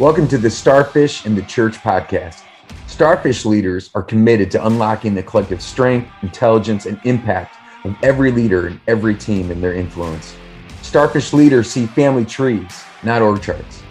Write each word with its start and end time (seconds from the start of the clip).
Welcome 0.00 0.28
to 0.28 0.38
the 0.38 0.48
Starfish 0.48 1.26
and 1.26 1.36
the 1.36 1.42
Church 1.42 1.76
podcast. 1.76 2.40
Starfish 2.86 3.44
leaders 3.44 3.90
are 3.94 4.02
committed 4.02 4.50
to 4.52 4.66
unlocking 4.66 5.14
the 5.14 5.22
collective 5.22 5.60
strength, 5.60 6.10
intelligence, 6.22 6.86
and 6.86 6.98
impact 7.04 7.58
of 7.84 7.94
every 8.02 8.32
leader 8.32 8.68
and 8.68 8.80
every 8.88 9.14
team 9.14 9.50
in 9.50 9.60
their 9.60 9.74
influence. 9.74 10.36
Starfish 10.80 11.34
leaders 11.34 11.70
see 11.70 11.84
family 11.84 12.24
trees, 12.24 12.82
not 13.02 13.20
org 13.20 13.42
charts. 13.42 13.82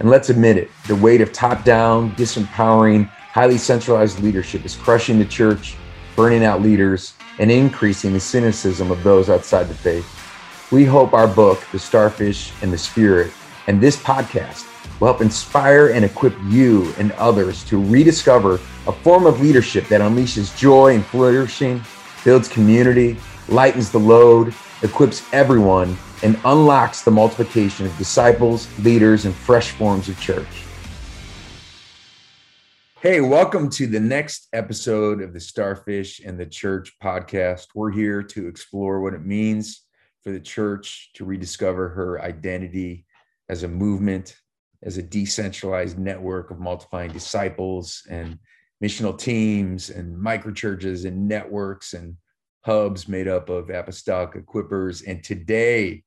And 0.00 0.10
let's 0.10 0.28
admit 0.28 0.58
it, 0.58 0.70
the 0.86 0.96
weight 0.96 1.22
of 1.22 1.32
top 1.32 1.64
down, 1.64 2.14
disempowering, 2.16 3.08
highly 3.08 3.56
centralized 3.56 4.22
leadership 4.22 4.66
is 4.66 4.76
crushing 4.76 5.18
the 5.18 5.24
church, 5.24 5.76
burning 6.14 6.44
out 6.44 6.60
leaders, 6.60 7.14
and 7.38 7.50
increasing 7.50 8.12
the 8.12 8.20
cynicism 8.20 8.90
of 8.90 9.02
those 9.02 9.30
outside 9.30 9.68
the 9.68 9.74
faith. 9.74 10.06
We 10.70 10.84
hope 10.84 11.14
our 11.14 11.26
book, 11.26 11.64
The 11.72 11.78
Starfish 11.78 12.52
and 12.60 12.70
the 12.70 12.76
Spirit, 12.76 13.32
and 13.68 13.82
this 13.82 13.98
podcast 13.98 14.66
will 14.98 15.08
help 15.08 15.20
inspire 15.20 15.88
and 15.88 16.02
equip 16.02 16.34
you 16.46 16.92
and 16.96 17.12
others 17.12 17.62
to 17.64 17.80
rediscover 17.80 18.54
a 18.86 18.92
form 18.92 19.26
of 19.26 19.42
leadership 19.42 19.86
that 19.88 20.00
unleashes 20.00 20.56
joy 20.56 20.94
and 20.94 21.04
flourishing, 21.04 21.80
builds 22.24 22.48
community, 22.48 23.16
lightens 23.48 23.90
the 23.92 23.98
load, 23.98 24.54
equips 24.82 25.22
everyone, 25.34 25.96
and 26.22 26.40
unlocks 26.46 27.02
the 27.02 27.10
multiplication 27.10 27.84
of 27.84 27.96
disciples, 27.98 28.66
leaders, 28.80 29.26
and 29.26 29.34
fresh 29.34 29.70
forms 29.72 30.08
of 30.08 30.18
church. 30.18 30.64
Hey, 33.00 33.20
welcome 33.20 33.68
to 33.70 33.86
the 33.86 34.00
next 34.00 34.48
episode 34.54 35.20
of 35.20 35.34
the 35.34 35.40
Starfish 35.40 36.20
and 36.24 36.40
the 36.40 36.46
Church 36.46 36.94
podcast. 37.00 37.66
We're 37.74 37.92
here 37.92 38.22
to 38.22 38.48
explore 38.48 39.00
what 39.02 39.12
it 39.12 39.24
means 39.24 39.82
for 40.24 40.32
the 40.32 40.40
church 40.40 41.10
to 41.14 41.24
rediscover 41.26 41.90
her 41.90 42.20
identity 42.20 43.04
as 43.48 43.62
a 43.62 43.68
movement, 43.68 44.36
as 44.82 44.98
a 44.98 45.02
decentralized 45.02 45.98
network 45.98 46.50
of 46.50 46.60
multiplying 46.60 47.10
disciples 47.10 48.02
and 48.10 48.38
missional 48.82 49.18
teams 49.18 49.90
and 49.90 50.16
microchurches 50.16 51.04
and 51.04 51.26
networks 51.26 51.94
and 51.94 52.16
hubs 52.64 53.08
made 53.08 53.28
up 53.28 53.48
of 53.48 53.70
apostolic 53.70 54.32
equippers. 54.32 55.02
And 55.06 55.22
today 55.24 56.04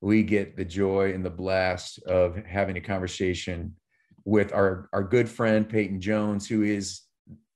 we 0.00 0.22
get 0.22 0.56
the 0.56 0.64
joy 0.64 1.12
and 1.12 1.24
the 1.24 1.30
blast 1.30 2.02
of 2.04 2.36
having 2.46 2.76
a 2.76 2.80
conversation 2.80 3.74
with 4.24 4.52
our 4.52 4.88
our 4.92 5.02
good 5.02 5.28
friend 5.28 5.68
Peyton 5.68 6.00
Jones, 6.00 6.48
who 6.48 6.62
is 6.62 7.02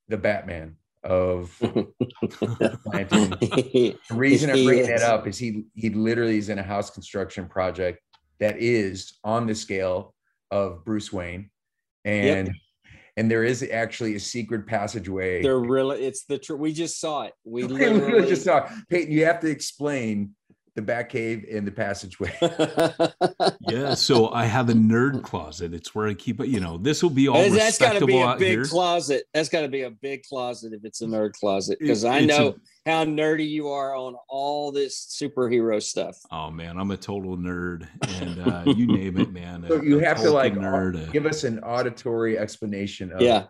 the 0.09 0.17
Batman 0.17 0.77
of 1.05 1.57
planting. 1.59 3.31
the 3.41 3.97
reason 4.11 4.51
I 4.51 4.65
bring 4.65 4.87
that 4.87 5.03
up 5.03 5.27
is 5.27 5.39
he 5.39 5.65
he 5.75 5.91
literally 5.91 6.39
is 6.39 6.49
in 6.49 6.59
a 6.59 6.63
house 6.63 6.91
construction 6.91 7.47
project 7.49 8.01
that 8.43 8.59
is 8.59 9.15
on 9.23 9.47
the 9.47 9.55
scale 9.55 10.15
of 10.51 10.85
Bruce 10.85 11.13
Wayne, 11.13 11.49
and 12.05 12.49
yep. 12.49 12.57
and 13.17 13.31
there 13.31 13.45
is 13.45 13.65
actually 13.73 14.17
a 14.17 14.21
secret 14.21 14.67
passageway. 14.67 15.43
There 15.43 15.61
really, 15.61 16.05
it's 16.05 16.25
the 16.25 16.39
tr- 16.39 16.57
we 16.57 16.73
just 16.73 17.01
saw 17.01 17.23
it. 17.23 17.35
We 17.45 17.63
literally, 17.63 18.01
literally 18.01 18.29
just 18.29 18.43
saw 18.43 18.65
it. 18.65 18.73
Peyton. 18.91 19.13
You 19.13 19.27
have 19.27 19.39
to 19.41 19.49
explain 19.49 20.35
the 20.75 20.83
back 20.83 21.11
cave 21.11 21.45
and 21.51 21.67
the 21.67 21.71
passageway. 21.71 22.33
yeah, 23.61 23.95
so 23.95 24.31
I 24.31 24.47
have 24.47 24.71
a 24.71 24.73
nerd 24.73 25.23
closet. 25.23 25.75
It's 25.75 25.95
where 25.95 26.07
I 26.07 26.15
keep 26.15 26.41
it. 26.41 26.49
You 26.49 26.61
know, 26.61 26.79
this 26.79 27.03
will 27.03 27.11
be 27.11 27.29
all 27.29 27.43
that's, 27.43 27.55
that's 27.55 27.79
got 27.79 27.99
to 27.99 28.07
be 28.07 28.21
a 28.21 28.37
big 28.37 28.49
here. 28.49 28.65
closet. 28.65 29.25
That's 29.35 29.51
got 29.51 29.63
to 29.63 29.69
be 29.69 29.83
a 29.83 29.91
big 29.91 30.23
closet 30.23 30.73
if 30.73 30.85
it's 30.85 31.03
a 31.03 31.07
nerd 31.07 31.33
closet 31.33 31.79
because 31.79 32.05
I 32.05 32.21
know 32.21 32.57
a, 32.87 32.91
how 32.91 33.05
nerdy 33.05 33.49
you 33.49 33.69
are 33.69 33.95
on 33.95 34.17
all 34.29 34.73
this 34.73 35.15
superhero 35.21 35.83
stuff. 35.83 36.19
Oh 36.31 36.51
man, 36.51 36.79
I'm 36.79 36.91
a 36.91 36.97
total 36.97 37.37
nerd, 37.37 37.87
and 38.21 38.41
uh, 38.41 38.73
you 38.73 38.87
name 38.87 39.19
it, 39.19 39.31
man. 39.31 39.67
So 39.69 39.79
a, 39.79 39.85
you 39.85 39.99
have 39.99 40.19
to 40.23 40.31
like 40.31 40.55
nerd, 40.55 41.13
give 41.13 41.27
us 41.27 41.45
an 41.45 41.61
auditory 41.61 42.39
explanation. 42.39 43.13
Of, 43.13 43.21
yeah. 43.21 43.47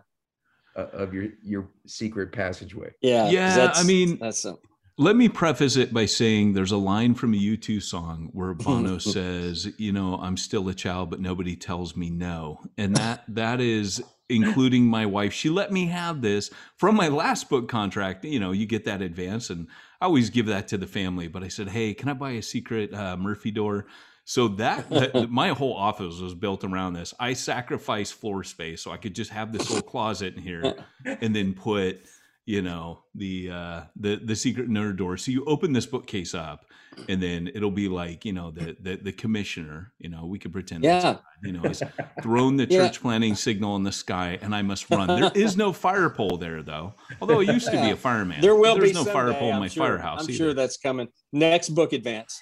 Uh, 0.75 0.87
of 0.91 1.13
your 1.13 1.27
your 1.43 1.69
secret 1.85 2.31
passageway. 2.31 2.91
Yeah. 2.99 3.29
Yeah. 3.29 3.71
I 3.75 3.83
mean, 3.83 4.17
that's 4.17 4.39
something 4.39 4.67
let 4.97 5.15
me 5.15 5.27
preface 5.27 5.75
it 5.75 5.93
by 5.93 6.05
saying 6.05 6.53
there's 6.53 6.71
a 6.71 6.77
line 6.77 7.15
from 7.15 7.33
a 7.33 7.37
U2 7.37 7.81
song 7.81 8.29
where 8.31 8.53
Bono 8.53 8.97
says, 8.97 9.67
"You 9.77 9.91
know, 9.91 10.15
I'm 10.15 10.37
still 10.37 10.67
a 10.69 10.73
child, 10.73 11.09
but 11.09 11.19
nobody 11.19 11.55
tells 11.55 11.95
me 11.95 12.09
no," 12.09 12.61
and 12.77 12.95
that 12.95 13.23
that 13.27 13.59
is 13.59 14.01
including 14.29 14.85
my 14.85 15.05
wife. 15.05 15.33
She 15.33 15.49
let 15.49 15.71
me 15.71 15.87
have 15.87 16.21
this 16.21 16.49
from 16.77 16.95
my 16.95 17.07
last 17.07 17.49
book 17.49 17.67
contract. 17.67 18.23
You 18.23 18.39
know, 18.39 18.51
you 18.51 18.65
get 18.65 18.85
that 18.85 19.01
advance, 19.01 19.49
and 19.49 19.67
I 19.99 20.05
always 20.05 20.29
give 20.29 20.45
that 20.47 20.67
to 20.69 20.77
the 20.77 20.87
family. 20.87 21.27
But 21.27 21.43
I 21.43 21.47
said, 21.47 21.69
"Hey, 21.69 21.93
can 21.93 22.09
I 22.09 22.13
buy 22.13 22.31
a 22.31 22.41
secret 22.41 22.93
uh, 22.93 23.17
Murphy 23.17 23.51
door?" 23.51 23.87
So 24.25 24.47
that, 24.49 24.89
that 24.89 25.29
my 25.29 25.49
whole 25.49 25.73
office 25.75 26.19
was 26.19 26.33
built 26.33 26.63
around 26.63 26.93
this. 26.93 27.13
I 27.19 27.33
sacrificed 27.33 28.13
floor 28.13 28.43
space 28.43 28.81
so 28.81 28.91
I 28.91 28.97
could 28.97 29.15
just 29.15 29.31
have 29.31 29.51
this 29.51 29.69
little 29.69 29.83
closet 29.83 30.35
in 30.35 30.41
here, 30.41 30.85
and 31.05 31.35
then 31.35 31.53
put 31.53 32.01
you 32.45 32.61
know 32.61 33.03
the 33.15 33.49
uh 33.49 33.81
the 33.95 34.17
the 34.17 34.35
secret 34.35 34.69
nerd 34.69 34.97
door. 34.97 35.17
So 35.17 35.31
you 35.31 35.45
open 35.45 35.73
this 35.73 35.85
bookcase 35.85 36.33
up 36.33 36.65
and 37.07 37.21
then 37.21 37.49
it'll 37.53 37.71
be 37.71 37.87
like 37.87 38.25
you 38.25 38.33
know 38.33 38.51
the 38.51 38.75
the, 38.79 38.95
the 38.95 39.11
commissioner 39.11 39.91
you 39.99 40.09
know 40.09 40.25
we 40.25 40.39
could 40.39 40.51
pretend 40.51 40.83
yeah. 40.83 41.17
You 41.41 41.53
know 41.53 41.61
has 41.61 41.83
thrown 42.21 42.57
the 42.57 42.67
church 42.67 42.97
yeah. 42.97 43.01
planning 43.01 43.35
signal 43.35 43.75
in 43.75 43.83
the 43.83 43.91
sky 43.91 44.37
and 44.41 44.55
i 44.55 44.61
must 44.61 44.89
run. 44.89 45.07
There 45.07 45.31
is 45.35 45.57
no 45.57 45.73
fire 45.73 46.09
pole 46.09 46.37
there 46.37 46.63
though 46.63 46.93
although 47.21 47.39
it 47.41 47.47
used 47.47 47.71
to 47.71 47.81
be 47.81 47.91
a 47.91 47.95
fireman. 47.95 48.41
There 48.41 48.55
will 48.55 48.75
There's 48.75 48.89
be 48.89 48.93
no 48.93 49.03
someday, 49.03 49.13
fire 49.13 49.33
pole 49.33 49.53
in 49.53 49.59
my 49.59 49.67
sure, 49.67 49.85
firehouse 49.85 50.23
i'm 50.23 50.29
either. 50.29 50.37
sure 50.37 50.53
that's 50.53 50.77
coming. 50.77 51.07
Next 51.31 51.69
book 51.69 51.93
advance. 51.93 52.39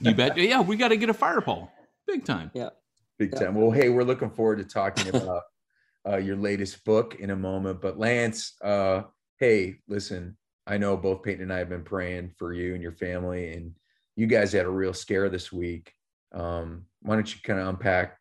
You 0.00 0.14
bet. 0.14 0.36
Yeah 0.36 0.60
we 0.60 0.76
got 0.76 0.88
to 0.88 0.96
get 0.96 1.10
a 1.10 1.14
fire 1.14 1.40
pole. 1.40 1.70
Big 2.06 2.24
time. 2.24 2.50
Yeah. 2.54 2.70
Big 3.18 3.30
yeah. 3.32 3.40
time. 3.40 3.54
Well 3.54 3.70
hey 3.70 3.88
we're 3.88 4.04
looking 4.04 4.30
forward 4.30 4.58
to 4.58 4.64
talking 4.64 5.08
about 5.08 5.42
uh, 6.08 6.16
your 6.16 6.36
latest 6.36 6.84
book 6.84 7.16
in 7.18 7.30
a 7.30 7.36
moment. 7.36 7.80
But 7.80 7.98
lance 7.98 8.54
uh 8.62 9.02
hey, 9.38 9.76
listen, 9.88 10.36
I 10.66 10.78
know 10.78 10.96
both 10.96 11.22
Peyton 11.22 11.42
and 11.42 11.52
I 11.52 11.58
have 11.58 11.68
been 11.68 11.84
praying 11.84 12.32
for 12.36 12.52
you 12.52 12.74
and 12.74 12.82
your 12.82 12.92
family, 12.92 13.52
and 13.52 13.74
you 14.16 14.26
guys 14.26 14.52
had 14.52 14.66
a 14.66 14.70
real 14.70 14.92
scare 14.92 15.28
this 15.28 15.52
week. 15.52 15.92
Um, 16.32 16.84
why 17.02 17.14
don't 17.14 17.32
you 17.32 17.40
kind 17.42 17.60
of 17.60 17.68
unpack 17.68 18.18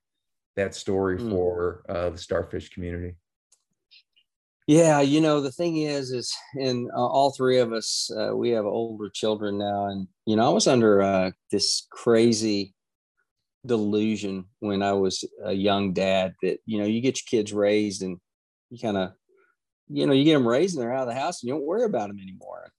that 0.56 0.75
story 0.75 1.17
mm. 1.17 1.29
for 1.29 1.83
uh, 1.89 2.11
the 2.11 2.17
starfish 2.17 2.69
community? 2.69 3.16
Yeah, 4.67 5.00
you 5.00 5.22
know 5.22 5.39
the 5.39 5.51
thing 5.51 5.77
is, 5.77 6.11
is 6.11 6.33
in 6.56 6.89
uh, 6.94 7.00
all 7.00 7.31
three 7.31 7.59
of 7.59 7.72
us, 7.72 8.11
uh, 8.16 8.35
we 8.35 8.50
have 8.50 8.66
older 8.66 9.09
children 9.09 9.57
now, 9.57 9.88
and 9.88 10.07
you 10.25 10.35
know 10.35 10.45
I 10.45 10.53
was 10.53 10.67
under 10.67 11.01
uh, 11.01 11.31
this 11.51 11.88
crazy 11.89 12.73
delusion 13.66 14.45
when 14.59 14.83
I 14.83 14.94
was 14.94 15.23
a 15.44 15.53
young 15.53 15.94
dad 15.94 16.33
that 16.44 16.59
you 16.66 16.79
know 16.79 16.85
you 16.85 17.01
get 17.01 17.17
your 17.19 17.39
kids 17.39 17.53
raised 17.53 18.03
and 18.03 18.19
you 18.69 18.77
kind 18.77 18.97
of 18.97 19.11
you 19.90 20.06
know, 20.06 20.14
you 20.14 20.24
get 20.24 20.34
them 20.34 20.48
raised 20.48 20.75
and 20.75 20.84
they're 20.84 20.94
out 20.94 21.08
of 21.08 21.14
the 21.14 21.20
house 21.20 21.42
and 21.42 21.48
you 21.48 21.53
don't 21.53 21.66
worry 21.66 21.84
about 21.84 22.09
them 22.09 22.20
anymore. 22.20 22.72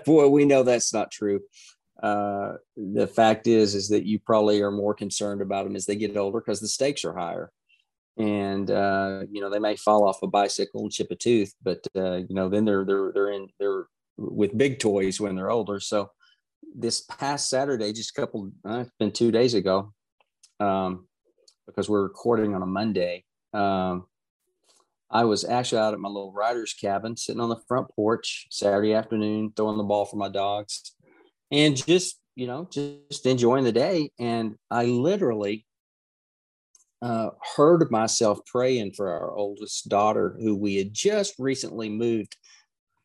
Boy, 0.04 0.28
we 0.28 0.44
know 0.44 0.62
that's 0.62 0.92
not 0.92 1.10
true. 1.10 1.40
Uh, 2.02 2.54
the 2.76 3.06
fact 3.06 3.46
is, 3.46 3.74
is 3.74 3.88
that 3.88 4.06
you 4.06 4.18
probably 4.18 4.62
are 4.62 4.70
more 4.70 4.94
concerned 4.94 5.42
about 5.42 5.64
them 5.64 5.74
as 5.74 5.86
they 5.86 5.96
get 5.96 6.16
older 6.16 6.40
because 6.40 6.60
the 6.60 6.68
stakes 6.68 7.04
are 7.04 7.16
higher. 7.16 7.50
And 8.16 8.68
uh, 8.68 9.22
you 9.30 9.40
know 9.40 9.48
they 9.48 9.60
may 9.60 9.76
fall 9.76 10.04
off 10.04 10.24
a 10.24 10.26
bicycle 10.26 10.82
and 10.82 10.90
chip 10.90 11.08
a 11.12 11.14
tooth, 11.14 11.54
but 11.62 11.86
uh, 11.94 12.16
you 12.16 12.34
know 12.34 12.48
then 12.48 12.64
they're 12.64 12.84
they're 12.84 13.12
they're 13.12 13.30
in 13.30 13.46
they're 13.60 13.86
with 14.16 14.58
big 14.58 14.80
toys 14.80 15.20
when 15.20 15.36
they're 15.36 15.52
older. 15.52 15.78
So 15.78 16.10
this 16.74 17.02
past 17.02 17.48
Saturday, 17.48 17.92
just 17.92 18.10
a 18.16 18.20
couple, 18.20 18.50
uh, 18.68 18.80
it's 18.80 18.90
been 18.98 19.12
two 19.12 19.30
days 19.30 19.54
ago, 19.54 19.92
um, 20.58 21.06
because 21.66 21.88
we're 21.88 22.02
recording 22.02 22.56
on 22.56 22.62
a 22.62 22.66
Monday. 22.66 23.24
Um, 23.54 24.06
I 25.10 25.24
was 25.24 25.44
actually 25.44 25.80
out 25.80 25.94
at 25.94 26.00
my 26.00 26.08
little 26.08 26.32
writer's 26.32 26.74
cabin, 26.74 27.16
sitting 27.16 27.40
on 27.40 27.48
the 27.48 27.60
front 27.66 27.88
porch 27.96 28.46
Saturday 28.50 28.92
afternoon, 28.92 29.52
throwing 29.56 29.78
the 29.78 29.84
ball 29.84 30.04
for 30.04 30.16
my 30.16 30.28
dogs, 30.28 30.94
and 31.50 31.76
just 31.76 32.20
you 32.34 32.46
know 32.46 32.68
just 32.70 33.24
enjoying 33.24 33.64
the 33.64 33.72
day. 33.72 34.10
And 34.18 34.56
I 34.70 34.84
literally 34.84 35.66
uh, 37.00 37.30
heard 37.56 37.90
myself 37.90 38.40
praying 38.44 38.92
for 38.92 39.10
our 39.10 39.34
oldest 39.34 39.88
daughter, 39.88 40.36
who 40.40 40.54
we 40.54 40.76
had 40.76 40.92
just 40.92 41.34
recently 41.38 41.88
moved, 41.88 42.36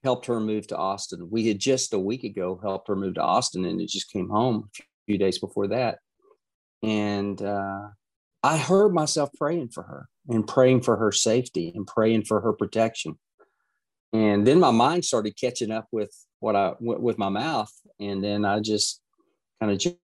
helped 0.03 0.25
her 0.25 0.41
move 0.41 0.67
to 0.67 0.77
Austin. 0.77 1.29
We 1.31 1.47
had 1.47 1.59
just 1.59 1.93
a 1.93 1.99
week 1.99 2.25
ago 2.25 2.59
helped 2.61 2.89
her 2.89 2.97
move 2.97 3.15
to 3.15 3.23
Austin, 3.23 3.63
and 3.63 3.79
it 3.79 3.89
just 3.89 4.11
came 4.11 4.27
home 4.27 4.69
a 4.75 4.83
few 5.05 5.17
days 5.17 5.39
before 5.39 5.69
that. 5.69 5.99
And 6.81 7.41
uh, 7.41 7.87
I 8.43 8.57
heard 8.57 8.93
myself 8.93 9.29
praying 9.37 9.69
for 9.69 9.83
her 9.83 10.09
and 10.29 10.47
praying 10.47 10.81
for 10.81 10.97
her 10.97 11.11
safety 11.11 11.71
and 11.75 11.85
praying 11.85 12.23
for 12.23 12.41
her 12.41 12.53
protection. 12.53 13.17
And 14.13 14.45
then 14.45 14.59
my 14.59 14.71
mind 14.71 15.05
started 15.05 15.37
catching 15.39 15.71
up 15.71 15.87
with 15.91 16.13
what 16.39 16.55
I 16.55 16.73
with 16.79 17.17
my 17.17 17.29
mouth, 17.29 17.71
and 17.99 18.23
then 18.23 18.45
I 18.45 18.59
just 18.59 19.01
kind 19.59 19.71
of 19.71 19.95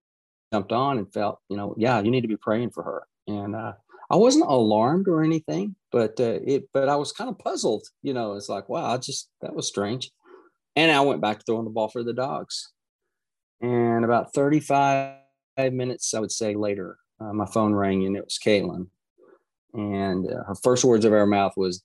jumped 0.52 0.72
on 0.72 0.98
and 0.98 1.12
felt, 1.12 1.38
you 1.48 1.56
know, 1.56 1.74
yeah, 1.78 2.00
you 2.00 2.10
need 2.10 2.22
to 2.22 2.28
be 2.28 2.36
praying 2.36 2.70
for 2.70 2.82
her. 2.82 3.06
And 3.28 3.54
uh, 3.54 3.74
I 4.10 4.16
wasn't 4.16 4.46
alarmed 4.46 5.06
or 5.06 5.22
anything, 5.22 5.76
but 5.92 6.18
uh, 6.18 6.40
it, 6.44 6.68
but 6.72 6.88
I 6.88 6.96
was 6.96 7.12
kind 7.12 7.30
of 7.30 7.38
puzzled. 7.38 7.86
You 8.02 8.14
know, 8.14 8.34
it's 8.34 8.48
like, 8.48 8.68
wow, 8.68 8.86
I 8.86 8.96
just 8.96 9.30
that 9.42 9.54
was 9.54 9.68
strange. 9.68 10.10
And 10.74 10.90
I 10.90 11.00
went 11.02 11.20
back 11.20 11.38
to 11.38 11.44
throwing 11.44 11.64
the 11.64 11.70
ball 11.70 11.88
for 11.88 12.02
the 12.02 12.12
dogs. 12.12 12.72
And 13.60 14.04
about 14.04 14.32
35 14.32 15.18
minutes, 15.72 16.14
I 16.14 16.20
would 16.20 16.32
say 16.32 16.54
later, 16.54 16.96
uh, 17.20 17.32
my 17.32 17.46
phone 17.46 17.74
rang 17.74 18.06
and 18.06 18.16
it 18.16 18.24
was 18.24 18.38
Caitlin. 18.44 18.86
And 19.74 20.26
uh, 20.26 20.44
her 20.44 20.54
first 20.62 20.84
words 20.84 21.04
of 21.04 21.12
her 21.12 21.26
mouth 21.26 21.52
was, 21.56 21.82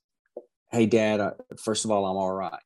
"Hey, 0.72 0.86
Dad. 0.86 1.20
Uh, 1.20 1.32
first 1.64 1.86
of 1.86 1.92
all, 1.92 2.06
I'm 2.06 2.18
all 2.18 2.34
right," 2.34 2.60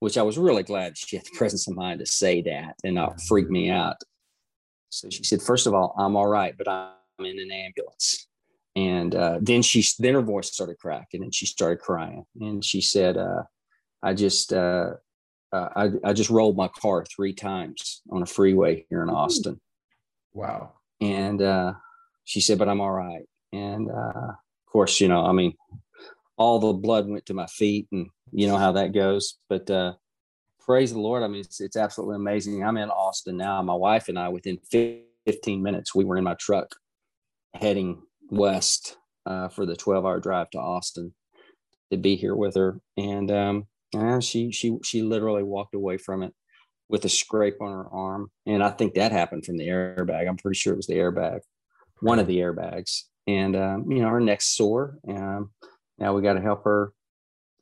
which 0.00 0.18
I 0.18 0.22
was 0.22 0.38
really 0.38 0.62
glad 0.62 0.96
she 0.96 1.16
had 1.16 1.26
the 1.26 1.30
presence 1.38 1.68
of 1.68 1.76
mind 1.76 2.00
to 2.00 2.06
say 2.06 2.42
that 2.42 2.76
and 2.84 2.94
not 2.94 3.20
freak 3.22 3.50
me 3.50 3.70
out. 3.70 3.96
So 4.88 5.08
she 5.08 5.22
said, 5.22 5.40
first 5.40 5.68
of 5.68 5.74
all, 5.74 5.94
I'm 5.96 6.16
all 6.16 6.26
right, 6.26 6.54
but 6.56 6.68
I'm 6.68 6.90
in 7.20 7.38
an 7.38 7.50
ambulance." 7.50 8.26
And 8.76 9.14
uh, 9.14 9.38
then 9.40 9.62
she, 9.62 9.84
then 9.98 10.14
her 10.14 10.22
voice 10.22 10.52
started 10.52 10.78
cracking, 10.78 11.22
and 11.22 11.34
she 11.34 11.46
started 11.46 11.80
crying, 11.80 12.24
and 12.40 12.64
she 12.64 12.80
said, 12.80 13.16
uh, 13.16 13.42
"I 14.02 14.14
just." 14.14 14.52
Uh, 14.52 14.94
uh, 15.52 15.68
I, 15.74 15.90
I 16.04 16.12
just 16.12 16.30
rolled 16.30 16.56
my 16.56 16.68
car 16.68 17.04
three 17.04 17.32
times 17.32 18.02
on 18.10 18.22
a 18.22 18.26
freeway 18.26 18.86
here 18.88 19.02
in 19.02 19.10
Austin. 19.10 19.60
Wow. 20.32 20.74
And 21.00 21.42
uh, 21.42 21.74
she 22.24 22.40
said, 22.40 22.58
but 22.58 22.68
I'm 22.68 22.80
all 22.80 22.92
right. 22.92 23.24
And 23.52 23.90
uh, 23.90 24.28
of 24.28 24.72
course, 24.72 25.00
you 25.00 25.08
know, 25.08 25.24
I 25.24 25.32
mean, 25.32 25.54
all 26.36 26.58
the 26.58 26.72
blood 26.72 27.08
went 27.08 27.26
to 27.26 27.34
my 27.34 27.46
feet 27.46 27.88
and 27.92 28.08
you 28.32 28.46
know 28.46 28.56
how 28.56 28.72
that 28.72 28.92
goes. 28.92 29.38
But 29.48 29.70
uh, 29.70 29.94
praise 30.60 30.92
the 30.92 31.00
Lord. 31.00 31.22
I 31.22 31.28
mean, 31.28 31.40
it's, 31.40 31.60
it's 31.60 31.76
absolutely 31.76 32.16
amazing. 32.16 32.64
I'm 32.64 32.76
in 32.76 32.90
Austin 32.90 33.36
now. 33.36 33.60
My 33.62 33.74
wife 33.74 34.08
and 34.08 34.18
I, 34.18 34.28
within 34.28 34.58
15 34.70 35.62
minutes, 35.62 35.94
we 35.94 36.04
were 36.04 36.16
in 36.16 36.24
my 36.24 36.34
truck 36.34 36.74
heading 37.54 38.02
west 38.30 38.96
uh, 39.26 39.48
for 39.48 39.66
the 39.66 39.76
12 39.76 40.04
hour 40.04 40.20
drive 40.20 40.50
to 40.50 40.58
Austin 40.58 41.12
to 41.90 41.98
be 41.98 42.16
here 42.16 42.34
with 42.34 42.54
her. 42.54 42.80
And 42.96 43.30
um, 43.30 43.66
yeah, 43.92 44.20
she 44.20 44.52
she 44.52 44.78
she 44.84 45.02
literally 45.02 45.42
walked 45.42 45.74
away 45.74 45.98
from 45.98 46.22
it 46.22 46.32
with 46.88 47.04
a 47.04 47.08
scrape 47.08 47.60
on 47.60 47.70
her 47.70 47.88
arm, 47.88 48.30
and 48.46 48.62
I 48.62 48.70
think 48.70 48.94
that 48.94 49.12
happened 49.12 49.44
from 49.44 49.56
the 49.56 49.68
airbag. 49.68 50.28
I'm 50.28 50.36
pretty 50.36 50.58
sure 50.58 50.72
it 50.72 50.76
was 50.76 50.86
the 50.86 50.94
airbag, 50.94 51.40
one 52.00 52.18
of 52.18 52.26
the 52.26 52.38
airbags. 52.38 53.02
And 53.26 53.56
um, 53.56 53.90
you 53.90 54.00
know, 54.00 54.08
her 54.08 54.20
neck's 54.20 54.46
sore. 54.46 54.98
Um, 55.08 55.50
now 55.98 56.14
we 56.14 56.22
got 56.22 56.34
to 56.34 56.40
help 56.40 56.64
her 56.64 56.92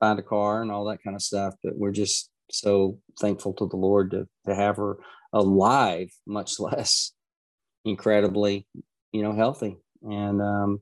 find 0.00 0.18
a 0.18 0.22
car 0.22 0.62
and 0.62 0.70
all 0.70 0.86
that 0.86 1.02
kind 1.02 1.16
of 1.16 1.22
stuff. 1.22 1.54
But 1.62 1.76
we're 1.76 1.92
just 1.92 2.30
so 2.50 2.98
thankful 3.20 3.52
to 3.54 3.66
the 3.66 3.76
Lord 3.76 4.12
to 4.12 4.28
to 4.46 4.54
have 4.54 4.76
her 4.76 4.98
alive, 5.32 6.10
much 6.26 6.58
less 6.60 7.12
incredibly, 7.84 8.66
you 9.12 9.22
know, 9.22 9.32
healthy. 9.32 9.76
And 10.02 10.40
um, 10.40 10.80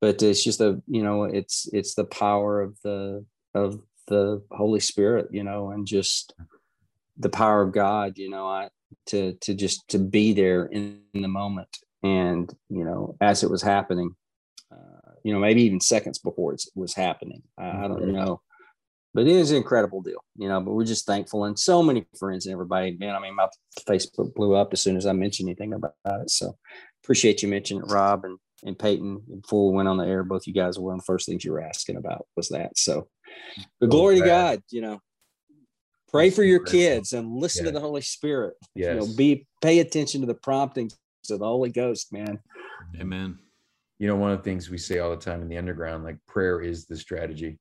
but 0.00 0.22
it's 0.22 0.44
just 0.44 0.60
a 0.60 0.80
you 0.86 1.02
know, 1.02 1.24
it's 1.24 1.68
it's 1.72 1.94
the 1.94 2.04
power 2.04 2.60
of 2.60 2.76
the 2.82 3.24
of 3.54 3.80
the 4.08 4.42
Holy 4.50 4.80
Spirit, 4.80 5.28
you 5.30 5.44
know, 5.44 5.70
and 5.70 5.86
just 5.86 6.34
the 7.18 7.28
power 7.28 7.62
of 7.62 7.72
God, 7.72 8.16
you 8.16 8.30
know, 8.30 8.46
I 8.46 8.68
to 9.06 9.34
to 9.34 9.54
just 9.54 9.88
to 9.88 9.98
be 9.98 10.32
there 10.32 10.66
in, 10.66 11.00
in 11.14 11.22
the 11.22 11.28
moment, 11.28 11.78
and 12.08 12.54
you 12.68 12.84
know, 12.84 13.16
as 13.20 13.42
it 13.42 13.50
was 13.50 13.62
happening, 13.62 14.14
uh, 14.72 15.12
you 15.22 15.32
know, 15.32 15.38
maybe 15.38 15.62
even 15.62 15.80
seconds 15.80 16.18
before 16.18 16.54
it 16.54 16.62
was 16.74 16.94
happening. 16.94 17.42
I, 17.58 17.84
I 17.84 17.88
don't 17.88 18.12
know, 18.12 18.40
but 19.14 19.26
it 19.26 19.34
is 19.34 19.50
an 19.50 19.58
incredible 19.58 20.02
deal, 20.02 20.24
you 20.36 20.48
know. 20.48 20.60
But 20.60 20.72
we're 20.72 20.84
just 20.84 21.06
thankful, 21.06 21.44
and 21.44 21.58
so 21.58 21.82
many 21.82 22.06
friends 22.18 22.46
and 22.46 22.52
everybody. 22.52 22.96
Man, 22.98 23.14
I 23.14 23.20
mean, 23.20 23.34
my 23.34 23.48
Facebook 23.88 24.34
blew 24.34 24.54
up 24.54 24.72
as 24.72 24.80
soon 24.80 24.96
as 24.96 25.06
I 25.06 25.12
mentioned 25.12 25.48
anything 25.48 25.74
about 25.74 25.94
it. 26.04 26.30
So 26.30 26.56
appreciate 27.02 27.42
you 27.42 27.48
mentioning 27.48 27.82
it, 27.84 27.92
Rob 27.92 28.24
and 28.24 28.38
and 28.64 28.78
Peyton. 28.78 29.22
Before 29.42 29.70
we 29.70 29.76
went 29.76 29.88
on 29.88 29.98
the 29.98 30.06
air, 30.06 30.24
both 30.24 30.46
you 30.46 30.54
guys 30.54 30.78
were 30.78 30.86
one 30.86 30.94
of 30.94 31.00
the 31.00 31.06
first 31.06 31.26
things 31.26 31.44
you 31.44 31.52
were 31.52 31.62
asking 31.62 31.96
about 31.96 32.26
was 32.36 32.48
that. 32.48 32.76
So 32.78 33.08
but 33.80 33.90
glory 33.90 34.20
to 34.20 34.24
God, 34.24 34.62
you 34.70 34.80
know. 34.80 35.00
Pray 36.10 36.30
for 36.30 36.42
your 36.42 36.64
kids 36.64 37.12
and 37.12 37.36
listen 37.36 37.66
to 37.66 37.70
the 37.70 37.80
Holy 37.80 38.00
Spirit. 38.00 38.54
Yes. 38.74 38.94
You 38.94 39.00
know, 39.00 39.14
be 39.14 39.46
pay 39.60 39.80
attention 39.80 40.22
to 40.22 40.26
the 40.26 40.32
promptings 40.32 40.96
of 41.30 41.40
the 41.40 41.46
Holy 41.46 41.70
Ghost, 41.70 42.12
man. 42.12 42.38
Amen. 43.00 43.38
You 43.98 44.08
know, 44.08 44.16
one 44.16 44.30
of 44.30 44.38
the 44.38 44.44
things 44.44 44.70
we 44.70 44.78
say 44.78 44.98
all 44.98 45.10
the 45.10 45.16
time 45.16 45.42
in 45.42 45.48
the 45.48 45.58
underground, 45.58 46.04
like 46.04 46.18
prayer 46.26 46.60
is 46.60 46.86
the 46.86 46.96
strategy. 46.96 47.58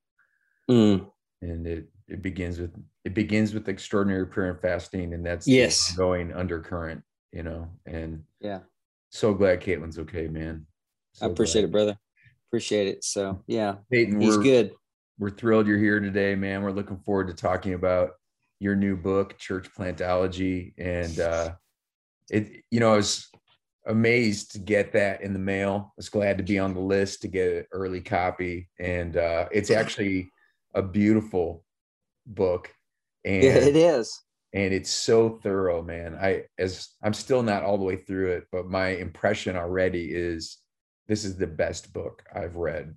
Mm. 0.70 1.10
And 1.42 1.68
it 1.68 1.88
it 2.08 2.22
begins 2.22 2.60
with 2.60 2.74
it 3.06 3.14
begins 3.14 3.54
with 3.54 3.70
extraordinary 3.70 4.28
prayer 4.28 4.52
and 4.52 4.60
fasting, 4.60 5.14
and 5.14 5.26
that's 5.26 5.48
yes 5.48 5.96
going 5.96 6.34
undercurrent, 6.34 7.04
you 7.32 7.44
know. 7.44 7.70
And 7.86 8.24
yeah, 8.40 8.62
so 9.10 9.34
glad 9.34 9.62
Caitlin's 9.62 10.00
okay, 10.00 10.28
man. 10.28 10.66
So 11.14 11.28
I 11.28 11.30
appreciate 11.30 11.62
glad. 11.62 11.70
it, 11.70 11.72
brother. 11.72 11.98
Appreciate 12.50 12.88
it. 12.88 13.04
So 13.04 13.44
yeah, 13.46 13.76
Peyton, 13.92 14.20
he's 14.20 14.38
good 14.38 14.72
we're 15.20 15.30
thrilled 15.30 15.68
you're 15.68 15.80
here 15.80 16.00
today, 16.00 16.36
man. 16.36 16.62
We're 16.62 16.72
looking 16.72 16.98
forward 16.98 17.28
to 17.28 17.34
talking 17.34 17.74
about 17.74 18.12
your 18.60 18.76
new 18.76 18.96
book, 18.96 19.38
Church 19.38 19.70
Plantology. 19.78 20.74
And 20.78 21.20
uh, 21.20 21.54
it, 22.30 22.64
you 22.70 22.80
know, 22.80 22.94
I 22.94 22.98
was 22.98 23.30
amazed 23.88 24.52
to 24.52 24.60
get 24.60 24.92
that 24.94 25.22
in 25.22 25.34
the 25.34 25.40
mail. 25.40 25.88
I 25.90 25.94
was 25.98 26.10
glad 26.10 26.38
to 26.38 26.44
be 26.44 26.60
on 26.60 26.74
the 26.74 26.80
list 26.80 27.22
to 27.22 27.28
get 27.28 27.54
an 27.54 27.66
early 27.72 28.02
copy. 28.02 28.70
And 28.80 29.18
uh, 29.18 29.48
it's 29.52 29.72
actually 29.72 30.30
a 30.74 30.82
beautiful 30.82 31.64
book. 32.26 32.72
And 33.26 33.44
yeah, 33.44 33.58
it 33.58 33.76
is. 33.76 34.22
And 34.54 34.74
it's 34.74 34.92
so 34.92 35.40
thorough, 35.44 35.82
man. 35.82 36.16
I 36.16 36.44
as 36.58 36.88
I'm 37.04 37.14
still 37.14 37.44
not 37.44 37.64
all 37.64 37.78
the 37.78 37.84
way 37.84 37.98
through 37.98 38.32
it, 38.34 38.46
but 38.54 38.68
my 38.68 38.90
impression 38.90 39.58
already 39.58 40.06
is 40.14 40.60
this 41.10 41.26
is 41.26 41.36
the 41.36 41.48
best 41.48 41.92
book 41.92 42.24
I've 42.34 42.56
read 42.56 42.96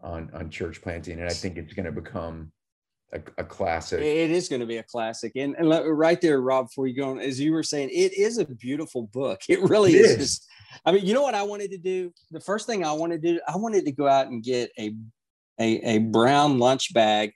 on 0.00 0.30
on 0.34 0.50
church 0.50 0.82
planting, 0.82 1.18
and 1.18 1.28
I 1.28 1.32
think 1.32 1.56
it's 1.56 1.72
going 1.72 1.86
to 1.86 2.00
become 2.00 2.52
a, 3.12 3.20
a, 3.38 3.44
classic. 3.44 4.00
It 4.00 4.30
is 4.30 4.48
going 4.48 4.60
to 4.60 4.66
be 4.66 4.78
a 4.78 4.82
classic, 4.82 5.32
and, 5.36 5.54
and 5.56 5.68
right 5.98 6.20
there, 6.20 6.40
Rob. 6.40 6.68
Before 6.68 6.86
you 6.86 6.96
go 6.96 7.10
on, 7.10 7.18
as 7.18 7.38
you 7.38 7.52
were 7.52 7.62
saying, 7.62 7.90
it 7.90 8.12
is 8.14 8.38
a 8.38 8.44
beautiful 8.44 9.04
book. 9.12 9.40
It 9.48 9.60
really 9.60 9.94
it 9.94 10.06
is. 10.06 10.18
is. 10.18 10.40
I 10.86 10.92
mean, 10.92 11.04
you 11.04 11.12
know 11.12 11.22
what 11.22 11.34
I 11.34 11.42
wanted 11.42 11.70
to 11.72 11.78
do? 11.78 12.12
The 12.30 12.40
first 12.40 12.66
thing 12.66 12.84
I 12.84 12.92
wanted 12.92 13.22
to 13.22 13.34
do, 13.34 13.40
I 13.46 13.56
wanted 13.56 13.84
to 13.84 13.92
go 13.92 14.08
out 14.08 14.28
and 14.28 14.42
get 14.42 14.70
a 14.78 14.94
a, 15.60 15.96
a 15.96 15.98
brown 15.98 16.58
lunch 16.58 16.94
bag 16.94 17.32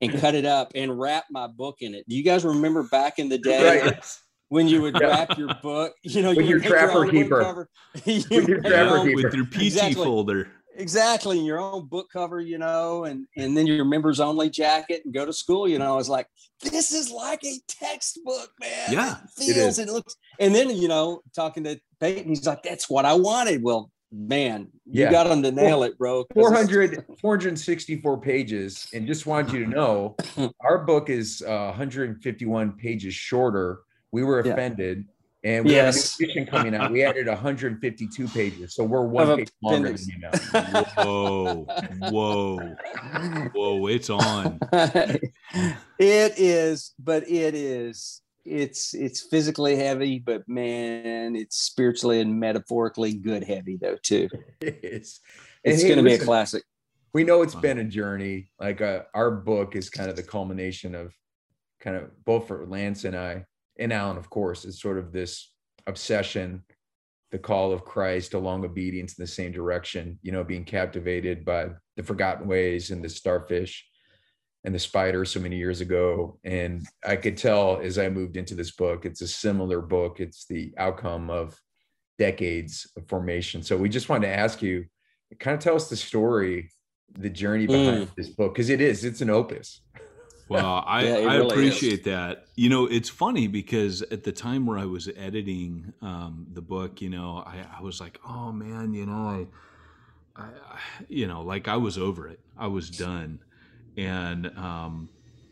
and 0.00 0.12
cut 0.20 0.34
it 0.34 0.44
up 0.44 0.72
and 0.74 0.98
wrap 0.98 1.24
my 1.30 1.46
book 1.46 1.76
in 1.80 1.94
it. 1.94 2.04
Do 2.08 2.14
you 2.14 2.22
guys 2.22 2.44
remember 2.44 2.82
back 2.84 3.18
in 3.18 3.28
the 3.28 3.38
day? 3.38 3.80
Right 3.80 4.04
when 4.48 4.68
you 4.68 4.80
would 4.82 4.98
wrap 5.00 5.36
your 5.36 5.52
book, 5.62 5.94
you 6.02 6.22
know, 6.22 6.28
with 6.28 6.46
you 6.46 6.58
your 6.58 6.60
trapper 6.60 7.04
your 7.04 7.10
keeper, 7.10 7.68
you 8.04 8.22
with 8.30 8.48
your 8.48 8.60
trapper 8.60 9.04
keeper, 9.04 9.22
with 9.22 9.34
your 9.34 9.46
Pee-Chee 9.46 9.66
exactly. 9.66 10.04
folder 10.04 10.52
exactly 10.78 11.38
your 11.38 11.58
own 11.58 11.86
book 11.86 12.08
cover 12.12 12.40
you 12.40 12.58
know 12.58 13.04
and 13.04 13.26
and 13.36 13.56
then 13.56 13.66
your 13.66 13.84
members 13.84 14.20
only 14.20 14.50
jacket 14.50 15.02
and 15.04 15.14
go 15.14 15.24
to 15.24 15.32
school 15.32 15.68
you 15.68 15.78
know 15.78 15.98
it's 15.98 16.08
like 16.08 16.26
this 16.62 16.92
is 16.92 17.10
like 17.10 17.42
a 17.44 17.58
textbook 17.68 18.50
man. 18.60 18.90
Yeah 18.90 19.16
it 19.22 19.54
feels 19.54 19.78
it, 19.78 19.88
it 19.88 19.92
looks 19.92 20.16
and 20.38 20.54
then 20.54 20.70
you 20.70 20.88
know 20.88 21.20
talking 21.34 21.64
to 21.64 21.78
peyton 22.00 22.28
he's 22.28 22.46
like 22.46 22.62
that's 22.62 22.88
what 22.88 23.04
i 23.04 23.14
wanted. 23.14 23.62
Well 23.62 23.90
man 24.12 24.68
you 24.86 25.10
got 25.10 25.26
him 25.26 25.42
to 25.42 25.50
nail 25.50 25.82
it 25.82 25.98
bro 25.98 26.24
400 26.32 27.04
464 27.20 28.20
pages 28.20 28.88
and 28.94 29.06
just 29.06 29.26
wanted 29.26 29.52
you 29.52 29.64
to 29.64 29.70
know 29.70 30.16
our 30.60 30.78
book 30.78 31.10
is 31.10 31.42
uh, 31.46 31.66
151 31.66 32.72
pages 32.72 33.14
shorter. 33.14 33.80
We 34.12 34.22
were 34.22 34.40
offended 34.40 35.04
yeah 35.06 35.15
and 35.46 35.64
we 35.64 35.72
yes. 35.72 36.18
have 36.18 36.18
a 36.18 36.22
new 36.22 36.30
edition 36.30 36.46
coming 36.46 36.74
out. 36.74 36.90
We 36.90 37.04
added 37.04 37.28
152 37.28 38.28
pages, 38.28 38.74
so 38.74 38.82
we're 38.82 39.06
one 39.06 39.36
page 39.36 39.50
longer 39.62 39.92
than 39.92 40.08
you 40.08 40.18
know. 40.18 40.30
Whoa, 40.96 41.66
whoa, 42.10 42.76
whoa! 43.54 43.86
It's 43.86 44.10
on. 44.10 44.58
it 44.72 45.22
is, 46.00 46.94
but 46.98 47.30
it 47.30 47.54
is. 47.54 48.22
It's 48.44 48.92
it's 48.92 49.20
physically 49.20 49.76
heavy, 49.76 50.18
but 50.18 50.48
man, 50.48 51.36
it's 51.36 51.58
spiritually 51.58 52.20
and 52.20 52.40
metaphorically 52.40 53.14
good 53.14 53.44
heavy 53.44 53.78
though 53.80 53.98
too. 54.02 54.28
It 54.60 54.80
is. 54.82 55.20
It's 55.62 55.82
hey, 55.82 55.88
going 55.88 55.98
to 55.98 56.04
be 56.04 56.14
a 56.14 56.18
classic. 56.18 56.64
We 57.12 57.22
know 57.22 57.42
it's 57.42 57.54
been 57.54 57.78
a 57.78 57.84
journey. 57.84 58.50
Like 58.58 58.80
uh, 58.80 59.02
our 59.14 59.30
book 59.30 59.76
is 59.76 59.90
kind 59.90 60.10
of 60.10 60.16
the 60.16 60.22
culmination 60.24 60.96
of 60.96 61.14
kind 61.80 61.96
of 61.96 62.24
both 62.24 62.48
for 62.48 62.66
Lance 62.66 63.04
and 63.04 63.16
I 63.16 63.44
and 63.78 63.92
Alan, 63.92 64.16
of 64.16 64.30
course, 64.30 64.64
is 64.64 64.80
sort 64.80 64.98
of 64.98 65.12
this 65.12 65.52
obsession, 65.86 66.64
the 67.30 67.38
call 67.38 67.72
of 67.72 67.84
Christ, 67.84 68.34
a 68.34 68.38
long 68.38 68.64
obedience 68.64 69.18
in 69.18 69.22
the 69.22 69.28
same 69.28 69.52
direction, 69.52 70.18
you 70.22 70.32
know, 70.32 70.44
being 70.44 70.64
captivated 70.64 71.44
by 71.44 71.68
the 71.96 72.02
forgotten 72.02 72.46
ways 72.46 72.90
and 72.90 73.04
the 73.04 73.08
starfish 73.08 73.86
and 74.64 74.74
the 74.74 74.78
spider 74.78 75.24
so 75.24 75.40
many 75.40 75.56
years 75.56 75.80
ago. 75.80 76.38
And 76.44 76.86
I 77.04 77.16
could 77.16 77.36
tell 77.36 77.80
as 77.80 77.98
I 77.98 78.08
moved 78.08 78.36
into 78.36 78.54
this 78.54 78.72
book, 78.72 79.06
it's 79.06 79.20
a 79.20 79.28
similar 79.28 79.80
book. 79.80 80.18
It's 80.20 80.46
the 80.46 80.72
outcome 80.76 81.30
of 81.30 81.58
decades 82.18 82.90
of 82.96 83.08
formation. 83.08 83.62
So 83.62 83.76
we 83.76 83.88
just 83.88 84.08
wanted 84.08 84.26
to 84.26 84.34
ask 84.34 84.62
you, 84.62 84.86
kind 85.38 85.54
of 85.54 85.60
tell 85.60 85.76
us 85.76 85.88
the 85.88 85.96
story, 85.96 86.70
the 87.12 87.30
journey 87.30 87.66
behind 87.66 88.08
mm. 88.08 88.14
this 88.16 88.28
book, 88.28 88.54
because 88.54 88.70
it 88.70 88.80
is, 88.80 89.04
it's 89.04 89.20
an 89.20 89.30
opus. 89.30 89.82
Well, 90.48 90.84
I, 90.86 91.04
yeah, 91.04 91.14
I 91.14 91.36
really 91.36 91.46
appreciate 91.46 92.00
is. 92.00 92.04
that. 92.06 92.46
You 92.54 92.68
know, 92.68 92.86
it's 92.86 93.08
funny 93.08 93.46
because 93.46 94.02
at 94.02 94.24
the 94.24 94.32
time 94.32 94.66
where 94.66 94.78
I 94.78 94.84
was 94.84 95.08
editing 95.16 95.92
um, 96.02 96.46
the 96.52 96.62
book, 96.62 97.00
you 97.00 97.10
know, 97.10 97.42
I, 97.46 97.64
I, 97.78 97.82
was 97.82 98.00
like, 98.00 98.18
oh 98.26 98.52
man, 98.52 98.94
you 98.94 99.06
know, 99.06 99.12
I, 99.12 99.46
I, 100.36 100.48
you 101.08 101.26
know, 101.26 101.42
like 101.42 101.68
I 101.68 101.76
was 101.76 101.98
over 101.98 102.28
it. 102.28 102.40
I 102.56 102.66
was 102.66 102.90
done. 102.90 103.40
And, 103.96 104.46
um, 104.58 105.08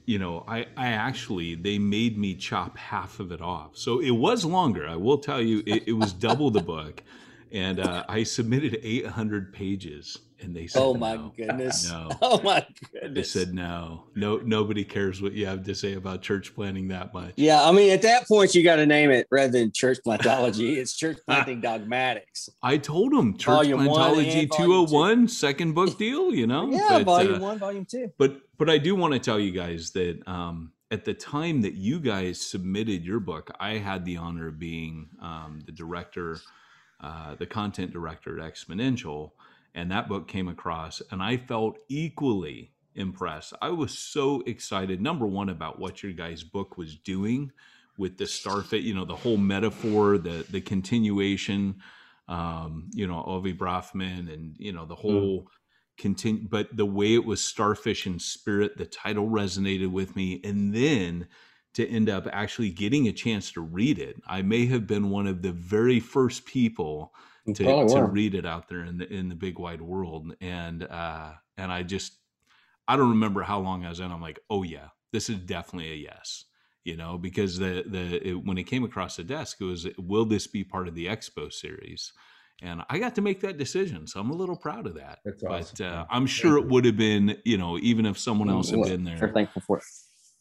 you 0.07 0.19
know, 0.19 0.45
I, 0.47 0.67
I 0.77 0.89
actually, 0.89 1.55
they 1.55 1.79
made 1.79 2.19
me 2.19 2.35
chop 2.35 2.77
half 2.77 3.21
of 3.21 3.33
it 3.33 3.41
off. 3.41 3.77
So 3.77 4.01
it 4.01 4.11
was 4.11 4.45
longer. 4.45 4.87
I 4.87 4.97
will 4.97 5.19
tell 5.19 5.41
you, 5.41 5.63
it, 5.67 5.85
it 5.89 5.93
was 5.93 6.13
double 6.13 6.51
the 6.51 6.61
book. 6.61 7.03
and 7.55 7.79
uh, 7.81 8.05
I 8.09 8.25
submitted 8.25 8.79
800 8.83 9.53
pages, 9.53 10.19
and 10.41 10.55
they 10.55 10.67
said, 10.67 10.83
"Oh 10.83 10.93
my 10.95 11.15
no, 11.17 11.33
goodness! 11.37 11.89
no." 11.89 12.11
Oh 12.21 12.43
my 12.43 12.67
goodness!" 12.93 13.33
They 13.33 13.41
said 13.41 13.55
no, 13.55 14.05
no, 14.17 14.39
nobody 14.39 14.85
cares 14.85 15.23
what 15.23 15.33
you 15.33 15.47
have 15.47 15.63
to 15.65 15.75
say 15.75 15.95
about 15.95 16.21
church 16.21 16.55
planning 16.55 16.89
that 16.89 17.15
much. 17.15 17.33
Yeah, 17.37 17.63
I 17.63 17.71
mean, 17.73 17.91
at 17.93 18.03
that 18.03 18.27
point, 18.29 18.55
you 18.55 18.65
got 18.65 18.77
to 18.77 18.87
name 18.87 19.11
it 19.11 19.27
rather 19.31 19.53
than 19.53 19.71
church 19.73 19.99
plantology. 20.05 20.77
it's 20.77 20.97
church 20.97 21.19
planting 21.29 21.61
dogmatics. 21.61 22.49
I 22.63 22.77
told 22.77 23.13
them 23.13 23.39
church 23.39 23.47
Volume 23.69 23.81
plantology 23.81 24.41
and 24.41 24.49
volume 24.51 24.87
201 24.87 25.29
second 25.29 25.75
book 25.75 25.97
deal, 25.97 26.35
you 26.35 26.47
know. 26.49 26.69
Yeah, 26.71 26.89
But, 26.99 27.05
volume 27.05 27.35
uh, 27.37 27.39
one, 27.39 27.59
volume 27.59 27.85
two. 27.87 28.13
but 28.19 28.41
but 28.59 28.69
I 28.69 28.79
do 28.79 28.95
want 28.97 29.13
to 29.15 29.21
tell 29.21 29.39
you 29.39 29.53
guys 29.53 29.91
that 29.93 30.21
um, 30.29 30.73
at 30.91 31.05
the 31.05 31.15
time 31.15 31.63
that 31.63 31.75
you 31.75 32.01
guys 32.01 32.41
submitted 32.41 33.05
your 33.05 33.21
book, 33.21 33.51
I 33.61 33.79
had 33.79 34.05
the 34.05 34.17
honor 34.17 34.49
of 34.49 34.59
being 34.59 35.09
um, 35.23 35.61
the 35.67 35.73
director, 35.73 36.39
uh, 37.01 37.35
the 37.35 37.47
content 37.47 37.93
director 37.93 38.41
at 38.41 38.53
Exponential, 38.53 39.33
and 39.75 39.91
that 39.91 40.09
book 40.09 40.29
came 40.29 40.49
across, 40.49 41.03
and 41.11 41.23
I 41.23 41.37
felt 41.37 41.79
equally 41.89 42.73
impressed. 42.95 43.53
I 43.61 43.71
was 43.71 43.99
so 43.99 44.43
excited. 44.47 45.01
Number 45.01 45.27
one 45.27 45.49
about 45.49 45.79
what 45.79 46.03
your 46.03 46.13
guys' 46.13 46.45
book 46.45 46.77
was 46.79 46.97
doing 46.97 47.53
with 47.99 48.19
the 48.19 48.25
starfit, 48.25 48.83
you 48.83 48.95
know, 48.95 49.05
the 49.05 49.17
whole 49.17 49.37
metaphor, 49.37 50.19
the 50.19 50.45
the 50.51 50.61
continuation, 50.61 51.77
um, 52.29 52.91
you 52.93 53.07
know, 53.07 53.21
Ori 53.21 53.55
Brafman, 53.55 54.33
and 54.33 54.57
you 54.59 54.73
know 54.73 54.87
the 54.87 54.95
whole 54.95 55.49
continue 55.97 56.47
but 56.49 56.77
the 56.77 56.87
way 56.87 57.15
it 57.15 57.25
was 57.25 57.41
starfish 57.41 58.07
in 58.07 58.19
spirit 58.19 58.77
the 58.77 58.85
title 58.85 59.29
resonated 59.29 59.91
with 59.91 60.17
me 60.17 60.41
and 60.43 60.75
then 60.75 61.27
to 61.75 61.89
end 61.89 62.09
up 62.09 62.27
actually 62.33 62.71
getting 62.71 63.09
a 63.09 63.13
chance 63.13 63.53
to 63.53 63.61
read 63.61 63.99
it. 63.99 64.17
I 64.27 64.43
may 64.43 64.67
have 64.67 64.87
been 64.87 65.11
one 65.11 65.27
of 65.27 65.43
the 65.43 65.53
very 65.53 66.01
first 66.01 66.47
people 66.47 67.13
You 67.47 67.55
to, 67.55 67.65
to 67.89 68.05
read 68.05 68.35
it 68.35 68.47
out 68.47 68.69
there 68.69 68.85
in 68.85 68.99
the 68.99 69.13
in 69.13 69.29
the 69.29 69.35
big 69.35 69.59
wide 69.59 69.83
world. 69.83 70.35
And 70.41 70.85
uh 70.85 71.33
and 71.57 71.71
i 71.71 71.83
just 71.83 72.19
i 72.89 72.97
don't 72.97 73.11
remember 73.11 73.43
how 73.43 73.59
long 73.61 73.85
i 73.85 73.89
was 73.89 74.01
in. 74.01 74.11
I'm 74.11 74.23
like 74.23 74.41
oh 74.51 74.63
yeah 74.63 74.89
this 75.13 75.29
is 75.29 75.39
definitely 75.39 75.93
a 75.93 75.97
yes 75.97 76.47
you 76.85 76.97
know 76.97 77.19
because 77.19 77.59
the 77.59 77.85
the 77.87 78.29
it, 78.29 78.45
when 78.45 78.59
it 78.59 78.65
came 78.65 78.85
across 78.85 79.17
the 79.17 79.25
desk 79.25 79.61
it 79.61 79.65
was 79.65 79.87
will 79.99 80.25
this 80.25 80.47
be 80.47 80.65
part 80.65 80.89
of 80.89 80.95
the 80.95 81.07
expo 81.07 81.53
series? 81.53 82.13
And 82.63 82.83
i 82.89 83.01
got 83.01 83.17
to 83.17 83.21
make 83.21 83.41
that 83.41 83.59
decision 83.59 84.07
so 84.07 84.21
i'm 84.21 84.31
a 84.31 84.37
little 84.37 84.57
proud 84.57 84.87
of 84.87 84.95
that. 84.95 85.19
That's 85.25 85.43
but 85.43 85.81
uh, 85.81 86.07
i'm 86.09 86.27
sure 86.27 86.57
it 86.57 86.67
would 86.69 86.85
have 86.85 86.97
been 86.97 87.37
you 87.45 87.59
know 87.59 87.79
even 87.79 88.07
if 88.07 88.17
someone 88.17 88.49
else 88.49 88.71
had 88.71 88.83
been 88.83 89.03
there. 89.03 89.33
thankful 89.35 89.63
for 89.67 89.79
it. 89.79 89.85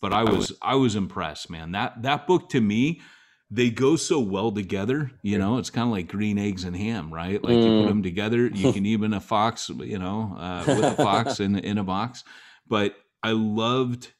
But 0.04 0.14
i 0.14 0.24
was 0.24 0.52
i 0.62 0.76
was 0.76 0.96
impressed 0.96 1.50
man. 1.50 1.72
That 1.72 2.04
that 2.04 2.28
book 2.28 2.50
to 2.50 2.62
me 2.62 3.02
they 3.50 3.70
go 3.70 3.96
so 3.96 4.20
well 4.20 4.52
together 4.52 5.12
you 5.24 5.38
know 5.38 5.58
it's 5.60 5.70
kind 5.70 5.88
of 5.88 5.92
like 5.98 6.08
green 6.08 6.38
eggs 6.38 6.64
and 6.64 6.76
ham 6.76 7.14
right? 7.14 7.42
Like 7.44 7.64
you 7.66 7.72
Mm. 7.72 7.78
put 7.80 7.88
them 7.88 8.04
together 8.04 8.48
you 8.48 8.68
can 8.76 8.86
even 8.86 9.14
a 9.14 9.22
fox 9.22 9.70
you 9.70 10.00
know 10.00 10.36
uh, 10.38 10.66
with 10.76 10.90
a 10.90 10.96
fox 10.96 11.40
in, 11.46 11.58
in 11.58 11.78
a 11.78 11.84
box. 11.84 12.24
But 12.68 12.96
i 13.24 13.32
loved 13.32 14.14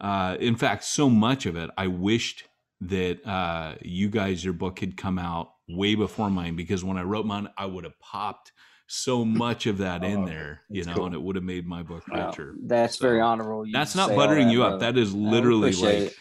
uh, 0.00 0.36
in 0.40 0.56
fact 0.56 0.84
so 0.84 1.08
much 1.08 1.46
of 1.46 1.56
it 1.56 1.70
i 1.78 1.86
wished 1.86 2.44
that 2.80 3.16
uh, 3.26 3.74
you 3.82 4.08
guys 4.08 4.44
your 4.44 4.54
book 4.54 4.80
had 4.80 4.96
come 4.96 5.18
out 5.18 5.48
way 5.68 5.94
before 5.94 6.30
mine 6.30 6.56
because 6.56 6.82
when 6.84 6.96
i 6.98 7.02
wrote 7.02 7.26
mine 7.26 7.48
i 7.56 7.66
would 7.66 7.84
have 7.84 7.98
popped 8.00 8.52
so 8.88 9.24
much 9.24 9.66
of 9.66 9.78
that 9.78 10.02
in 10.02 10.22
Oh, 10.22 10.26
there 10.26 10.62
you 10.70 10.82
know 10.84 10.94
cool. 10.94 11.06
and 11.06 11.14
it 11.14 11.20
would 11.22 11.36
have 11.36 11.44
made 11.44 11.66
my 11.66 11.82
book 11.82 12.02
Wow, 12.10 12.28
richer 12.30 12.54
that's 12.64 12.96
So, 12.96 13.06
very 13.06 13.20
honorable. 13.20 13.66
you 13.66 13.72
that's 13.72 13.94
not 13.94 14.14
buttering 14.16 14.46
that, 14.48 14.52
you 14.52 14.64
up 14.64 14.80
that 14.80 14.96
is 14.96 15.14
literally 15.14 15.72
like 15.72 15.98
it. 15.98 16.14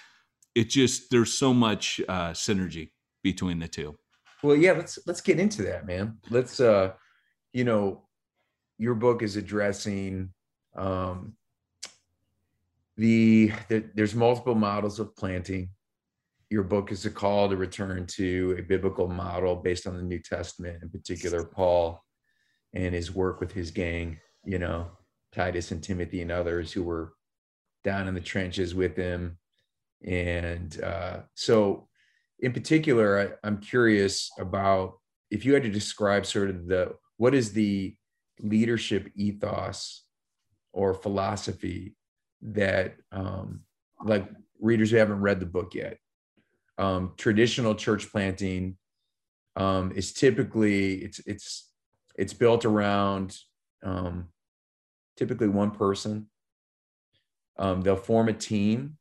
it 0.54 0.70
just 0.70 1.10
there's 1.10 1.34
so 1.34 1.54
much 1.54 2.02
uh 2.10 2.32
synergy 2.32 2.92
between 3.24 3.60
the 3.60 3.68
two 3.68 3.98
Well, 4.44 4.56
yeah, 4.56 4.74
let's 4.74 5.00
let's 5.08 5.22
get 5.22 5.40
into 5.40 5.64
that, 5.64 5.86
man. 5.88 6.20
Let's 6.30 6.60
uh 6.60 6.94
you 7.54 7.64
know, 7.64 8.08
your 8.78 8.96
book 8.96 9.24
is 9.24 9.36
addressing 9.38 10.34
um 10.76 11.34
the, 12.98 13.52
the 13.70 13.86
there's 13.96 14.16
multiple 14.16 14.56
models 14.56 15.00
of 15.00 15.16
planting. 15.16 15.70
Your 16.50 16.64
book 16.64 16.92
is 16.92 17.06
a 17.06 17.12
call 17.12 17.50
to 17.50 17.56
return 17.58 18.06
to 18.08 18.56
a 18.60 18.62
biblical 18.62 19.08
model 19.08 19.56
based 19.56 19.86
on 19.88 19.96
the 19.98 20.04
New 20.04 20.20
Testament, 20.20 20.82
in 20.84 20.90
particular 20.90 21.44
Paul 21.44 22.04
and 22.74 22.94
his 22.94 23.14
work 23.14 23.40
with 23.40 23.52
his 23.52 23.72
gang, 23.72 24.20
you 24.46 24.60
know, 24.60 24.88
Titus 25.34 25.72
and 25.72 25.84
Timothy 25.84 26.22
and 26.22 26.32
others 26.32 26.72
who 26.72 26.84
were 26.84 27.14
down 27.84 28.08
in 28.08 28.14
the 28.14 28.22
trenches 28.22 28.76
with 28.76 28.96
him. 28.96 29.38
And 30.06 30.82
uh, 30.82 31.20
so 31.34 31.88
in 32.40 32.54
particular, 32.54 33.38
I, 33.44 33.48
I'm 33.48 33.58
curious 33.58 34.30
about 34.40 35.00
if 35.32 35.46
you 35.46 35.54
had 35.54 35.64
to 35.64 35.70
describe 35.70 36.26
sort 36.26 36.50
of 36.50 36.68
the 36.68 36.94
what 37.18 37.34
is 37.34 37.54
the 37.54 37.96
leadership 38.40 39.12
ethos 39.16 40.04
or 40.72 40.94
philosophy 40.94 41.96
that 42.42 42.96
um, 43.12 43.62
like 44.04 44.30
readers 44.60 44.92
who 44.92 44.98
haven't 44.98 45.22
read 45.22 45.40
the 45.40 45.46
book 45.46 45.74
yet 45.74 45.98
um, 46.78 47.14
traditional 47.18 47.76
church 47.76 48.12
planting 48.12 48.78
um, 49.56 49.92
is 49.96 50.14
typically 50.14 50.96
it's 50.96 51.20
it's 51.26 51.67
it's 52.18 52.34
built 52.34 52.66
around 52.66 53.38
um, 53.84 54.28
typically 55.16 55.48
one 55.48 55.72
person. 55.72 56.28
Um, 57.58 57.82
they'll 57.82 57.96
form 57.96 58.30
a 58.30 58.34
team 58.34 58.98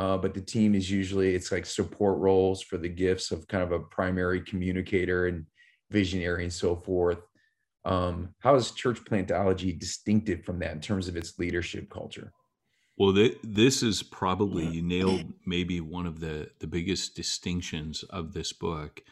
uh, 0.00 0.16
but 0.16 0.32
the 0.32 0.40
team 0.40 0.74
is 0.74 0.90
usually 0.90 1.34
it's 1.34 1.52
like 1.52 1.66
support 1.66 2.18
roles 2.18 2.62
for 2.62 2.78
the 2.78 2.88
gifts 2.88 3.30
of 3.30 3.46
kind 3.48 3.62
of 3.62 3.70
a 3.70 3.80
primary 3.80 4.40
communicator 4.40 5.26
and 5.26 5.44
visionary 5.90 6.44
and 6.44 6.52
so 6.52 6.74
forth. 6.74 7.18
Um, 7.84 8.34
how 8.38 8.54
is 8.54 8.70
church 8.70 9.04
plantology 9.04 9.78
distinctive 9.78 10.42
from 10.42 10.58
that 10.60 10.72
in 10.72 10.80
terms 10.80 11.06
of 11.06 11.16
its 11.16 11.38
leadership 11.38 11.90
culture? 11.90 12.32
Well 12.96 13.14
th- 13.14 13.38
this 13.42 13.82
is 13.82 14.02
probably 14.02 14.66
you 14.66 14.80
nailed 14.80 15.34
maybe 15.44 15.82
one 15.82 16.06
of 16.06 16.20
the 16.20 16.48
the 16.60 16.66
biggest 16.66 17.14
distinctions 17.14 18.02
of 18.04 18.32
this 18.32 18.54
book 18.54 19.02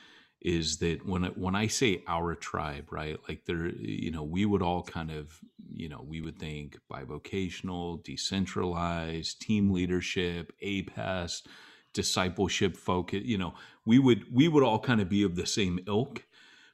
is 0.40 0.78
that 0.78 1.04
when 1.06 1.24
I, 1.24 1.28
when 1.30 1.54
I 1.54 1.66
say 1.66 2.02
our 2.06 2.34
tribe, 2.34 2.92
right? 2.92 3.18
Like 3.28 3.44
there, 3.46 3.68
you 3.68 4.10
know, 4.10 4.22
we 4.22 4.44
would 4.46 4.62
all 4.62 4.82
kind 4.82 5.10
of, 5.10 5.40
you 5.72 5.88
know, 5.88 6.02
we 6.06 6.20
would 6.20 6.38
think 6.38 6.78
bivocational, 6.90 8.02
decentralized, 8.04 9.40
team 9.40 9.70
leadership, 9.70 10.52
APEST, 10.62 11.48
discipleship 11.92 12.76
focus. 12.76 13.22
You 13.24 13.38
know, 13.38 13.54
we 13.84 13.98
would 13.98 14.32
we 14.32 14.48
would 14.48 14.62
all 14.62 14.78
kind 14.78 15.00
of 15.00 15.08
be 15.08 15.22
of 15.24 15.34
the 15.34 15.46
same 15.46 15.80
ilk, 15.86 16.24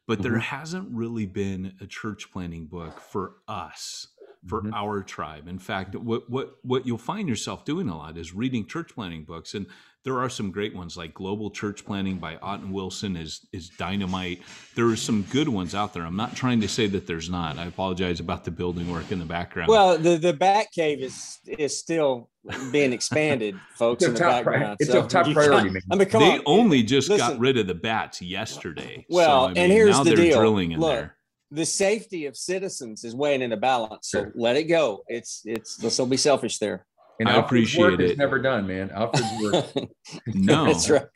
but 0.07 0.23
there 0.23 0.37
Mhm. 0.37 0.39
hasn't 0.39 0.95
really 0.95 1.27
been 1.27 1.77
a 1.81 1.87
church 1.87 2.31
planning 2.31 2.67
book 2.67 3.01
for 3.01 3.37
us 3.49 4.09
for 4.47 4.65
Mhm. 4.65 4.75
our 4.75 5.03
tribe. 5.03 5.49
In 5.49 5.59
fact, 5.59 5.95
what 5.97 6.29
what 6.29 6.57
what 6.63 6.87
you'll 6.87 6.99
find 6.99 7.29
yourself 7.29 7.65
doing 7.65 7.89
a 7.89 7.97
lot 7.97 8.19
is 8.19 8.35
reading 8.35 8.67
church 8.67 8.95
planning 8.95 9.25
books, 9.25 9.55
and 9.55 9.67
there 10.05 10.19
are 10.21 10.29
some 10.29 10.51
great 10.51 10.75
ones 10.77 10.97
like 10.97 11.15
Global 11.15 11.51
Church 11.51 11.85
Planting 11.85 12.19
by 12.19 12.37
Ott 12.37 12.61
and 12.61 12.73
Wilson 12.73 13.17
is 13.17 13.47
is 13.53 13.71
dynamite. 13.71 14.43
There 14.75 14.87
are 14.87 14.97
some 14.97 15.23
good 15.31 15.49
ones 15.49 15.75
out 15.75 15.95
there. 15.95 16.05
I'm 16.05 16.17
not 16.17 16.37
trying 16.37 16.61
to 16.61 16.69
say 16.69 16.87
that 16.89 17.07
there's 17.07 17.31
not. 17.31 17.59
I 17.59 17.65
apologize 17.65 18.21
about 18.21 18.45
the 18.45 18.51
building 18.51 18.91
work 18.93 19.11
in 19.11 19.19
the 19.19 19.25
background. 19.25 19.69
Well, 19.71 19.97
the 19.99 20.17
the 20.17 20.33
bat 20.35 20.67
cave 20.75 21.01
is 21.01 21.39
is 21.47 21.79
still 21.79 22.29
being 22.71 22.93
expanded, 22.93 23.59
folks, 23.77 24.05
It's 24.05 24.09
a 24.09 24.11
in 24.11 24.15
the 24.15 24.21
top 24.21 24.43
pri- 24.45 24.53
background. 24.53 24.77
it's 24.81 24.91
a 24.91 24.93
So 24.93 25.07
top 25.07 25.27
priority, 25.33 25.57
can't- 25.63 25.73
man. 25.73 25.83
I 25.91 25.97
mean, 25.97 26.09
come 26.09 26.21
they 26.23 26.39
on. 26.39 26.43
only 26.45 26.83
just 26.83 27.09
got 27.09 27.39
rid 27.39 27.57
of 27.57 27.67
the 27.67 27.75
bats 27.75 28.21
yesterday. 28.21 29.07
So, 29.11 29.17
Well, 29.17 29.47
I 29.47 29.53
and 29.57 29.73
here's 29.73 29.97
now 29.97 30.05
the 30.05 30.11
they're 30.11 30.17
deal. 30.27 30.39
drilling 30.39 30.73
in 30.73 30.81
Look, 30.81 30.91
there. 30.93 31.17
the 31.51 31.65
safety 31.65 32.27
of 32.27 32.37
citizens 32.37 33.03
is 33.05 33.15
weighing 33.17 33.41
in 33.41 33.53
a 33.53 33.57
balance. 33.57 34.11
So 34.11 34.25
Sure. 34.25 34.33
let 34.35 34.57
it 34.57 34.65
go. 34.65 35.05
It's 35.09 35.41
it's 35.47 35.83
let's 35.83 35.97
don't 35.97 36.11
be 36.11 36.19
selfish 36.19 36.59
there. 36.59 36.85
And 37.21 37.29
I 37.29 37.35
Alfred's 37.35 37.77
work 37.77 37.95
appreciate 37.95 38.01
is 38.01 38.11
it. 38.13 38.19
never 38.19 38.39
done 38.41 38.67
man 38.67 38.91
alfred's 38.91 39.29
work 39.41 39.89
No, 40.27 40.67
that's 40.73 40.91
right. 40.91 41.07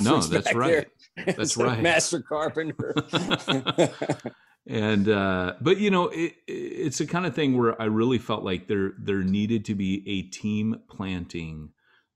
no, 0.00 0.20
that's 0.20 0.54
right. 0.54 0.86
there. 1.16 1.34
That's 1.36 1.56
right. 1.56 1.80
Master 1.80 2.22
carpenter. 2.22 2.94
and 4.66 5.08
uh 5.08 5.54
but 5.60 5.78
you 5.78 5.90
know 5.90 6.08
it, 6.08 6.34
it's 6.46 6.98
the 6.98 7.06
kind 7.06 7.26
of 7.26 7.34
thing 7.34 7.56
where 7.58 7.80
i 7.80 7.84
really 7.84 8.18
felt 8.18 8.42
like 8.42 8.66
there 8.66 8.92
there 8.98 9.22
needed 9.22 9.64
to 9.64 9.74
be 9.74 10.02
a 10.08 10.22
team 10.30 10.76
planting 10.88 11.68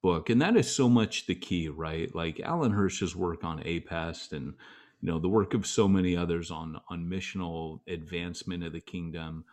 book 0.03 0.31
and 0.31 0.41
that 0.41 0.57
is 0.57 0.75
so 0.75 0.89
much 0.89 1.27
the 1.27 1.35
key 1.35 1.69
right 1.69 2.15
like 2.15 2.41
alan 2.41 2.73
hirsch's 2.73 3.15
work 3.15 3.45
on 3.45 3.63
apest 3.65 4.33
and 4.33 4.55
you 5.03 5.11
know 5.11 5.19
the 5.19 5.29
work 5.29 5.53
of 5.53 5.67
so 5.67 5.87
many 5.87 6.17
others 6.17 6.51
on 6.51 6.81
on 6.89 7.05
missional 7.05 7.81
advancement 7.87 8.65
of 8.65 8.73
the 8.73 8.81
kingdom 8.81 9.45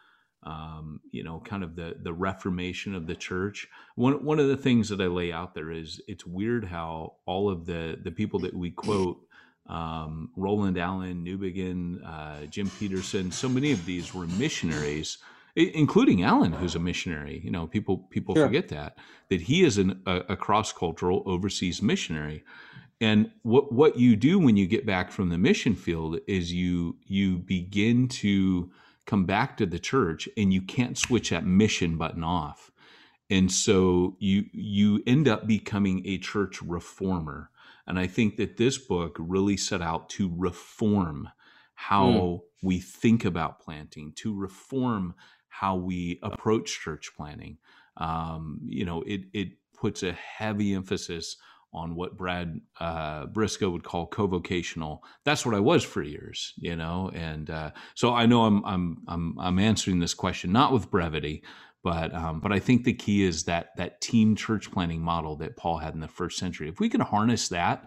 um, 0.45 0.99
you 1.11 1.23
know, 1.23 1.41
kind 1.43 1.63
of 1.63 1.75
the 1.75 1.95
the 2.01 2.13
reformation 2.13 2.93
of 2.95 3.07
the 3.07 3.15
church. 3.15 3.67
One 3.95 4.23
one 4.23 4.39
of 4.39 4.47
the 4.47 4.57
things 4.57 4.89
that 4.89 5.01
I 5.01 5.07
lay 5.07 5.31
out 5.31 5.55
there 5.55 5.71
is 5.71 6.01
it's 6.07 6.25
weird 6.25 6.65
how 6.65 7.13
all 7.25 7.49
of 7.49 7.65
the 7.65 7.99
the 8.03 8.11
people 8.11 8.39
that 8.41 8.53
we 8.53 8.71
quote, 8.71 9.17
um, 9.67 10.29
Roland 10.35 10.77
Allen, 10.77 11.25
Newbigin, 11.25 12.05
uh, 12.05 12.45
Jim 12.45 12.69
Petersen, 12.79 13.31
so 13.31 13.49
many 13.49 13.71
of 13.71 13.85
these 13.85 14.13
were 14.13 14.27
missionaries, 14.27 15.17
including 15.55 16.23
Allen, 16.23 16.51
who's 16.53 16.75
a 16.75 16.79
missionary. 16.79 17.41
You 17.43 17.51
know, 17.51 17.65
people 17.65 17.97
people 18.09 18.35
Sure. 18.35 18.45
forget 18.45 18.69
that 18.69 18.97
that 19.29 19.41
he 19.41 19.63
is 19.63 19.77
an, 19.79 20.01
a, 20.05 20.17
a 20.29 20.35
cross 20.37 20.71
cultural 20.71 21.23
overseas 21.25 21.81
missionary. 21.81 22.43
And 23.01 23.31
what 23.41 23.73
what 23.73 23.97
you 23.97 24.15
do 24.15 24.39
when 24.39 24.55
you 24.57 24.67
get 24.67 24.85
back 24.85 25.11
from 25.11 25.29
the 25.29 25.37
mission 25.37 25.75
field 25.75 26.19
is 26.27 26.53
you 26.53 26.97
you 27.05 27.39
begin 27.39 28.07
to 28.09 28.71
come 29.05 29.25
back 29.25 29.57
to 29.57 29.65
the 29.65 29.79
church 29.79 30.27
and 30.37 30.53
you 30.53 30.61
can't 30.61 30.97
switch 30.97 31.29
that 31.29 31.45
mission 31.45 31.97
button 31.97 32.23
off. 32.23 32.71
And 33.29 33.51
so 33.51 34.15
you 34.19 34.45
you 34.51 35.01
end 35.07 35.27
up 35.27 35.47
becoming 35.47 36.05
a 36.05 36.17
church 36.17 36.61
reformer. 36.61 37.49
And 37.87 37.99
I 37.99 38.07
think 38.07 38.37
that 38.37 38.57
this 38.57 38.77
book 38.77 39.15
really 39.19 39.57
set 39.57 39.81
out 39.81 40.09
to 40.11 40.31
reform 40.35 41.29
how 41.75 42.07
mm. 42.07 42.41
we 42.63 42.79
think 42.79 43.25
about 43.25 43.59
planting, 43.59 44.13
to 44.17 44.33
reform 44.33 45.13
how 45.49 45.75
we 45.75 46.19
approach 46.23 46.79
church 46.79 47.11
planting. 47.15 47.57
Um, 47.97 48.59
you 48.65 48.85
know, 48.85 49.03
it 49.03 49.21
it 49.33 49.49
puts 49.73 50.03
a 50.03 50.13
heavy 50.13 50.73
emphasis 50.73 51.37
on 51.75 51.93
what 51.93 52.17
Brad 52.17 52.59
uh, 52.79 53.25
Brisco 53.27 53.71
would 53.71 53.83
call 53.83 54.07
co-vocational. 54.07 55.03
That's 55.25 55.45
what 55.45 55.53
I 55.53 55.59
was 55.59 55.83
for 55.83 56.01
years, 56.01 56.53
you 56.57 56.75
know. 56.75 57.11
And 57.13 57.49
uh, 57.49 57.71
so 57.95 58.13
I 58.13 58.25
know 58.25 58.45
I'm 58.45 58.65
I'm 58.65 58.97
I'm 59.07 59.35
I'm 59.39 59.59
answering 59.59 59.99
this 59.99 60.13
question 60.13 60.51
not 60.51 60.71
with 60.71 60.89
brevity, 60.89 61.43
but 61.83 62.13
um, 62.15 62.39
but 62.39 62.53
I 62.53 62.59
think 62.59 62.85
the 62.85 62.93
key 62.93 63.23
is 63.23 63.43
that 63.43 63.69
that 63.75 63.99
team 64.01 64.35
church 64.35 64.71
planning 64.71 65.01
model 65.01 65.35
that 65.37 65.57
Paul 65.57 65.77
had 65.77 65.93
in 65.93 65.99
the 65.99 66.07
first 66.07 66.39
century. 66.39 66.69
If 66.69 66.79
we 66.79 66.89
can 66.89 67.01
harness 67.01 67.49
that, 67.49 67.85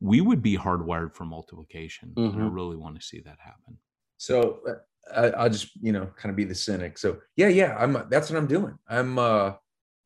we 0.00 0.20
would 0.20 0.42
be 0.42 0.58
hardwired 0.58 1.14
for 1.14 1.24
multiplication. 1.24 2.12
Mm-hmm. 2.16 2.38
And 2.38 2.44
I 2.44 2.52
really 2.52 2.76
want 2.76 2.96
to 2.96 3.06
see 3.06 3.20
that 3.20 3.38
happen. 3.38 3.78
So 4.16 4.60
uh, 5.14 5.30
I, 5.36 5.44
will 5.44 5.50
just 5.50 5.70
you 5.80 5.92
know 5.92 6.08
kind 6.16 6.30
of 6.30 6.36
be 6.36 6.44
the 6.44 6.56
cynic. 6.56 6.98
So 6.98 7.18
yeah, 7.36 7.48
yeah, 7.48 7.76
I'm 7.78 8.04
that's 8.10 8.30
what 8.30 8.36
I'm 8.36 8.48
doing. 8.48 8.76
I'm 8.88 9.18
uh 9.18 9.52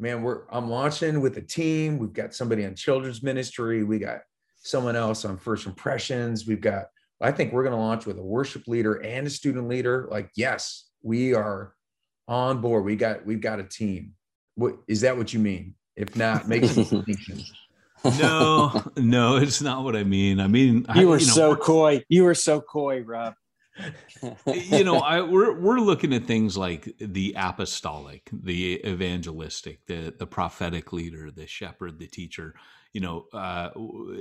man, 0.02 0.22
we're 0.22 0.42
I'm 0.50 0.68
launching 0.68 1.20
with 1.20 1.38
a 1.38 1.40
team. 1.40 1.96
We've 1.96 2.12
got 2.12 2.34
somebody 2.34 2.66
on 2.66 2.74
children's 2.74 3.22
ministry. 3.22 3.84
We 3.84 4.00
got 4.00 4.18
someone 4.56 4.96
else 4.96 5.24
on 5.24 5.38
first 5.38 5.66
impressions. 5.66 6.44
We've 6.46 6.60
got, 6.60 6.86
I 7.20 7.30
think 7.30 7.52
we're 7.52 7.62
going 7.62 7.76
to 7.76 7.80
launch 7.80 8.04
with 8.04 8.18
a 8.18 8.22
worship 8.22 8.66
leader 8.66 8.94
and 8.94 9.26
a 9.26 9.30
student 9.30 9.68
leader. 9.68 10.08
Like, 10.10 10.30
yes, 10.36 10.88
we 11.02 11.34
are 11.34 11.74
on 12.26 12.60
board. 12.60 12.84
We 12.84 12.96
got, 12.96 13.24
we've 13.24 13.40
got 13.40 13.60
a 13.60 13.64
team. 13.64 14.14
What 14.56 14.76
is 14.88 15.02
that 15.02 15.16
what 15.16 15.32
you 15.32 15.38
mean? 15.38 15.76
If 15.94 16.16
not, 16.16 16.48
make 16.48 16.64
some 16.64 16.82
distinctions. 17.06 17.52
no, 18.18 18.82
no, 18.96 19.36
it's 19.36 19.62
not 19.62 19.84
what 19.84 19.94
I 19.94 20.02
mean. 20.02 20.40
I 20.40 20.48
mean, 20.48 20.84
you 20.96 21.08
were 21.08 21.18
you 21.18 21.26
know, 21.26 21.32
so 21.32 21.56
coy. 21.56 22.02
You 22.08 22.24
were 22.24 22.34
so 22.34 22.60
coy, 22.60 23.02
Rob 23.02 23.34
you 24.46 24.84
know, 24.84 24.98
I, 24.98 25.22
we're 25.22 25.58
we're 25.58 25.80
looking 25.80 26.12
at 26.12 26.24
things 26.24 26.56
like 26.56 26.94
the 26.98 27.34
apostolic, 27.36 28.28
the 28.32 28.80
evangelistic, 28.86 29.86
the 29.86 30.14
the 30.16 30.26
prophetic 30.26 30.92
leader, 30.92 31.30
the 31.30 31.46
shepherd, 31.46 31.98
the 31.98 32.06
teacher. 32.06 32.54
You 32.92 33.00
know, 33.00 33.26
uh, 33.32 33.70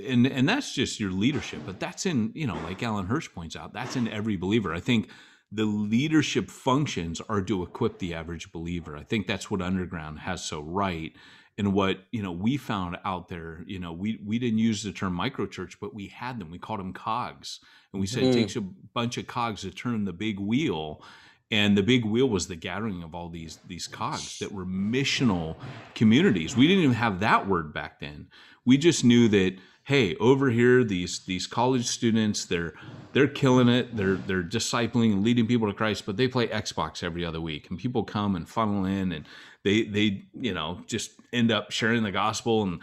and 0.07 0.25
and 0.25 0.47
that's 0.47 0.73
just 0.73 0.99
your 0.99 1.11
leadership. 1.11 1.61
But 1.65 1.79
that's 1.79 2.05
in 2.05 2.31
you 2.33 2.47
know, 2.47 2.55
like 2.63 2.81
Alan 2.81 3.07
Hirsch 3.07 3.29
points 3.33 3.55
out, 3.55 3.73
that's 3.73 3.95
in 3.95 4.07
every 4.07 4.37
believer. 4.37 4.73
I 4.73 4.79
think 4.79 5.09
the 5.51 5.65
leadership 5.65 6.49
functions 6.49 7.21
are 7.27 7.41
to 7.41 7.63
equip 7.63 7.99
the 7.99 8.13
average 8.13 8.51
believer. 8.53 8.95
I 8.95 9.03
think 9.03 9.27
that's 9.27 9.51
what 9.51 9.61
Underground 9.61 10.19
has 10.19 10.43
so 10.43 10.61
right 10.61 11.13
and 11.61 11.73
what 11.73 11.99
you 12.11 12.23
know 12.23 12.31
we 12.31 12.57
found 12.57 12.97
out 13.05 13.27
there 13.27 13.63
you 13.67 13.77
know 13.77 13.93
we 13.93 14.19
we 14.25 14.39
didn't 14.39 14.57
use 14.57 14.81
the 14.81 14.91
term 14.91 15.15
microchurch 15.15 15.75
but 15.79 15.93
we 15.93 16.07
had 16.07 16.39
them. 16.39 16.49
We 16.49 16.57
called 16.57 16.79
them 16.79 16.91
cogs. 16.91 17.59
And 17.93 18.01
we 18.01 18.07
said 18.07 18.23
mm. 18.23 18.31
it 18.31 18.33
takes 18.33 18.55
a 18.55 18.61
bunch 18.61 19.17
of 19.19 19.27
cogs 19.27 19.61
to 19.61 19.69
turn 19.69 20.05
the 20.05 20.13
big 20.13 20.39
wheel. 20.39 21.03
And 21.51 21.77
the 21.77 21.83
big 21.83 22.03
wheel 22.03 22.27
was 22.27 22.47
the 22.47 22.55
gathering 22.55 23.03
of 23.03 23.13
all 23.13 23.29
these 23.29 23.59
these 23.67 23.85
cogs 23.85 24.39
that 24.39 24.51
were 24.51 24.65
missional 24.65 25.55
communities. 25.93 26.57
We 26.57 26.67
didn't 26.67 26.85
even 26.85 26.95
have 26.95 27.19
that 27.19 27.47
word 27.47 27.71
back 27.75 27.99
then. 27.99 28.27
We 28.65 28.79
just 28.79 29.03
knew 29.03 29.27
that 29.27 29.57
hey 29.83 30.15
over 30.15 30.49
here 30.49 30.83
these 30.83 31.19
these 31.25 31.45
college 31.45 31.85
students 31.85 32.45
they're 32.45 32.73
they're 33.13 33.27
killing 33.27 33.69
it. 33.69 33.95
They're 33.95 34.15
they're 34.15 34.41
discipling 34.41 35.11
and 35.11 35.23
leading 35.23 35.45
people 35.45 35.67
to 35.67 35.75
christ 35.75 36.07
but 36.07 36.17
they 36.17 36.27
play 36.27 36.47
xbox 36.47 37.03
every 37.03 37.23
other 37.23 37.39
week. 37.39 37.69
And 37.69 37.77
people 37.77 38.03
come 38.03 38.35
and 38.35 38.49
funnel 38.49 38.85
in 38.85 39.11
and 39.11 39.25
they 39.63 39.83
they 39.83 40.23
you 40.33 40.55
know 40.55 40.81
just 40.87 41.20
end 41.33 41.51
up 41.51 41.71
sharing 41.71 42.03
the 42.03 42.11
gospel 42.11 42.63
and 42.63 42.81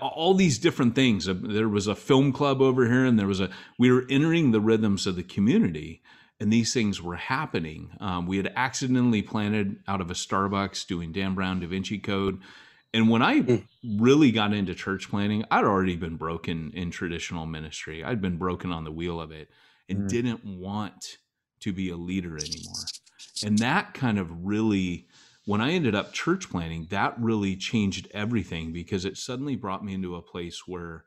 all 0.00 0.34
these 0.34 0.58
different 0.58 0.94
things. 0.94 1.28
Uh, 1.28 1.34
there 1.40 1.68
was 1.68 1.86
a 1.86 1.94
film 1.94 2.32
club 2.32 2.60
over 2.60 2.86
here 2.86 3.04
and 3.04 3.18
there 3.18 3.26
was 3.26 3.40
a 3.40 3.50
we 3.78 3.90
were 3.90 4.04
entering 4.10 4.50
the 4.50 4.60
rhythms 4.60 5.06
of 5.06 5.16
the 5.16 5.22
community 5.22 6.02
and 6.38 6.52
these 6.52 6.72
things 6.72 7.02
were 7.02 7.16
happening. 7.16 7.90
Um, 8.00 8.26
we 8.26 8.36
had 8.36 8.52
accidentally 8.56 9.22
planted 9.22 9.76
out 9.86 10.00
of 10.00 10.10
a 10.10 10.14
starbucks 10.14 10.86
doing 10.86 11.12
dan 11.12 11.34
brown 11.34 11.60
da 11.60 11.66
vinci 11.66 11.98
code. 11.98 12.40
And 12.92 13.08
when 13.08 13.22
i 13.22 13.40
mm. 13.40 13.64
really 13.98 14.32
got 14.32 14.52
into 14.52 14.74
church 14.74 15.08
planting 15.08 15.44
i'd 15.50 15.64
already 15.64 15.96
been 15.96 16.16
broken 16.16 16.72
in 16.74 16.90
traditional 16.90 17.46
ministry. 17.46 18.04
I'd 18.04 18.20
been 18.20 18.36
broken 18.36 18.72
on 18.72 18.84
the 18.84 18.92
wheel 18.92 19.20
of 19.20 19.32
it 19.32 19.48
and 19.88 20.00
mm. 20.00 20.08
didn't 20.08 20.44
want 20.44 21.18
to 21.60 21.72
be 21.72 21.90
a 21.90 21.96
leader 21.96 22.36
anymore. 22.36 22.84
And 23.44 23.58
that 23.58 23.94
kind 23.94 24.18
of 24.18 24.44
really 24.44 25.08
when 25.46 25.60
I 25.60 25.72
ended 25.72 25.94
up 25.94 26.12
church 26.12 26.50
planting, 26.50 26.86
that 26.90 27.18
really 27.18 27.56
changed 27.56 28.08
everything 28.12 28.72
because 28.72 29.04
it 29.04 29.16
suddenly 29.16 29.56
brought 29.56 29.84
me 29.84 29.94
into 29.94 30.16
a 30.16 30.22
place 30.22 30.66
where 30.66 31.04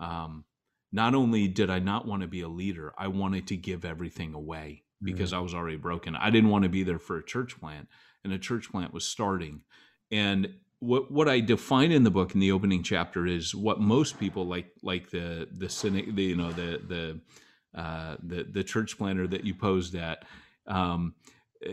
um, 0.00 0.44
not 0.92 1.14
only 1.14 1.48
did 1.48 1.70
I 1.70 1.80
not 1.80 2.06
want 2.06 2.22
to 2.22 2.28
be 2.28 2.40
a 2.40 2.48
leader, 2.48 2.92
I 2.96 3.08
wanted 3.08 3.46
to 3.48 3.56
give 3.56 3.84
everything 3.84 4.34
away 4.34 4.84
because 5.02 5.30
mm-hmm. 5.30 5.40
I 5.40 5.42
was 5.42 5.54
already 5.54 5.76
broken. 5.76 6.16
I 6.16 6.30
didn't 6.30 6.50
want 6.50 6.62
to 6.62 6.70
be 6.70 6.82
there 6.82 6.98
for 6.98 7.18
a 7.18 7.24
church 7.24 7.58
plant, 7.60 7.88
and 8.22 8.32
a 8.32 8.38
church 8.38 8.70
plant 8.70 8.94
was 8.94 9.04
starting. 9.04 9.62
And 10.10 10.54
what 10.78 11.10
what 11.10 11.28
I 11.28 11.40
define 11.40 11.92
in 11.92 12.04
the 12.04 12.10
book 12.10 12.34
in 12.34 12.40
the 12.40 12.52
opening 12.52 12.82
chapter 12.82 13.26
is 13.26 13.54
what 13.54 13.80
most 13.80 14.18
people 14.18 14.46
like 14.46 14.72
like 14.82 15.10
the 15.10 15.48
the 15.50 15.68
cynic, 15.68 16.14
the, 16.14 16.22
you 16.22 16.36
know 16.36 16.52
the 16.52 16.80
the 16.86 17.20
uh, 17.78 18.16
the 18.22 18.44
the 18.44 18.64
church 18.64 18.96
planner 18.96 19.26
that 19.26 19.44
you 19.44 19.54
posed 19.54 19.94
at. 19.94 20.24
Um, 20.66 21.14
uh, 21.66 21.70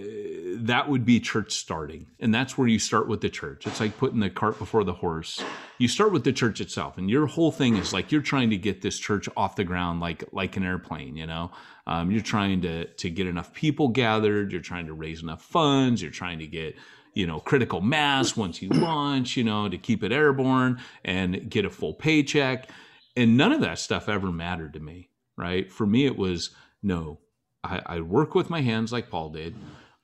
that 0.61 0.87
would 0.87 1.05
be 1.05 1.19
church 1.19 1.53
starting. 1.53 2.07
And 2.19 2.33
that's 2.33 2.57
where 2.57 2.67
you 2.67 2.79
start 2.79 3.07
with 3.07 3.21
the 3.21 3.29
church. 3.29 3.67
It's 3.67 3.79
like 3.79 3.97
putting 3.97 4.19
the 4.19 4.29
cart 4.29 4.57
before 4.59 4.83
the 4.83 4.93
horse. 4.93 5.43
You 5.79 5.87
start 5.87 6.11
with 6.11 6.23
the 6.23 6.33
church 6.33 6.61
itself 6.61 6.97
and 6.97 7.09
your 7.09 7.25
whole 7.25 7.51
thing 7.51 7.77
is 7.77 7.93
like 7.93 8.11
you're 8.11 8.21
trying 8.21 8.49
to 8.51 8.57
get 8.57 8.81
this 8.81 8.97
church 8.97 9.27
off 9.35 9.55
the 9.55 9.63
ground 9.63 9.99
like 9.99 10.23
like 10.31 10.55
an 10.57 10.63
airplane 10.63 11.17
you 11.17 11.27
know? 11.27 11.51
Um, 11.87 12.11
you're 12.11 12.21
trying 12.21 12.61
to 12.61 12.85
to 12.85 13.09
get 13.09 13.27
enough 13.27 13.53
people 13.53 13.87
gathered. 13.87 14.51
You're 14.51 14.61
trying 14.61 14.85
to 14.87 14.93
raise 14.93 15.23
enough 15.23 15.41
funds. 15.41 16.01
You're 16.01 16.11
trying 16.11 16.39
to 16.39 16.47
get 16.47 16.75
you 17.13 17.27
know 17.27 17.39
critical 17.39 17.81
mass 17.81 18.37
once 18.37 18.61
you 18.61 18.69
launch 18.69 19.35
you 19.35 19.43
know 19.43 19.67
to 19.67 19.77
keep 19.77 20.03
it 20.03 20.11
airborne 20.11 20.79
and 21.03 21.49
get 21.49 21.65
a 21.65 21.69
full 21.69 21.93
paycheck. 21.93 22.69
And 23.17 23.35
none 23.35 23.51
of 23.51 23.61
that 23.61 23.79
stuff 23.79 24.07
ever 24.07 24.31
mattered 24.31 24.73
to 24.73 24.79
me 24.79 25.09
right? 25.37 25.71
For 25.71 25.85
me 25.87 26.05
it 26.05 26.17
was 26.17 26.51
no 26.83 27.19
I, 27.63 27.81
I 27.85 27.99
work 28.01 28.35
with 28.35 28.49
my 28.49 28.61
hands 28.61 28.91
like 28.91 29.09
Paul 29.09 29.29
did. 29.29 29.55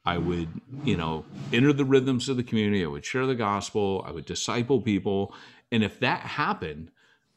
I 0.08 0.17
would, 0.17 0.48
you 0.86 0.96
know, 0.96 1.26
enter 1.52 1.74
the 1.74 1.84
rhythms 1.84 2.30
of 2.30 2.38
the 2.38 2.43
community. 2.43 2.82
I 2.82 2.88
would 2.88 3.04
share 3.04 3.26
the 3.26 3.36
gospel. 3.36 4.06
I 4.08 4.12
would 4.12 4.24
disciple 4.24 4.82
people. 4.82 5.36
And 5.70 5.84
if 5.84 6.00
that 6.00 6.22
happened, 6.22 6.91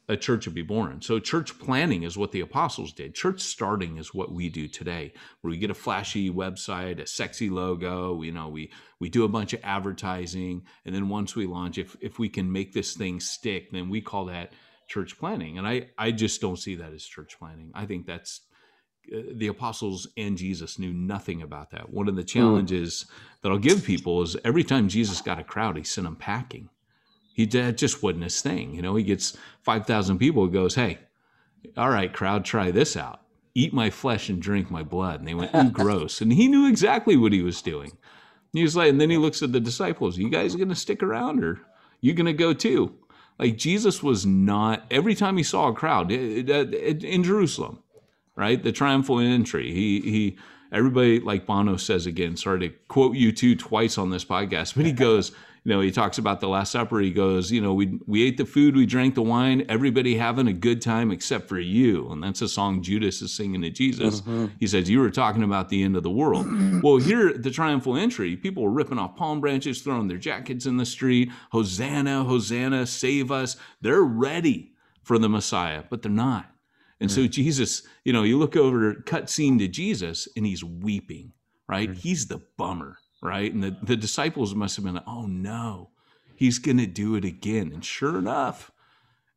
a 0.09 0.17
church 0.17 0.47
would 0.47 0.55
be 0.55 0.63
born. 0.63 1.03
So 1.03 1.19
church 1.19 1.59
planning 1.59 2.05
is 2.05 2.17
what 2.17 2.31
the 2.31 2.43
apostles 2.43 2.93
did. 2.93 3.17
Church 3.17 3.41
starting 3.41 3.97
is 3.97 4.15
what 4.15 4.31
we 4.31 4.49
do 4.49 4.69
today, 4.69 5.13
where 5.41 5.51
we 5.51 5.57
get 5.57 5.73
a 5.73 5.75
flashy 5.75 6.31
website, 6.31 7.01
a 7.01 7.09
sexy 7.09 7.51
logo, 7.51 8.23
you 8.23 8.31
know, 8.31 8.49
we 8.49 8.71
we 9.01 9.09
do 9.09 9.25
a 9.25 9.29
bunch 9.29 9.53
of 9.53 9.61
advertising, 9.65 10.63
and 10.85 10.95
then 10.95 11.09
once 11.09 11.35
we 11.35 11.47
launch, 11.47 11.77
if 11.77 11.97
if 12.01 12.21
we 12.21 12.29
can 12.29 12.53
make 12.53 12.73
this 12.73 12.95
thing 12.95 13.19
stick, 13.19 13.73
then 13.73 13.89
we 13.89 14.01
call 14.01 14.27
that 14.27 14.53
church 14.87 15.19
planning. 15.19 15.59
And 15.59 15.67
I 15.67 15.89
I 15.99 16.13
just 16.13 16.41
don't 16.41 16.57
see 16.57 16.77
that 16.77 16.93
as 16.93 17.05
church 17.05 17.37
planning. 17.37 17.73
I 17.75 17.87
think 17.87 18.07
that's 18.07 18.43
the 19.11 19.49
apostles 19.49 20.07
and 20.17 20.37
Jesus 20.39 20.79
knew 20.79 20.93
nothing 20.93 21.43
about 21.43 21.71
that. 21.71 21.93
One 21.93 22.09
of 22.09 22.17
the 22.17 22.23
hmm. 22.23 22.27
challenges 22.27 23.07
mm. 23.07 23.41
that 23.43 23.51
I'll 23.51 23.59
give 23.59 23.85
people 23.85 24.23
is 24.23 24.37
every 24.45 24.65
time 24.65 24.89
Jesus 24.89 25.21
got 25.21 25.39
a 25.39 25.45
crowd, 25.45 25.77
he 25.77 25.83
sent 25.83 26.07
them 26.07 26.17
packing. 26.17 26.69
He 27.35 27.47
that 27.47 27.77
just 27.77 28.03
wasn't 28.03 28.25
his 28.25 28.43
thing. 28.43 28.75
You 28.75 28.83
know, 28.83 28.97
he 28.97 29.05
gets 29.05 29.37
5,000 29.63 30.19
people, 30.19 30.45
he 30.47 30.53
goes, 30.53 30.75
Hey, 30.75 30.99
all 31.77 31.91
right, 31.91 32.13
crowd, 32.13 32.45
try 32.45 32.71
this 32.71 32.97
out. 32.97 33.21
Eat 33.55 33.73
my 33.73 33.91
flesh 33.91 34.29
and 34.29 34.41
drink 34.41 34.71
my 34.71 34.83
blood. 34.83 35.21
And 35.21 35.29
they 35.29 35.35
went, 35.35 35.55
Ooh, 35.55 35.71
gross. 35.73 36.21
And 36.21 36.33
he 36.33 36.49
knew 36.49 36.69
exactly 36.69 37.17
what 37.17 37.33
he 37.33 37.43
was 37.43 37.63
doing. 37.63 37.93
He 38.53 38.63
was 38.63 38.75
like, 38.75 38.91
and 38.91 39.01
then 39.01 39.11
he 39.11 39.17
looks 39.17 39.43
at 39.43 39.53
the 39.53 39.61
disciples, 39.61 40.19
You 40.19 40.29
guys 40.29 40.57
going 40.57 40.69
to 40.69 40.75
stick 40.75 41.03
around 41.03 41.45
or 41.45 41.61
you 42.01 42.15
going 42.15 42.27
to 42.27 42.33
go 42.33 42.53
too? 42.53 42.95
Like 43.39 43.57
Jesus 43.57 44.03
was 44.03 44.27
not, 44.27 44.85
every 44.91 45.15
time 45.15 45.37
he 45.37 45.43
saw 45.43 45.69
a 45.69 45.75
crowd 45.75 46.13
in 46.13 47.23
Jerusalem, 47.23 47.79
right? 48.37 48.63
The 48.63 48.73
triumphal 48.73 49.21
entry. 49.21 49.73
He 49.73 50.01
he 50.01 50.39
everybody 50.73 51.21
like 51.21 51.47
Bono 51.47 51.77
says 51.77 52.07
again, 52.07 52.37
sorry 52.37 52.61
to 52.61 52.69
quote 52.89 53.15
U2 53.15 53.59
twice 53.59 53.99
on 53.99 54.11
this 54.11 54.25
podcast, 54.25 54.75
but 54.77 54.87
he 54.87 54.93
goes, 55.07 55.33
you 55.65 55.75
know, 55.75 55.81
he 55.81 55.91
talks 55.91 56.17
about 56.17 56.41
the 56.41 56.49
Last 56.49 56.73
Supper. 56.73 57.01
He 57.01 57.11
goes, 57.11 57.53
you 57.53 57.61
know, 57.61 57.75
we 57.75 57.99
we 58.07 58.23
ate 58.27 58.39
the 58.39 58.47
food, 58.47 58.75
we 58.75 58.87
drank 58.87 59.15
the 59.15 59.23
wine, 59.23 59.67
everybody 59.69 60.17
having 60.17 60.49
a 60.49 60.55
good 60.55 60.81
time 60.81 61.11
except 61.11 61.49
for 61.49 61.59
you. 61.59 62.11
And 62.11 62.23
that's 62.23 62.41
a 62.41 62.49
song 62.49 62.83
Judas 62.83 63.21
is 63.21 63.33
singing 63.33 63.61
to 63.63 63.71
Jesus. 63.71 64.23
Mm-hmm. 64.23 64.47
He 64.59 64.67
says, 64.67 64.89
You 64.89 65.01
were 65.01 65.11
talking 65.11 65.43
about 65.43 65.69
the 65.69 65.83
end 65.83 65.97
of 65.97 66.03
the 66.03 66.11
world. 66.11 66.47
well, 66.83 66.97
here 66.97 67.29
at 67.29 67.43
the 67.43 67.51
triumphal 67.51 67.97
entry, 67.97 68.37
people 68.37 68.63
were 68.63 68.71
ripping 68.71 68.99
off 68.99 69.17
palm 69.17 69.41
branches, 69.41 69.83
throwing 69.83 70.09
their 70.09 70.17
jackets 70.17 70.65
in 70.65 70.79
the 70.79 70.87
street. 70.87 71.31
Hosanna, 71.53 72.25
Hosanna, 72.25 72.87
save 72.87 73.31
us. 73.31 73.57
They're 73.83 74.03
ready 74.03 74.73
for 75.03 75.19
the 75.19 75.29
Messiah, 75.29 75.85
but 75.91 76.01
they're 76.01 76.11
not. 76.11 76.47
And 77.01 77.09
mm-hmm. 77.09 77.23
so 77.23 77.29
Jesus, 77.29 77.83
you 78.05 78.13
know, 78.13 78.23
you 78.23 78.39
look 78.39 78.57
over, 78.57 78.95
cut 78.95 79.31
scene 79.31 79.59
to 79.59 79.69
Jesus, 79.69 80.29
and 80.37 80.45
he's 80.45 80.63
weeping, 80.63 81.33
right? 81.69 81.91
Mm-hmm. 81.91 82.01
He's 82.01 82.27
the 82.27 82.43
bummer, 82.57 82.99
right? 83.23 83.53
And 83.53 83.63
the, 83.63 83.77
the 83.83 83.97
disciples 83.97 84.55
must 84.55 84.77
have 84.77 84.85
been 84.85 84.95
like, 84.95 85.05
oh 85.07 85.27
no, 85.27 85.91
he's 86.35 86.59
going 86.59 86.79
to 86.79 86.87
do 86.87 87.15
it 87.17 87.25
again. 87.25 87.71
And 87.73 87.85
sure 87.85 88.19
enough, 88.19 88.71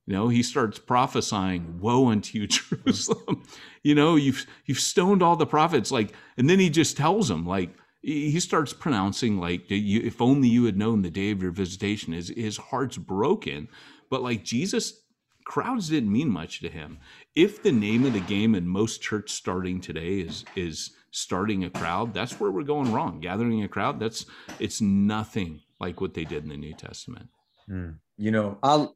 you 0.05 0.13
know, 0.13 0.27
he 0.27 0.43
starts 0.43 0.79
prophesying, 0.79 1.79
"Woe 1.79 2.09
unto 2.09 2.37
you, 2.37 2.47
Jerusalem!" 2.47 3.43
you 3.83 3.95
know, 3.95 4.15
you've 4.15 4.45
you've 4.65 4.79
stoned 4.79 5.23
all 5.23 5.35
the 5.35 5.45
prophets. 5.45 5.91
Like, 5.91 6.13
and 6.37 6.49
then 6.49 6.59
he 6.59 6.69
just 6.69 6.97
tells 6.97 7.29
them, 7.29 7.45
like, 7.45 7.69
he 8.01 8.37
starts 8.41 8.73
pronouncing, 8.73 9.39
like, 9.39 9.63
"If 9.69 10.21
only 10.21 10.49
you 10.49 10.65
had 10.65 10.77
known 10.77 11.01
the 11.01 11.09
day 11.09 11.31
of 11.31 11.41
your 11.41 11.51
visitation." 11.51 12.11
His 12.11 12.29
his 12.29 12.57
heart's 12.57 12.97
broken, 12.97 13.69
but 14.09 14.21
like 14.21 14.43
Jesus, 14.43 15.02
crowds 15.45 15.89
didn't 15.89 16.11
mean 16.11 16.29
much 16.29 16.59
to 16.61 16.69
him. 16.69 16.99
If 17.35 17.63
the 17.63 17.71
name 17.71 18.05
of 18.05 18.13
the 18.13 18.19
game 18.21 18.55
in 18.55 18.67
most 18.67 19.01
church 19.01 19.31
starting 19.31 19.81
today 19.81 20.19
is 20.19 20.45
is 20.55 20.91
starting 21.11 21.63
a 21.63 21.69
crowd, 21.69 22.13
that's 22.13 22.39
where 22.39 22.51
we're 22.51 22.63
going 22.63 22.91
wrong. 22.91 23.19
Gathering 23.19 23.63
a 23.63 23.67
crowd, 23.67 23.99
that's 23.99 24.25
it's 24.59 24.81
nothing 24.81 25.61
like 25.79 26.01
what 26.01 26.13
they 26.13 26.25
did 26.25 26.43
in 26.43 26.49
the 26.49 26.57
New 26.57 26.73
Testament. 26.73 27.29
Mm. 27.69 27.95
You 28.17 28.31
know, 28.31 28.57
I'll 28.63 28.95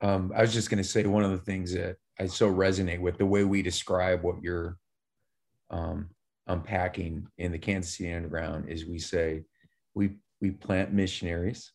um, 0.00 0.32
I 0.34 0.42
was 0.42 0.52
just 0.52 0.70
going 0.70 0.82
to 0.82 0.88
say 0.88 1.04
one 1.04 1.24
of 1.24 1.30
the 1.30 1.38
things 1.38 1.72
that 1.74 1.96
I 2.20 2.26
so 2.26 2.52
resonate 2.52 3.00
with 3.00 3.18
the 3.18 3.26
way 3.26 3.44
we 3.44 3.62
describe 3.62 4.22
what 4.22 4.42
you're 4.42 4.76
um, 5.70 6.10
unpacking 6.46 7.26
in 7.38 7.52
the 7.52 7.58
Kansas 7.58 7.96
City 7.96 8.12
Underground 8.12 8.68
is 8.68 8.86
we 8.86 8.98
say 8.98 9.42
we 9.94 10.16
we 10.40 10.50
plant 10.50 10.92
missionaries 10.92 11.72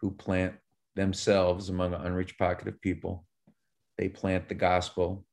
who 0.00 0.10
plant 0.10 0.54
themselves 0.96 1.68
among 1.68 1.94
an 1.94 2.02
unreached 2.02 2.38
pocket 2.38 2.68
of 2.68 2.80
people. 2.80 3.24
They 3.98 4.08
plant 4.08 4.48
the 4.48 4.54
gospel 4.54 5.24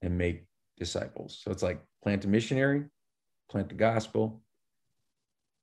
and 0.00 0.18
make 0.18 0.46
disciples. 0.76 1.40
So 1.42 1.50
it's 1.50 1.62
like 1.62 1.80
plant 2.02 2.24
a 2.24 2.28
missionary, 2.28 2.84
plant 3.48 3.68
the 3.68 3.74
gospel, 3.74 4.42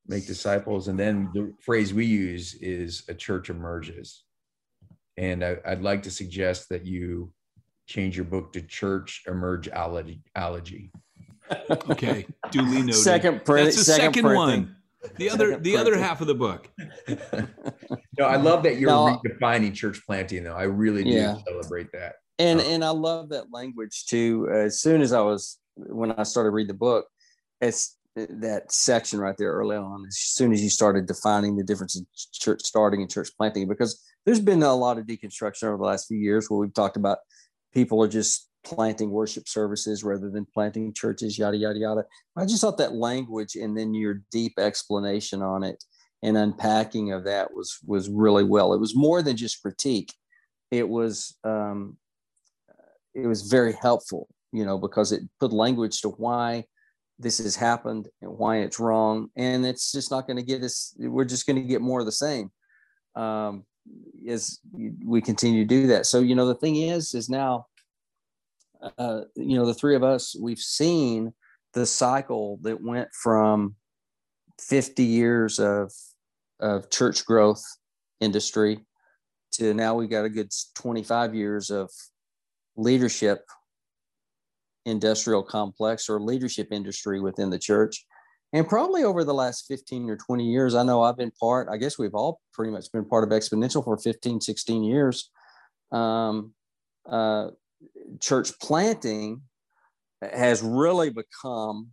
make 0.08 0.26
disciples, 0.26 0.88
and 0.88 0.98
then 1.00 1.30
the 1.34 1.54
phrase 1.60 1.94
we 1.94 2.06
use 2.06 2.56
is 2.56 3.04
a 3.10 3.14
church 3.14 3.50
emerges. 3.50 4.24
And 5.18 5.44
I, 5.44 5.58
would 5.68 5.84
like 5.84 6.04
to 6.04 6.12
suggest 6.12 6.70
that 6.70 6.86
you 6.86 7.34
change 7.88 8.16
your 8.16 8.26
book 8.26 8.54
to 8.54 8.62
Church 8.62 9.24
Emergeology. 9.28 10.92
okay, 11.90 12.26
duly 12.52 12.82
noted. 12.82 12.96
Second 12.96 13.44
print. 13.44 13.66
That's 13.66 13.78
the 13.78 13.84
second, 13.84 14.14
second 14.14 14.36
one. 14.36 14.76
The 15.18 15.30
other, 15.30 15.58
the 15.58 15.78
other 15.78 15.98
half 15.98 16.22
of 16.22 16.28
the 16.28 16.36
book. 16.36 16.70
no, 18.18 18.26
I 18.26 18.36
love 18.36 18.64
that 18.64 18.78
you're 18.78 18.90
no, 18.90 19.20
redefining 19.26 19.74
church 19.74 20.02
planting, 20.06 20.44
though. 20.44 20.56
I 20.56 20.64
really 20.64 21.04
do 21.04 21.12
yeah. 21.12 21.38
celebrate 21.48 21.92
that. 21.94 22.16
And 22.38 22.60
um, 22.60 22.66
and 22.68 22.84
I 22.84 22.90
love 22.90 23.30
that 23.30 23.52
language 23.52 24.06
too. 24.06 24.50
As 24.52 24.82
soon 24.82 25.02
as 25.02 25.14
I 25.14 25.22
was 25.22 25.58
when 25.76 26.12
I 26.14 26.24
started 26.24 26.52
reading 26.52 26.70
the 26.70 26.74
book, 26.74 27.06
it's 27.62 27.98
that 28.16 28.72
section 28.72 29.20
right 29.20 29.36
there 29.38 29.52
early 29.52 29.78
on. 29.78 30.06
As 30.08 30.18
soon 30.18 30.52
as 30.52 30.62
you 30.62 30.70
started 30.70 31.06
defining 31.06 31.56
the 31.56 31.64
difference 31.64 31.98
in 31.98 32.06
church 32.34 32.62
starting 32.64 33.02
and 33.02 33.12
church 33.12 33.30
planting, 33.38 33.68
because 33.68 34.02
there's 34.26 34.40
been 34.40 34.64
a 34.64 34.74
lot 34.74 34.98
of 34.98 35.06
deconstruction 35.06 35.64
over 35.64 35.78
the 35.78 35.84
last 35.84 36.08
few 36.08 36.18
years 36.18 36.50
where 36.50 36.60
we've 36.60 36.74
talked 36.74 36.98
about 36.98 37.20
people 37.74 38.04
are 38.04 38.08
just 38.08 38.49
planting 38.64 39.12
worship 39.12 39.48
services 39.48 40.04
rather 40.04 40.30
than 40.30 40.46
planting 40.54 40.94
churches, 40.94 41.38
yada, 41.38 41.58
yada, 41.58 41.80
yada. 41.80 42.04
I 42.36 42.46
just 42.46 42.62
thought 42.62 42.78
that 42.78 42.94
language 42.94 43.56
and 43.56 43.78
then 43.78 43.94
your 43.94 44.22
deep 44.32 44.54
explanation 44.58 45.42
on 45.42 45.64
it 45.64 45.84
and 46.24 46.38
unpacking 46.38 47.12
of 47.14 47.24
that 47.24 47.54
was 47.54 47.80
was 47.86 48.10
really 48.10 48.44
well. 48.44 48.74
It 48.74 48.80
was 48.80 48.96
more 48.96 49.22
than 49.22 49.38
just 49.38 49.62
critique. 49.62 50.14
It 50.72 50.88
was 50.88 51.38
um, 51.44 51.98
it 53.14 53.28
was 53.28 53.44
very 53.44 53.74
helpful, 53.74 54.28
you 54.52 54.66
know, 54.66 54.78
because 54.78 55.12
it 55.12 55.22
put 55.40 55.54
language 55.54 56.02
to 56.02 56.10
why 56.10 56.66
this 57.18 57.38
has 57.38 57.56
happened 57.56 58.08
and 58.22 58.32
why 58.32 58.58
it's 58.58 58.80
wrong, 58.80 59.30
and 59.36 59.66
it's 59.66 59.92
just 59.92 60.12
not 60.12 60.28
going 60.28 60.38
to 60.38 60.44
get 60.44 60.64
us. 60.64 60.94
We're 60.98 61.26
just 61.26 61.48
going 61.48 61.62
to 61.62 61.68
get 61.68 61.82
more 61.82 62.02
of 62.02 62.06
the 62.06 62.12
same. 62.12 62.52
Um, 63.16 63.66
as 64.28 64.60
we 65.06 65.22
continue 65.22 65.64
to 65.64 65.68
do 65.68 65.88
that. 65.88 66.06
So, 66.06 66.20
you 66.20 66.36
know, 66.36 66.48
the 66.48 66.56
thing 66.56 66.78
is, 66.78 67.14
is 67.14 67.30
now, 67.30 67.66
uh, 68.98 69.22
you 69.36 69.58
know, 69.58 69.66
the 69.66 69.74
three 69.74 69.96
of 69.96 70.04
us, 70.04 70.36
we've 70.40 70.60
seen 70.60 71.34
the 71.74 71.86
cycle 71.86 72.60
that 72.64 72.82
went 72.82 73.10
from 73.14 73.76
50 74.60 75.04
years 75.04 75.60
of, 75.60 75.92
of 76.60 76.90
church 76.90 77.26
growth 77.26 77.64
industry 78.20 78.80
to 79.52 79.74
now 79.74 79.96
we've 79.96 80.10
got 80.10 80.26
a 80.26 80.30
good 80.30 80.52
25 80.76 81.34
years 81.34 81.70
of 81.70 81.90
leadership 82.76 83.46
industrial 84.86 85.44
complex 85.44 86.10
or 86.10 86.20
leadership 86.20 86.68
industry 86.72 87.20
within 87.20 87.50
the 87.50 87.60
church 87.60 88.06
and 88.52 88.68
probably 88.68 89.04
over 89.04 89.24
the 89.24 89.34
last 89.34 89.68
15 89.68 90.10
or 90.10 90.18
20 90.18 90.44
years, 90.44 90.74
I 90.74 90.84
know 90.84 91.04
I've 91.04 91.18
been 91.18 91.32
part, 91.40 91.68
I 91.72 91.78
guess 91.78 92.00
we've 92.00 92.16
all 92.16 92.42
pretty 92.54 92.72
much 92.72 92.92
been 92.92 93.06
part 93.06 93.24
of 93.24 93.30
Exponential 93.30 93.84
for 93.84 93.98
15, 93.98 94.42
16 94.42 94.84
years. 94.84 95.30
Um, 95.92 96.54
uh, 97.08 97.50
church 98.20 98.52
planting 98.60 99.42
has 100.22 100.62
really 100.62 101.10
become 101.10 101.90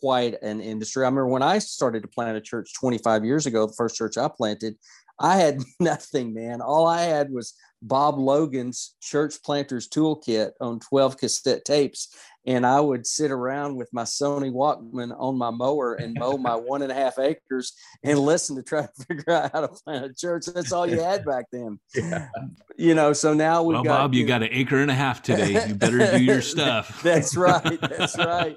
quite 0.00 0.40
an 0.42 0.60
industry. 0.60 1.04
I 1.04 1.08
remember 1.08 1.28
when 1.28 1.42
I 1.42 1.58
started 1.58 2.02
to 2.02 2.08
plant 2.08 2.36
a 2.36 2.40
church 2.40 2.72
25 2.78 3.24
years 3.24 3.46
ago, 3.46 3.66
the 3.66 3.72
first 3.72 3.96
church 3.96 4.18
I 4.18 4.28
planted, 4.28 4.76
I 5.18 5.36
had 5.36 5.60
nothing, 5.80 6.34
man. 6.34 6.60
All 6.60 6.86
I 6.86 7.02
had 7.02 7.30
was 7.30 7.54
Bob 7.82 8.18
Logan's 8.18 8.94
Church 9.00 9.42
Planters 9.42 9.88
Toolkit 9.88 10.52
on 10.60 10.80
12 10.80 11.16
cassette 11.16 11.64
tapes. 11.64 12.14
And 12.46 12.64
I 12.64 12.80
would 12.80 13.06
sit 13.06 13.32
around 13.32 13.74
with 13.74 13.88
my 13.92 14.04
Sony 14.04 14.52
Walkman 14.52 15.14
on 15.18 15.36
my 15.36 15.50
mower 15.50 15.94
and 15.94 16.16
mow 16.18 16.38
my 16.38 16.54
one 16.54 16.82
and 16.82 16.92
a 16.92 16.94
half 16.94 17.18
acres 17.18 17.72
and 18.04 18.18
listen 18.18 18.54
to 18.56 18.62
try 18.62 18.82
to 18.82 18.88
figure 19.08 19.32
out 19.32 19.50
how 19.52 19.62
to 19.62 19.68
plant 19.68 20.04
a 20.04 20.14
church. 20.14 20.46
That's 20.46 20.72
all 20.72 20.86
you 20.86 21.00
had 21.00 21.24
back 21.24 21.46
then. 21.50 21.78
Yeah. 21.94 22.28
You 22.76 22.94
know, 22.94 23.12
so 23.12 23.34
now 23.34 23.62
we've 23.62 23.74
well, 23.74 23.84
got. 23.84 23.98
Bob, 23.98 24.14
you, 24.14 24.26
got 24.26 24.42
an 24.42 24.50
acre 24.52 24.80
and 24.80 24.90
a 24.90 24.94
half 24.94 25.22
today. 25.22 25.66
You 25.66 25.74
better 25.74 26.18
do 26.18 26.22
your 26.22 26.40
stuff. 26.42 27.02
that's 27.02 27.36
right. 27.36 27.80
That's 27.80 28.16
right. 28.16 28.56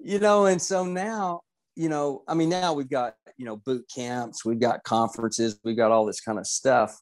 You 0.00 0.18
know, 0.18 0.46
and 0.46 0.60
so 0.60 0.84
now, 0.84 1.42
you 1.76 1.88
know, 1.88 2.22
I 2.26 2.34
mean, 2.34 2.48
now 2.48 2.72
we've 2.72 2.88
got, 2.90 3.14
you 3.36 3.44
know, 3.44 3.56
boot 3.56 3.84
camps, 3.94 4.44
we've 4.44 4.60
got 4.60 4.82
conferences, 4.82 5.60
we've 5.62 5.76
got 5.76 5.92
all 5.92 6.06
this 6.06 6.20
kind 6.20 6.38
of 6.38 6.46
stuff. 6.46 6.98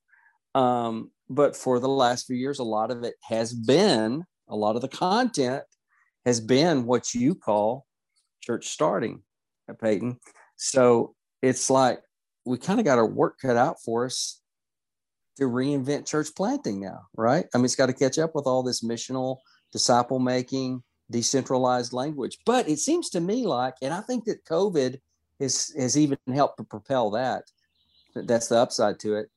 Um, 0.54 1.12
but 1.28 1.56
for 1.56 1.78
the 1.78 1.88
last 1.88 2.26
few 2.26 2.36
years, 2.36 2.58
a 2.58 2.64
lot 2.64 2.90
of 2.90 3.04
it 3.04 3.14
has 3.22 3.52
been, 3.52 4.24
a 4.48 4.56
lot 4.56 4.76
of 4.76 4.82
the 4.82 4.88
content 4.88 5.62
has 6.24 6.40
been 6.40 6.86
what 6.86 7.14
you 7.14 7.34
call 7.34 7.86
church 8.40 8.68
starting 8.68 9.22
at 9.68 9.80
Peyton. 9.80 10.18
So 10.56 11.14
it's 11.42 11.70
like 11.70 12.00
we 12.44 12.58
kind 12.58 12.78
of 12.78 12.84
got 12.84 12.98
our 12.98 13.06
work 13.06 13.38
cut 13.40 13.56
out 13.56 13.76
for 13.82 14.06
us 14.06 14.40
to 15.36 15.44
reinvent 15.44 16.06
church 16.06 16.28
planting 16.36 16.80
now, 16.80 17.06
right? 17.16 17.46
I 17.54 17.58
mean, 17.58 17.64
it's 17.64 17.76
got 17.76 17.86
to 17.86 17.92
catch 17.92 18.18
up 18.18 18.34
with 18.34 18.46
all 18.46 18.62
this 18.62 18.84
missional 18.84 19.38
disciple 19.72 20.18
making, 20.18 20.82
decentralized 21.10 21.92
language. 21.92 22.38
But 22.46 22.68
it 22.68 22.78
seems 22.78 23.10
to 23.10 23.20
me 23.20 23.46
like, 23.46 23.74
and 23.82 23.92
I 23.92 24.00
think 24.00 24.24
that 24.24 24.44
COVID 24.44 25.00
has 25.40 25.72
has 25.76 25.98
even 25.98 26.18
helped 26.32 26.58
to 26.58 26.64
propel 26.64 27.10
that. 27.12 27.44
That's 28.14 28.48
the 28.48 28.58
upside 28.58 29.00
to 29.00 29.16
it. 29.16 29.30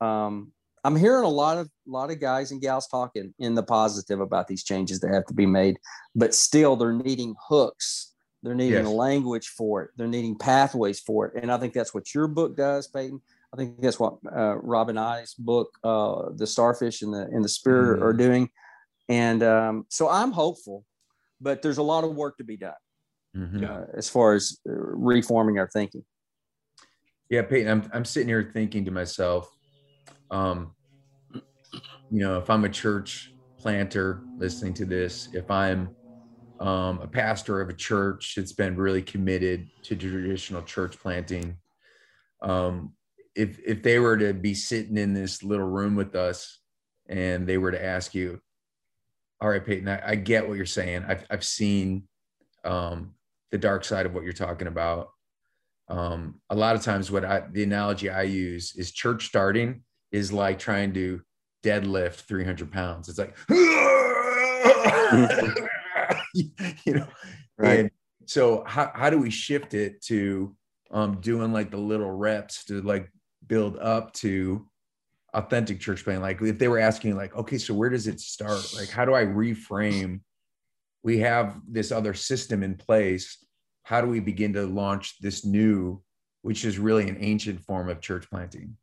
Um, 0.00 0.52
I'm 0.84 0.96
hearing 0.96 1.24
a 1.24 1.28
lot 1.28 1.58
of 1.58 1.66
a 1.66 1.90
lot 1.90 2.10
of 2.10 2.20
guys 2.20 2.50
and 2.50 2.60
gals 2.60 2.88
talking 2.88 3.32
in 3.38 3.54
the 3.54 3.62
positive 3.62 4.20
about 4.20 4.48
these 4.48 4.64
changes 4.64 5.00
that 5.00 5.12
have 5.12 5.26
to 5.26 5.34
be 5.34 5.46
made, 5.46 5.78
but 6.14 6.34
still 6.34 6.76
they're 6.76 6.92
needing 6.92 7.34
hooks. 7.48 8.14
They're 8.42 8.54
needing 8.54 8.84
yes. 8.84 8.88
language 8.88 9.48
for 9.48 9.82
it. 9.82 9.90
They're 9.96 10.08
needing 10.08 10.36
pathways 10.36 10.98
for 10.98 11.26
it. 11.26 11.40
And 11.40 11.52
I 11.52 11.58
think 11.58 11.72
that's 11.72 11.94
what 11.94 12.12
your 12.12 12.26
book 12.26 12.56
does, 12.56 12.88
Peyton. 12.88 13.20
I 13.54 13.56
think 13.56 13.80
that's 13.80 14.00
what 14.00 14.14
uh, 14.34 14.56
Rob 14.56 14.88
and 14.88 14.98
I's 14.98 15.34
book, 15.34 15.70
uh, 15.84 16.30
The 16.34 16.46
Starfish 16.46 17.02
and 17.02 17.14
the 17.14 17.28
in 17.28 17.42
the 17.42 17.48
Spirit, 17.48 18.00
mm. 18.00 18.02
are 18.02 18.12
doing. 18.12 18.50
And 19.08 19.42
um, 19.42 19.86
so 19.90 20.08
I'm 20.08 20.32
hopeful, 20.32 20.84
but 21.40 21.62
there's 21.62 21.78
a 21.78 21.82
lot 21.82 22.02
of 22.02 22.16
work 22.16 22.38
to 22.38 22.44
be 22.44 22.56
done 22.56 22.72
mm-hmm. 23.36 23.64
uh, 23.64 23.84
as 23.96 24.08
far 24.08 24.34
as 24.34 24.58
uh, 24.68 24.72
reforming 24.72 25.58
our 25.58 25.68
thinking. 25.68 26.04
Yeah, 27.28 27.42
Peyton, 27.42 27.70
I'm 27.70 27.90
I'm 27.94 28.04
sitting 28.04 28.28
here 28.28 28.50
thinking 28.52 28.84
to 28.86 28.90
myself 28.90 29.56
um, 30.32 30.74
you 32.10 32.20
know, 32.20 32.38
if 32.38 32.50
I'm 32.50 32.64
a 32.64 32.68
church 32.68 33.32
planter 33.60 34.24
listening 34.36 34.74
to 34.74 34.84
this, 34.84 35.28
if 35.32 35.50
I'm 35.50 35.94
um, 36.60 37.00
a 37.00 37.06
pastor 37.06 37.60
of 37.60 37.68
a 37.68 37.74
church 37.74 38.34
that's 38.36 38.52
been 38.52 38.76
really 38.76 39.02
committed 39.02 39.70
to 39.84 39.96
traditional 39.96 40.62
church 40.62 40.98
planting, 40.98 41.58
um, 42.42 42.94
if 43.34 43.58
if 43.66 43.82
they 43.82 43.98
were 43.98 44.16
to 44.18 44.34
be 44.34 44.54
sitting 44.54 44.98
in 44.98 45.14
this 45.14 45.42
little 45.42 45.66
room 45.66 45.96
with 45.96 46.14
us 46.14 46.60
and 47.08 47.46
they 47.46 47.58
were 47.58 47.70
to 47.70 47.82
ask 47.82 48.14
you, 48.14 48.40
all 49.40 49.48
right, 49.48 49.64
Peyton, 49.64 49.88
I, 49.88 50.10
I 50.10 50.14
get 50.16 50.46
what 50.46 50.56
you're 50.56 50.66
saying. 50.66 51.04
I've 51.08 51.24
I've 51.30 51.44
seen 51.44 52.04
um, 52.64 53.14
the 53.50 53.58
dark 53.58 53.84
side 53.84 54.06
of 54.06 54.14
what 54.14 54.24
you're 54.24 54.32
talking 54.32 54.68
about. 54.68 55.08
Um, 55.88 56.40
a 56.50 56.56
lot 56.56 56.76
of 56.76 56.82
times, 56.82 57.10
what 57.10 57.24
I 57.24 57.44
the 57.50 57.62
analogy 57.62 58.10
I 58.10 58.22
use 58.22 58.74
is 58.76 58.92
church 58.92 59.26
starting 59.26 59.82
is 60.12 60.32
like 60.32 60.58
trying 60.58 60.92
to 60.94 61.20
deadlift 61.64 62.20
300 62.20 62.70
pounds. 62.70 63.08
It's 63.08 63.18
like, 63.18 63.36
you 66.34 66.94
know, 66.94 67.08
right. 67.56 67.80
And 67.80 67.90
so 68.26 68.62
how, 68.66 68.90
how 68.94 69.10
do 69.10 69.18
we 69.18 69.30
shift 69.30 69.74
it 69.74 70.02
to 70.02 70.54
um, 70.90 71.20
doing 71.20 71.52
like 71.52 71.70
the 71.70 71.78
little 71.78 72.10
reps 72.10 72.64
to 72.66 72.82
like 72.82 73.10
build 73.46 73.78
up 73.78 74.12
to 74.14 74.68
authentic 75.34 75.80
church 75.80 76.04
planting? 76.04 76.22
Like 76.22 76.42
if 76.42 76.58
they 76.58 76.68
were 76.68 76.78
asking 76.78 77.16
like, 77.16 77.34
okay, 77.34 77.58
so 77.58 77.74
where 77.74 77.90
does 77.90 78.06
it 78.06 78.20
start? 78.20 78.74
Like, 78.76 78.90
how 78.90 79.04
do 79.04 79.14
I 79.14 79.24
reframe? 79.24 80.20
We 81.02 81.18
have 81.20 81.60
this 81.66 81.90
other 81.90 82.14
system 82.14 82.62
in 82.62 82.76
place. 82.76 83.44
How 83.82 84.00
do 84.00 84.06
we 84.06 84.20
begin 84.20 84.52
to 84.52 84.66
launch 84.66 85.18
this 85.20 85.44
new, 85.44 86.02
which 86.42 86.64
is 86.64 86.78
really 86.78 87.08
an 87.08 87.16
ancient 87.18 87.60
form 87.60 87.88
of 87.88 88.00
church 88.00 88.28
planting? 88.30 88.76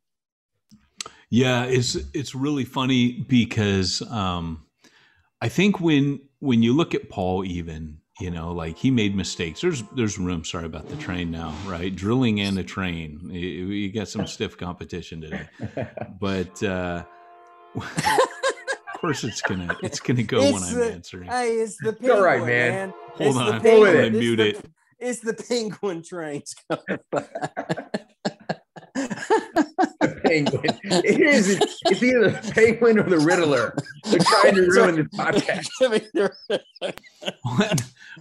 Yeah, 1.30 1.64
it's 1.64 1.96
it's 2.12 2.34
really 2.34 2.64
funny 2.64 3.24
because 3.28 4.02
um, 4.10 4.64
I 5.40 5.48
think 5.48 5.80
when 5.80 6.20
when 6.40 6.62
you 6.62 6.74
look 6.74 6.94
at 6.94 7.08
Paul, 7.08 7.44
even 7.44 7.98
you 8.20 8.30
know, 8.30 8.52
like 8.52 8.76
he 8.76 8.90
made 8.90 9.16
mistakes. 9.16 9.60
There's 9.60 9.82
there's 9.94 10.18
room. 10.18 10.44
Sorry 10.44 10.66
about 10.66 10.88
the 10.88 10.96
train 10.96 11.30
now, 11.30 11.54
right? 11.66 11.94
Drilling 11.94 12.40
and 12.40 12.58
a 12.58 12.64
train. 12.64 13.20
You, 13.30 13.38
you 13.38 13.92
got 13.92 14.08
some 14.08 14.26
stiff 14.26 14.58
competition 14.58 15.20
today, 15.22 15.48
but 16.20 16.62
uh, 16.62 17.04
of 17.76 19.00
course 19.00 19.24
it's 19.24 19.40
gonna 19.40 19.74
it's 19.82 20.00
gonna 20.00 20.22
go 20.22 20.42
it's 20.42 20.52
when 20.52 20.78
the, 20.78 20.86
I'm 20.86 20.92
answering. 20.92 21.30
Hey, 21.30 21.54
it's 21.54 21.76
the 21.78 21.92
penguin, 21.94 22.18
all 22.18 22.24
right, 22.24 22.40
man. 22.40 22.48
man. 22.48 22.94
Hold 23.14 23.20
it's 23.20 23.36
on, 23.38 23.52
I'm 23.54 23.62
gonna 23.62 24.10
mute 24.10 24.40
it's 24.40 24.58
it. 24.58 24.62
The, 24.62 24.70
it's 24.98 25.20
the 25.20 25.34
penguin 25.34 26.02
trains 26.02 26.54
coming 26.68 26.98
penguin. 30.30 30.78
It 30.84 31.20
is. 31.20 31.60
It's 31.86 32.02
either 32.02 32.30
the 32.30 32.52
penguin 32.52 32.98
or 32.98 33.02
the 33.04 33.18
Riddler. 33.18 33.76
They're 34.04 34.20
trying 34.20 34.54
to 34.54 34.62
ruin 34.62 34.96
this 34.96 35.06
podcast. 35.14 35.68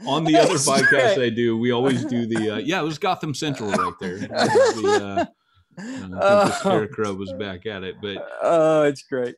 on, 0.05 0.23
the 0.23 0.37
other 0.37 0.53
podcast 0.55 1.23
I 1.23 1.29
do, 1.29 1.57
we 1.57 1.71
always 1.71 2.05
do 2.05 2.25
the. 2.25 2.55
Uh, 2.55 2.57
yeah, 2.57 2.79
it 2.79 2.83
was 2.83 2.97
Gotham 2.97 3.33
Central 3.33 3.71
right 3.71 3.93
there. 3.99 4.17
The, 4.17 5.27
uh, 5.79 5.81
uh, 6.15 6.45
the 6.45 6.51
Scarecrow 6.51 7.13
was 7.13 7.31
back 7.33 7.65
at 7.65 7.83
it, 7.83 7.95
but 8.01 8.17
oh, 8.41 8.83
it's 8.83 9.03
great. 9.03 9.35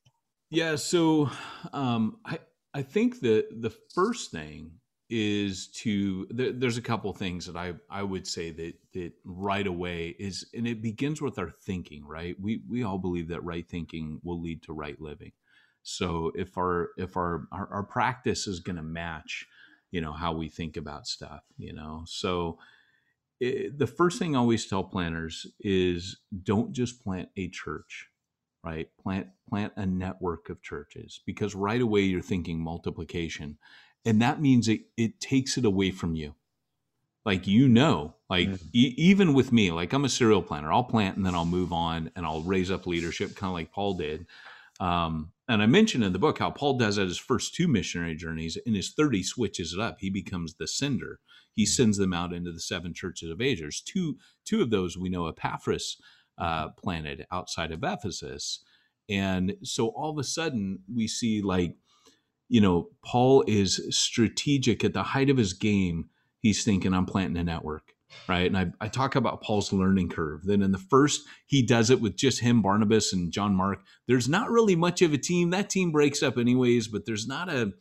Yeah, 0.49 0.75
so 0.75 1.29
um, 1.73 2.17
I 2.25 2.39
I 2.73 2.81
think 2.81 3.19
the 3.19 3.45
the 3.51 3.73
first 3.93 4.31
thing 4.31 4.71
is 5.12 5.67
to 5.67 6.26
there, 6.30 6.54
there's 6.54 6.78
a 6.78 6.82
couple 6.82 7.12
things 7.13 7.45
that 7.45 7.58
I 7.58 7.74
I 7.89 8.02
would 8.02 8.26
say 8.26 8.50
that 8.52 8.74
that 8.93 9.12
right 9.26 9.67
away 9.67 10.15
is 10.17 10.47
and 10.54 10.65
it 10.65 10.82
begins 10.82 11.21
with 11.21 11.38
our 11.38 11.52
thinking 11.52 12.06
right? 12.08 12.36
We 12.39 12.63
we 12.69 12.84
all 12.84 12.97
believe 12.97 13.28
that 13.28 13.43
right 13.43 13.67
thinking 13.67 14.21
will 14.24 14.41
lead 14.41 14.63
to 14.63 14.74
right 14.74 15.00
living. 15.00 15.34
So 15.84 16.32
if 16.36 16.58
our 16.58 16.91
if 16.97 17.17
our 17.17 17.47
our, 17.52 17.67
our 17.71 17.84
practice 17.84 18.47
is 18.47 18.62
going 18.62 18.78
to 18.78 18.84
match 18.84 19.47
you 19.91 20.00
know 20.00 20.13
how 20.13 20.32
we 20.32 20.47
think 20.47 20.78
about 20.78 21.08
stuff 21.08 21.43
you 21.58 21.74
know? 21.74 22.04
So 22.08 22.58
it, 23.41 23.65
eh, 23.65 23.69
the 23.76 23.88
first 23.88 24.17
thing 24.17 24.36
I 24.36 24.39
always 24.39 24.65
tell 24.65 24.84
planners 24.84 25.45
is 25.60 26.21
don't 26.43 26.71
just 26.71 27.04
plant 27.04 27.30
a 27.38 27.50
church 27.50 28.08
right? 28.63 28.89
Plant 29.02 29.28
plant 29.50 29.74
a 29.76 29.86
network 29.86 30.50
of 30.50 30.62
churches 30.62 31.21
because 31.26 31.56
right 31.56 31.82
away 31.82 32.02
you're 32.02 32.21
thinking 32.21 32.60
multiplication 32.60 33.58
and 34.06 34.22
that 34.22 34.42
means 34.42 34.68
it, 34.68 34.82
it 34.98 35.20
takes 35.20 35.58
it 35.58 35.66
away 35.66 35.92
from 35.92 36.16
you. 36.16 36.36
Like 37.26 37.46
you 37.46 37.68
know 37.68 38.16
like 38.32 38.48
mm-hmm. 38.48 38.68
e- 38.74 38.96
even 38.98 39.34
with 39.34 39.52
me 39.52 39.72
like 39.72 39.94
i'm 39.94 40.06
a 40.06 40.10
serial 40.10 40.42
planner. 40.42 40.72
I'll 40.72 40.84
plant 40.84 41.18
and 41.18 41.26
then 41.26 41.36
i'll 41.36 41.46
move 41.46 41.72
on 41.72 42.10
and 42.16 42.26
i'll 42.26 42.42
raise 42.42 42.72
up 42.72 42.88
leadership 42.88 43.36
kind 43.36 43.50
of 43.50 43.54
like 43.54 43.72
paul 43.72 43.94
did. 43.94 44.26
Um, 44.80 45.32
and 45.48 45.62
i 45.62 45.68
mentioned 45.68 46.04
in 46.04 46.14
the 46.14 46.20
book 46.20 46.40
how 46.40 46.50
paul 46.50 46.78
does 46.78 46.98
at 46.98 47.08
his 47.08 47.20
first 47.20 47.54
two 47.54 47.68
missionary 47.68 48.16
journeys 48.16 48.58
in 48.66 48.74
his 48.74 48.94
30 48.94 49.22
switches 49.22 49.74
it 49.74 49.80
up. 49.80 49.98
He 50.00 50.10
becomes 50.10 50.56
the 50.56 50.68
sender. 50.68 51.20
He 51.54 51.64
mm-hmm. 51.64 51.70
sends 51.70 51.98
them 51.98 52.14
out 52.14 52.34
into 52.34 52.52
the 52.52 52.60
seven 52.60 52.94
churches 52.94 53.30
of 53.30 53.42
asia 53.42 53.64
There's 53.64 53.82
two 53.82 54.18
two 54.46 54.62
of 54.62 54.72
those 54.72 54.98
we 54.98 55.10
know 55.10 55.28
epaphras 55.28 55.98
uh, 56.40 56.70
planted 56.70 57.28
outside 57.32 57.72
of 57.72 57.84
ephesus. 57.84 58.64
And 59.10 59.58
so 59.62 59.90
all 59.90 60.10
of 60.10 60.18
a 60.18 60.24
sudden 60.24 60.80
we 60.92 61.08
see 61.08 61.42
like 61.42 61.76
you 62.52 62.60
know, 62.60 62.90
Paul 63.02 63.46
is 63.48 63.80
strategic 63.92 64.84
at 64.84 64.92
the 64.92 65.04
height 65.04 65.30
of 65.30 65.38
his 65.38 65.54
game. 65.54 66.10
He's 66.42 66.66
thinking, 66.66 66.94
I'm 66.94 67.06
planting 67.06 67.40
a 67.40 67.46
network, 67.46 67.94
right? 68.28 68.46
And 68.46 68.58
I, 68.58 68.74
I 68.82 68.90
talk 68.90 69.16
about 69.16 69.42
Paul's 69.42 69.72
learning 69.72 70.10
curve. 70.10 70.42
Then 70.44 70.62
in 70.62 70.74
the 70.74 70.78
first, 70.78 71.22
he 71.46 71.66
does 71.66 71.90
it 71.90 72.02
with 72.02 72.18
just 72.18 72.42
him, 72.42 72.62
Barnabas, 72.62 73.14
and 73.14 73.32
John 73.32 73.56
Mark. 73.56 73.80
There's 74.06 74.28
not 74.28 74.50
really 74.50 74.76
much 74.76 75.02
of 75.02 75.14
a 75.14 75.18
team. 75.18 75.52
That 75.52 75.70
team 75.70 75.94
breaks 75.94 76.22
up 76.22 76.38
anyways, 76.38 76.90
but 76.90 77.06
there's 77.06 77.26
not 77.26 77.48
a 77.48 77.72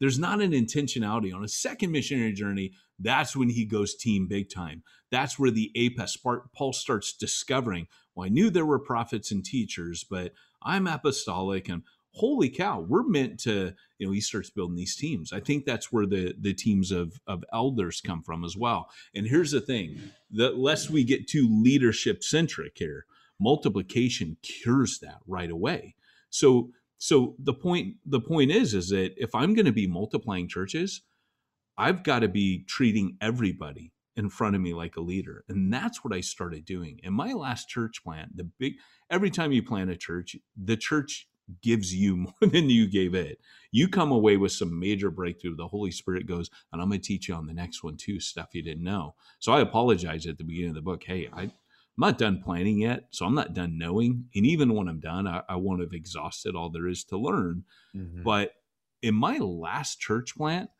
there's 0.00 0.18
not 0.18 0.40
an 0.40 0.52
intentionality 0.52 1.32
on 1.34 1.44
a 1.44 1.48
second 1.48 1.92
missionary 1.92 2.32
journey. 2.32 2.72
That's 2.98 3.36
when 3.36 3.50
he 3.50 3.66
goes 3.66 3.94
team 3.94 4.26
big 4.26 4.48
time. 4.48 4.84
That's 5.10 5.38
where 5.38 5.50
the 5.50 5.70
APEST 5.76 6.24
Paul 6.54 6.72
starts 6.72 7.12
discovering. 7.12 7.88
Well, 8.14 8.24
I 8.24 8.30
knew 8.30 8.48
there 8.48 8.64
were 8.64 8.78
prophets 8.78 9.30
and 9.30 9.44
teachers, 9.44 10.02
but 10.02 10.32
I'm 10.62 10.86
apostolic 10.86 11.68
and 11.68 11.82
holy 12.14 12.48
cow, 12.48 12.80
we're 12.80 13.02
meant 13.02 13.40
to, 13.40 13.74
you 13.98 14.06
know, 14.06 14.12
he 14.12 14.20
starts 14.20 14.50
building 14.50 14.76
these 14.76 14.96
teams. 14.96 15.32
I 15.32 15.40
think 15.40 15.64
that's 15.64 15.92
where 15.92 16.06
the 16.06 16.34
the 16.38 16.54
teams 16.54 16.90
of 16.90 17.20
of 17.26 17.44
elders 17.52 18.00
come 18.00 18.22
from 18.22 18.44
as 18.44 18.56
well. 18.56 18.88
And 19.14 19.26
here's 19.26 19.50
the 19.50 19.60
thing, 19.60 19.98
the 20.30 20.50
less 20.50 20.88
we 20.88 21.04
get 21.04 21.28
too 21.28 21.48
leadership 21.50 22.22
centric 22.22 22.72
here, 22.76 23.06
multiplication 23.40 24.36
cures 24.42 24.98
that 25.00 25.18
right 25.26 25.50
away. 25.50 25.96
So 26.30 26.70
so 26.98 27.34
the 27.38 27.54
point 27.54 27.96
the 28.06 28.20
point 28.20 28.50
is 28.50 28.74
is 28.74 28.88
that 28.90 29.14
if 29.16 29.34
I'm 29.34 29.54
going 29.54 29.66
to 29.66 29.72
be 29.72 29.86
multiplying 29.86 30.48
churches, 30.48 31.02
I've 31.76 32.02
got 32.04 32.20
to 32.20 32.28
be 32.28 32.64
treating 32.64 33.16
everybody 33.20 33.92
in 34.16 34.28
front 34.28 34.54
of 34.54 34.62
me 34.62 34.72
like 34.72 34.96
a 34.96 35.00
leader. 35.00 35.44
And 35.48 35.72
that's 35.72 36.04
what 36.04 36.14
I 36.14 36.20
started 36.20 36.64
doing. 36.64 37.00
In 37.02 37.12
my 37.12 37.32
last 37.32 37.68
church 37.68 38.02
plant, 38.04 38.36
the 38.36 38.48
big 38.58 38.74
every 39.10 39.30
time 39.30 39.52
you 39.52 39.62
plant 39.62 39.90
a 39.90 39.96
church, 39.96 40.36
the 40.56 40.76
church 40.76 41.28
gives 41.62 41.94
you 41.94 42.16
more 42.40 42.50
than 42.50 42.70
you 42.70 42.86
gave 42.86 43.14
it. 43.14 43.38
You 43.70 43.88
come 43.88 44.12
away 44.12 44.36
with 44.36 44.52
some 44.52 44.78
major 44.78 45.10
breakthrough. 45.10 45.56
The 45.56 45.68
Holy 45.68 45.90
Spirit 45.90 46.26
goes, 46.26 46.50
and 46.72 46.80
I'm 46.80 46.88
going 46.88 47.00
to 47.00 47.06
teach 47.06 47.28
you 47.28 47.34
on 47.34 47.46
the 47.46 47.54
next 47.54 47.82
one 47.82 47.96
too, 47.96 48.20
stuff 48.20 48.54
you 48.54 48.62
didn't 48.62 48.84
know. 48.84 49.14
So 49.40 49.52
I 49.52 49.60
apologize 49.60 50.26
at 50.26 50.38
the 50.38 50.44
beginning 50.44 50.70
of 50.70 50.76
the 50.76 50.82
book. 50.82 51.04
Hey, 51.04 51.28
I, 51.32 51.42
am 51.42 51.52
not 51.98 52.18
done 52.18 52.40
planning 52.42 52.80
yet, 52.80 53.04
so 53.10 53.26
I'm 53.26 53.34
not 53.34 53.54
done 53.54 53.78
knowing. 53.78 54.26
And 54.34 54.46
even 54.46 54.74
when 54.74 54.88
I'm 54.88 55.00
done, 55.00 55.26
I, 55.26 55.42
I 55.48 55.56
won't 55.56 55.80
have 55.80 55.92
exhausted 55.92 56.54
all 56.54 56.70
there 56.70 56.88
is 56.88 57.04
to 57.04 57.16
learn. 57.16 57.64
Mm-hmm. 57.96 58.22
But 58.22 58.52
in 59.02 59.14
my 59.14 59.38
last 59.38 60.00
church 60.00 60.36
plant, 60.36 60.70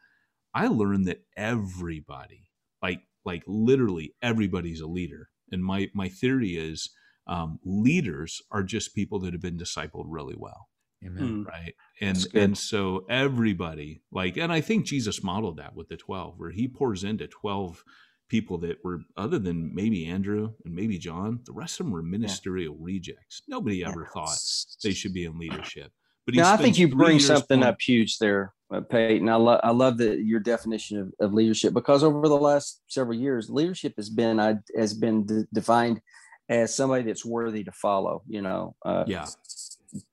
I 0.55 0.69
learned 0.69 1.09
that 1.09 1.25
everybody, 1.37 2.49
like 2.81 3.01
like 3.25 3.43
literally 3.47 4.15
everybody's 4.23 4.81
a 4.81 4.87
leader. 4.87 5.31
And 5.51 5.65
my 5.65 5.91
my 5.95 6.09
theory 6.09 6.57
is 6.57 6.91
um, 7.27 7.59
leaders 7.65 8.43
are 8.51 8.63
just 8.63 8.95
people 8.95 9.19
that 9.21 9.33
have 9.33 9.43
been 9.43 9.59
discipled 9.59 10.05
really 10.07 10.37
well. 10.37 10.69
Amen. 11.05 11.25
Hmm. 11.25 11.43
Right. 11.45 11.75
And 12.01 12.27
and 12.35 12.57
so 12.57 13.05
everybody 13.09 14.03
like 14.11 14.37
and 14.37 14.53
I 14.53 14.61
think 14.61 14.87
Jesus 14.87 15.23
modeled 15.23 15.59
that 15.59 15.75
with 15.75 15.89
the 15.89 15.97
12 15.97 16.39
where 16.39 16.51
he 16.51 16.67
pours 16.67 17.05
into 17.05 17.27
12 17.27 17.83
people 18.29 18.59
that 18.59 18.79
were 18.83 19.01
other 19.17 19.39
than 19.39 19.75
maybe 19.75 20.07
Andrew 20.07 20.53
and 20.65 20.75
maybe 20.75 20.99
John, 20.99 21.41
the 21.45 21.53
rest 21.53 21.79
of 21.79 21.87
them 21.87 21.93
were 21.93 22.03
ministerial 22.03 22.75
yeah. 22.79 22.85
rejects. 22.85 23.43
Nobody 23.47 23.85
ever 23.85 24.03
yeah. 24.03 24.13
thought 24.13 24.39
they 24.83 24.93
should 24.93 25.13
be 25.13 25.25
in 25.25 25.39
leadership. 25.39 25.93
But 26.27 26.37
now, 26.37 26.53
I 26.53 26.57
think 26.57 26.79
you 26.79 26.89
bring 26.89 27.21
something 27.21 27.63
up 27.63 27.79
huge 27.81 28.17
there, 28.19 28.55
uh, 28.73 28.81
Peyton. 28.81 29.29
I 29.29 29.35
love 29.35 29.61
I 29.63 29.73
love 29.73 29.99
that 29.99 30.21
your 30.21 30.41
definition 30.41 30.99
of, 30.99 31.13
of 31.21 31.35
leadership 31.35 31.75
because 31.75 32.03
over 32.03 32.27
the 32.29 32.37
last 32.37 32.81
several 32.89 33.19
years, 33.19 33.51
leadership 33.51 33.93
has 33.97 34.09
been 34.09 34.41
uh, 34.41 34.55
has 34.75 34.95
been 34.95 35.27
de- 35.27 35.47
defined 35.53 36.01
as 36.49 36.75
somebody 36.75 37.05
that's 37.05 37.25
worthy 37.25 37.65
to 37.65 37.73
follow. 37.73 38.23
You 38.29 38.43
know, 38.43 38.77
uh, 38.85 39.05
yeah. 39.07 39.27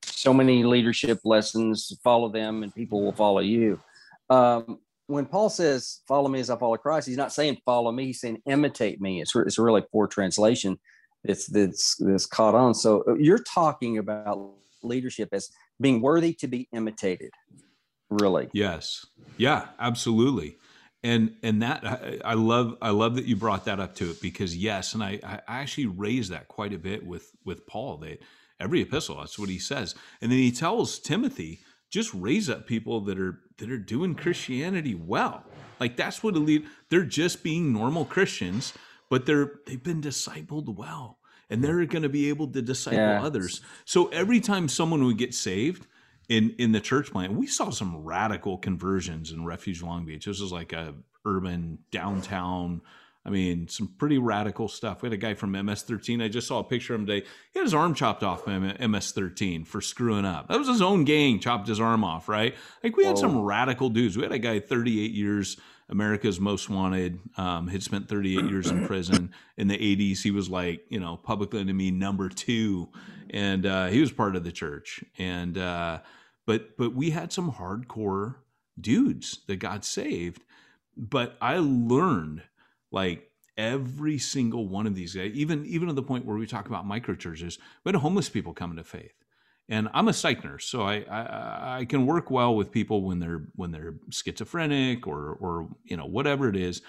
So 0.04 0.34
many 0.34 0.63
leadership 0.63 1.20
lessons. 1.24 1.98
Follow 2.04 2.30
them, 2.30 2.63
and 2.63 2.74
people 2.74 3.02
will 3.04 3.12
follow 3.12 3.39
you. 3.39 3.80
Um, 4.30 4.80
when 5.08 5.26
Paul 5.26 5.50
says 5.50 6.02
"Follow 6.08 6.30
me 6.30 6.39
as 6.39 6.50
I 6.50 6.58
follow 6.58 6.78
Christ," 6.78 7.08
he's 7.08 7.17
not 7.17 7.34
saying 7.34 7.58
"Follow 7.65 7.91
me." 7.91 8.08
He's 8.08 8.22
saying 8.22 8.41
"Imitate 8.46 9.02
me." 9.02 9.22
It's 9.22 9.36
it's 9.36 9.58
a 9.58 9.63
really 9.63 9.84
poor 9.91 10.08
translation. 10.08 10.80
It's 11.24 11.48
that's 11.48 11.96
that's 11.98 12.26
caught 12.26 12.56
on. 12.56 12.74
So 12.74 13.04
uh, 13.08 13.15
you're 13.15 13.44
talking 13.44 13.98
about 13.98 14.54
leadership 14.84 15.30
as 15.32 15.50
being 15.80 16.02
worthy 16.02 16.34
to 16.34 16.48
be 16.48 16.67
imitated. 16.74 17.32
Really? 18.10 18.50
Yes. 18.54 19.06
Yeah. 19.38 19.67
Absolutely 19.80 20.58
and 21.03 21.35
and 21.41 21.61
that 21.61 21.85
I, 21.85 22.19
I, 22.23 22.33
love 22.35 22.77
I 22.81 22.91
love 22.91 23.15
that 23.15 23.25
you 23.25 23.35
brought 23.35 23.65
that 23.65 23.79
up 23.79 23.95
to 23.95 24.11
it 24.11 24.21
because 24.21 24.55
yes, 24.55 24.93
and 24.93 25.03
I 25.03 25.19
I 25.23 25.61
actually 25.61 25.87
raised 25.87 26.31
that 26.31 26.47
quite 26.47 26.73
a 26.73 26.77
bit 26.77 27.05
with 27.05 27.31
with 27.43 27.65
Paul 27.65 27.97
that 27.97 28.21
every 28.59 28.81
epistle 28.81 29.17
that's 29.17 29.39
what 29.39 29.49
he 29.49 29.59
says, 29.59 29.95
and 30.21 30.31
then 30.31 30.39
he 30.39 30.51
tells 30.51 30.99
Timothy 30.99 31.61
just 31.89 32.13
raise 32.13 32.49
up 32.49 32.67
people 32.67 33.01
that 33.01 33.19
are 33.19 33.39
that 33.57 33.71
are 33.71 33.77
doing 33.77 34.15
Christianity 34.15 34.95
well, 34.95 35.43
like 35.79 35.97
that's 35.97 36.23
what 36.23 36.35
elite 36.35 36.65
they're 36.89 37.03
just 37.03 37.43
being 37.43 37.73
normal 37.73 38.05
Christians, 38.05 38.73
but 39.09 39.25
they're 39.25 39.53
they've 39.65 39.83
been 39.83 40.01
discipled 40.01 40.75
well, 40.75 41.17
and 41.49 41.63
they're 41.63 41.85
going 41.85 42.03
to 42.03 42.09
be 42.09 42.29
able 42.29 42.47
to 42.47 42.61
disciple 42.61 42.99
yeah. 42.99 43.23
others. 43.23 43.61
So 43.85 44.07
every 44.09 44.39
time 44.39 44.67
someone 44.67 45.03
would 45.03 45.17
get 45.17 45.33
saved 45.33 45.87
in 46.32 46.56
in 46.58 46.72
the 46.72 46.80
church 46.80 47.12
plant, 47.12 47.34
we 47.34 47.46
saw 47.46 47.70
some 47.72 48.06
radical 48.06 48.58
conversions 48.58 49.32
in 49.32 49.44
Refuge 49.44 49.84
Long 49.84 50.06
Beach. 50.06 50.26
This 50.26 50.39
was 50.39 50.54
like 50.54 50.72
a 50.72 50.94
urban 51.26 51.80
downtown. 51.91 52.82
I 53.26 53.30
mean, 53.30 53.67
some 53.67 53.89
pretty 54.00 54.17
radical 54.17 54.67
stuff. 54.67 55.02
We 55.02 55.08
had 55.08 55.13
a 55.13 55.17
guy 55.17 55.36
from 55.36 55.52
MS-13. 55.52 56.24
I 56.24 56.28
just 56.28 56.48
saw 56.48 56.60
a 56.60 56.63
picture 56.63 56.96
of 56.96 57.02
him 57.02 57.06
today. 57.06 57.28
He 57.52 57.60
had 57.60 57.65
his 57.65 57.74
arm 57.74 57.94
chopped 57.94 58.24
off 58.24 58.46
by 58.46 58.58
MS-13 58.58 59.67
for 59.67 59.80
screwing 59.80 60.26
up. 60.26 60.48
That 60.48 60.58
was 60.58 60.70
his 60.70 60.82
own 60.82 61.04
gang 61.04 61.39
chopped 61.39 61.67
his 61.67 61.80
arm 61.80 62.04
off, 62.04 62.28
right? 62.28 62.56
Like 62.82 62.98
we 62.98 63.04
had 63.04 63.17
Whoa. 63.17 63.22
some 63.22 63.41
radical 63.41 63.89
dudes. 63.89 64.17
We 64.17 64.24
had 64.24 64.32
a 64.32 64.39
guy 64.39 64.60
38 64.60 65.12
years 65.12 65.58
America's 65.89 66.39
Most 66.39 66.70
Wanted. 66.70 67.20
Um, 67.38 67.67
had 67.67 67.84
spent 67.84 68.08
38 68.08 68.46
years 68.46 68.72
in 68.72 68.86
prison. 68.88 69.34
In 69.58 69.67
the 69.67 69.78
80s, 69.78 70.24
he 70.24 70.32
was 70.32 70.50
like, 70.50 70.86
you 70.89 71.00
know, 71.00 71.17
public 71.17 71.54
enemy 71.54 71.91
number 71.91 72.30
two, 72.30 72.89
and 73.30 73.65
uh, 73.65 73.88
he 73.88 74.00
was 74.00 74.12
part 74.12 74.36
of 74.36 74.44
the 74.44 74.52
church. 74.52 75.04
And 75.20 75.58
uh, 75.58 76.00
but 76.45 76.77
but 76.77 76.93
we 76.93 77.12
had 77.12 77.32
some 77.32 77.54
hardcore 77.54 78.36
dudes 78.80 79.41
that 79.47 79.58
got 79.58 79.86
saved. 79.86 80.43
But 80.97 81.38
I 81.41 81.58
learned 81.58 82.43
like 82.91 83.30
every 83.58 84.17
single 84.17 84.67
one 84.67 84.88
of 84.88 84.95
these 84.95 85.15
guys, 85.15 85.32
even 85.34 85.65
even 85.65 85.88
to 85.88 85.93
the 85.93 86.04
point 86.04 86.25
where 86.25 86.38
we 86.38 86.47
talk 86.47 86.67
about 86.67 86.86
micro 86.86 87.15
churches, 87.15 87.60
we 87.84 87.91
had 87.91 88.01
homeless 88.01 88.30
people 88.30 88.54
coming 88.54 88.77
to 88.77 88.84
faith 88.84 89.13
and 89.71 89.88
I'm 89.93 90.10
a 90.10 90.13
psych 90.13 90.43
nurse, 90.43 90.65
so 90.65 90.82
I, 90.82 91.06
I, 91.10 91.77
I 91.80 91.86
can 91.86 92.06
work 92.06 92.30
well 92.30 92.54
with 92.54 92.71
people 92.71 93.04
when 93.04 93.19
they're 93.19 93.45
when 93.56 93.71
they're 93.71 93.95
schizophrenic 94.10 95.08
or 95.08 95.38
or 95.39 95.69
you 95.86 95.95
know 95.95 96.06
whatever 96.06 96.49
it 96.49 96.58
is. 96.58 96.82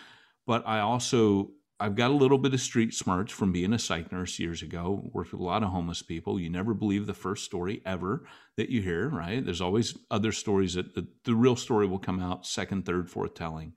But 0.49 0.67
I 0.67 0.81
also 0.81 1.53
I've 1.83 1.97
got 1.97 2.12
a 2.12 2.14
little 2.14 2.38
bit 2.38 2.55
of 2.55 2.61
street 2.61 2.95
smarts 2.95 3.33
from 3.33 3.51
being 3.51 3.73
a 3.73 3.79
psych 3.79 4.12
nurse 4.12 4.38
years 4.38 4.62
ago. 4.62 5.11
Worked 5.12 5.33
with 5.33 5.40
a 5.40 5.45
lot 5.45 5.64
of 5.64 5.71
homeless 5.71 6.01
people. 6.01 6.38
You 6.38 6.49
never 6.49 6.75
believe 6.75 7.07
the 7.07 7.12
first 7.12 7.45
story 7.45 7.83
ever 7.85 8.25
that 8.57 8.71
you 8.71 8.81
hear, 8.81 9.09
right? 9.09 9.45
There's 9.45 9.61
always 9.61 9.99
other 10.09 10.31
stories 10.31 10.75
that 10.75 10.95
the, 10.95 11.09
the 11.25 11.35
real 11.35 11.57
story 11.57 11.88
will 11.88 11.99
come 11.99 12.21
out 12.21 12.47
second, 12.47 12.87
third, 12.87 13.11
fourth 13.11 13.35
telling. 13.35 13.73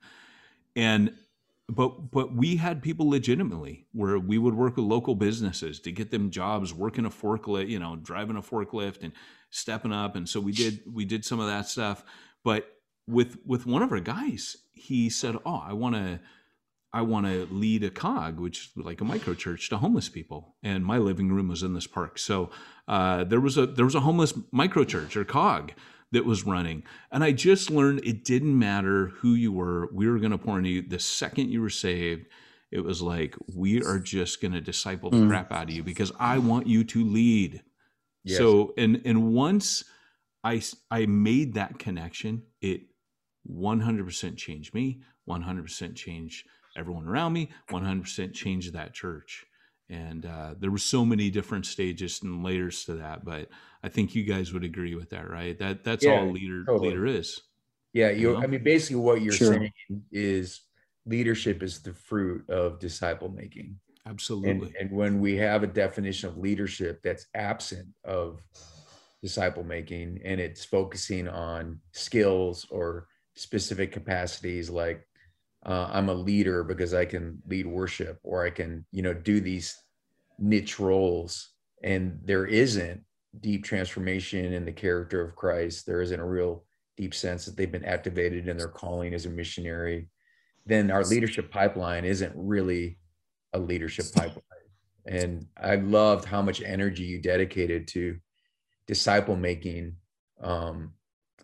And 0.76 1.14
but 1.68 2.12
but 2.12 2.32
we 2.32 2.56
had 2.56 2.80
people 2.80 3.10
legitimately 3.10 3.86
where 3.92 4.20
we 4.20 4.38
would 4.38 4.54
work 4.54 4.76
with 4.76 4.84
local 4.84 5.16
businesses 5.16 5.80
to 5.80 5.90
get 5.90 6.12
them 6.12 6.30
jobs 6.30 6.72
working 6.72 7.04
a 7.04 7.10
forklift 7.10 7.68
you 7.68 7.80
know 7.80 7.96
driving 7.96 8.36
a 8.36 8.42
forklift 8.42 9.02
and 9.02 9.12
stepping 9.50 9.92
up 9.92 10.14
and 10.14 10.28
so 10.28 10.38
we 10.38 10.52
did 10.52 10.80
we 10.92 11.04
did 11.04 11.24
some 11.24 11.40
of 11.40 11.48
that 11.48 11.66
stuff 11.66 12.04
but 12.44 12.68
with 13.08 13.38
with 13.44 13.66
one 13.66 13.82
of 13.82 13.90
our 13.90 13.98
guys 13.98 14.56
he 14.74 15.10
said 15.10 15.36
oh 15.44 15.60
i 15.66 15.72
want 15.72 15.96
to 15.96 16.20
i 16.96 17.02
want 17.02 17.26
to 17.26 17.46
lead 17.50 17.82
a 17.84 17.90
cog 17.90 18.40
which 18.40 18.58
is 18.58 18.84
like 18.84 19.00
a 19.00 19.04
micro 19.04 19.34
church 19.34 19.68
to 19.68 19.76
homeless 19.76 20.08
people 20.08 20.56
and 20.62 20.84
my 20.84 20.98
living 20.98 21.30
room 21.30 21.48
was 21.48 21.62
in 21.62 21.74
this 21.74 21.86
park 21.86 22.18
so 22.18 22.50
uh, 22.88 23.24
there 23.24 23.40
was 23.40 23.56
a 23.58 23.66
there 23.66 23.84
was 23.84 23.94
a 23.94 24.00
homeless 24.00 24.32
micro 24.52 24.84
church 24.84 25.16
or 25.16 25.24
cog 25.24 25.72
that 26.12 26.24
was 26.24 26.46
running. 26.46 26.82
And 27.10 27.24
I 27.24 27.32
just 27.32 27.70
learned 27.70 28.00
it 28.04 28.24
didn't 28.24 28.58
matter 28.58 29.08
who 29.18 29.34
you 29.34 29.52
were. 29.52 29.88
We 29.92 30.08
were 30.08 30.18
going 30.18 30.30
to 30.30 30.38
pour 30.38 30.58
into 30.58 30.70
you. 30.70 30.82
The 30.82 30.98
second 30.98 31.50
you 31.50 31.60
were 31.60 31.70
saved, 31.70 32.26
it 32.70 32.80
was 32.80 33.02
like, 33.02 33.36
we 33.54 33.82
are 33.82 33.98
just 33.98 34.40
going 34.40 34.52
to 34.52 34.60
disciple 34.60 35.10
the 35.10 35.18
mm. 35.18 35.28
crap 35.28 35.52
out 35.52 35.64
of 35.64 35.70
you 35.70 35.82
because 35.82 36.12
I 36.18 36.38
want 36.38 36.66
you 36.66 36.84
to 36.84 37.04
lead. 37.04 37.62
Yes. 38.24 38.38
So, 38.38 38.74
and, 38.76 39.02
and 39.04 39.34
once 39.34 39.84
I, 40.44 40.62
I 40.90 41.06
made 41.06 41.54
that 41.54 41.78
connection, 41.78 42.42
it 42.60 42.82
100% 43.50 44.36
changed 44.36 44.74
me, 44.74 45.02
100% 45.28 45.94
changed 45.96 46.46
everyone 46.76 47.08
around 47.08 47.32
me, 47.32 47.50
100% 47.70 48.32
changed 48.34 48.72
that 48.74 48.92
church 48.92 49.46
and 49.88 50.26
uh, 50.26 50.54
there 50.58 50.70
were 50.70 50.78
so 50.78 51.04
many 51.04 51.30
different 51.30 51.66
stages 51.66 52.20
and 52.22 52.42
layers 52.42 52.84
to 52.84 52.94
that 52.94 53.24
but 53.24 53.48
i 53.82 53.88
think 53.88 54.14
you 54.14 54.24
guys 54.24 54.52
would 54.52 54.64
agree 54.64 54.94
with 54.94 55.10
that 55.10 55.28
right 55.30 55.58
that 55.58 55.84
that's 55.84 56.04
yeah, 56.04 56.20
all 56.20 56.30
leader 56.30 56.64
totally. 56.64 56.88
leader 56.88 57.06
is 57.06 57.42
yeah 57.92 58.10
you, 58.10 58.32
know? 58.32 58.42
i 58.42 58.46
mean 58.46 58.62
basically 58.62 58.96
what 58.96 59.22
you're 59.22 59.32
sure. 59.32 59.54
saying 59.54 59.72
is 60.10 60.62
leadership 61.06 61.62
is 61.62 61.80
the 61.80 61.92
fruit 61.92 62.48
of 62.50 62.78
disciple 62.80 63.28
making 63.28 63.78
absolutely 64.06 64.50
and, 64.50 64.76
and 64.80 64.90
when 64.90 65.20
we 65.20 65.36
have 65.36 65.62
a 65.62 65.68
definition 65.68 66.28
of 66.28 66.36
leadership 66.36 67.00
that's 67.02 67.26
absent 67.34 67.86
of 68.04 68.40
disciple 69.22 69.64
making 69.64 70.20
and 70.24 70.40
it's 70.40 70.64
focusing 70.64 71.28
on 71.28 71.80
skills 71.92 72.66
or 72.70 73.06
specific 73.34 73.92
capacities 73.92 74.68
like 74.68 75.05
uh, 75.66 75.90
I'm 75.92 76.08
a 76.08 76.14
leader 76.14 76.62
because 76.62 76.94
I 76.94 77.04
can 77.04 77.42
lead 77.46 77.66
worship 77.66 78.20
or 78.22 78.46
I 78.46 78.50
can, 78.50 78.86
you 78.92 79.02
know, 79.02 79.12
do 79.12 79.40
these 79.40 79.76
niche 80.38 80.78
roles. 80.78 81.50
And 81.82 82.20
there 82.24 82.46
isn't 82.46 83.02
deep 83.40 83.64
transformation 83.64 84.52
in 84.52 84.64
the 84.64 84.72
character 84.72 85.20
of 85.20 85.34
Christ. 85.34 85.84
There 85.84 86.00
isn't 86.00 86.20
a 86.20 86.24
real 86.24 86.64
deep 86.96 87.14
sense 87.14 87.44
that 87.44 87.56
they've 87.56 87.70
been 87.70 87.84
activated 87.84 88.48
in 88.48 88.56
their 88.56 88.68
calling 88.68 89.12
as 89.12 89.26
a 89.26 89.30
missionary. 89.30 90.08
Then 90.64 90.90
our 90.90 91.04
leadership 91.04 91.50
pipeline 91.50 92.04
isn't 92.04 92.32
really 92.36 92.98
a 93.52 93.58
leadership 93.58 94.06
pipeline. 94.14 94.42
And 95.04 95.46
I 95.60 95.76
loved 95.76 96.24
how 96.24 96.42
much 96.42 96.62
energy 96.62 97.02
you 97.02 97.20
dedicated 97.20 97.88
to 97.88 98.16
disciple 98.86 99.36
making 99.36 99.96
um, 100.40 100.92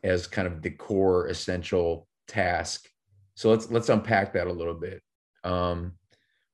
as 0.05 0.27
kind 0.29 0.47
of 0.47 0.63
the 0.63 0.71
core 0.71 1.27
essential 1.27 2.09
task 2.29 2.89
so 3.35 3.51
let's 3.51 3.71
let's 3.71 3.89
unpack 3.89 4.33
that 4.35 4.47
a 4.47 4.53
little 4.53 4.75
bit. 4.75 5.03
Um, 5.45 5.95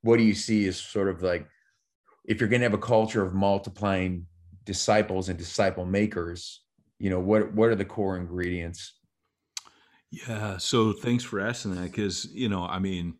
what 0.03 0.17
do 0.17 0.23
you 0.23 0.35
see 0.35 0.67
as 0.67 0.77
sort 0.77 1.09
of 1.09 1.23
like 1.23 1.47
if 2.25 2.41
you're 2.41 2.49
going 2.49 2.61
to 2.61 2.67
have 2.67 2.75
a 2.75 2.79
culture 2.79 3.23
of 3.23 3.35
multiplying 3.35 4.27
disciples 4.65 5.29
and 5.29 5.39
disciple 5.39 5.85
makers? 5.85 6.63
You 6.99 7.11
know 7.11 7.21
what 7.21 7.53
what 7.55 7.71
are 7.71 7.77
the 7.77 7.85
core 7.85 8.17
ingredients? 8.17 8.95
Yeah. 10.11 10.57
So 10.57 10.93
thanks 10.93 11.25
for 11.25 11.41
asking 11.41 11.75
that 11.75 11.91
because 11.91 12.27
you 12.33 12.49
know 12.49 12.65
I 12.65 12.79
mean 12.79 13.15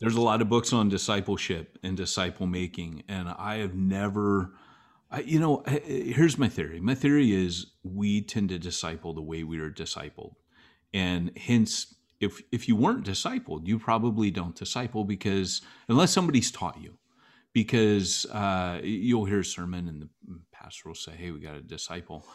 there's 0.00 0.16
a 0.16 0.20
lot 0.20 0.40
of 0.40 0.48
books 0.48 0.72
on 0.72 0.88
discipleship 0.88 1.78
and 1.82 1.96
disciple 1.96 2.46
making, 2.46 3.04
and 3.08 3.28
I 3.28 3.56
have 3.56 3.74
never. 3.74 4.54
I, 5.12 5.20
you 5.22 5.40
know, 5.40 5.64
here's 5.66 6.38
my 6.38 6.48
theory. 6.48 6.80
My 6.80 6.94
theory 6.94 7.32
is 7.32 7.72
we 7.82 8.22
tend 8.22 8.50
to 8.50 8.60
disciple 8.60 9.12
the 9.12 9.20
way 9.20 9.42
we 9.42 9.58
are 9.58 9.70
discipled, 9.70 10.34
and 10.94 11.36
hence 11.36 11.96
if 12.20 12.42
if 12.52 12.68
you 12.68 12.76
weren't 12.76 13.04
discipled, 13.04 13.66
you 13.66 13.78
probably 13.78 14.30
don't 14.30 14.54
disciple 14.54 15.04
because 15.04 15.62
unless 15.88 16.12
somebody's 16.12 16.50
taught 16.50 16.80
you, 16.80 16.96
because 17.52 18.26
uh, 18.26 18.80
you'll 18.82 19.24
hear 19.24 19.40
a 19.40 19.44
sermon 19.44 19.88
and 19.88 20.02
the 20.02 20.08
pastor 20.52 20.88
will 20.88 20.94
say, 20.94 21.12
"Hey, 21.12 21.30
we 21.30 21.40
got 21.40 21.56
a 21.56 21.62
disciple," 21.62 22.26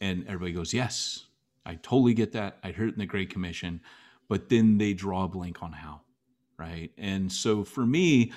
and 0.00 0.24
everybody 0.26 0.52
goes, 0.52 0.72
"Yes, 0.72 1.26
I 1.66 1.74
totally 1.74 2.14
get 2.14 2.32
that. 2.32 2.58
I 2.62 2.70
heard 2.70 2.88
it 2.88 2.94
in 2.94 3.00
the 3.00 3.06
Great 3.06 3.30
Commission," 3.30 3.80
but 4.28 4.48
then 4.48 4.78
they 4.78 4.94
draw 4.94 5.24
a 5.24 5.28
blank 5.28 5.62
on 5.62 5.72
how, 5.72 6.02
right? 6.56 6.92
And 6.96 7.30
so 7.30 7.64
for 7.64 7.84
me, 7.84 8.32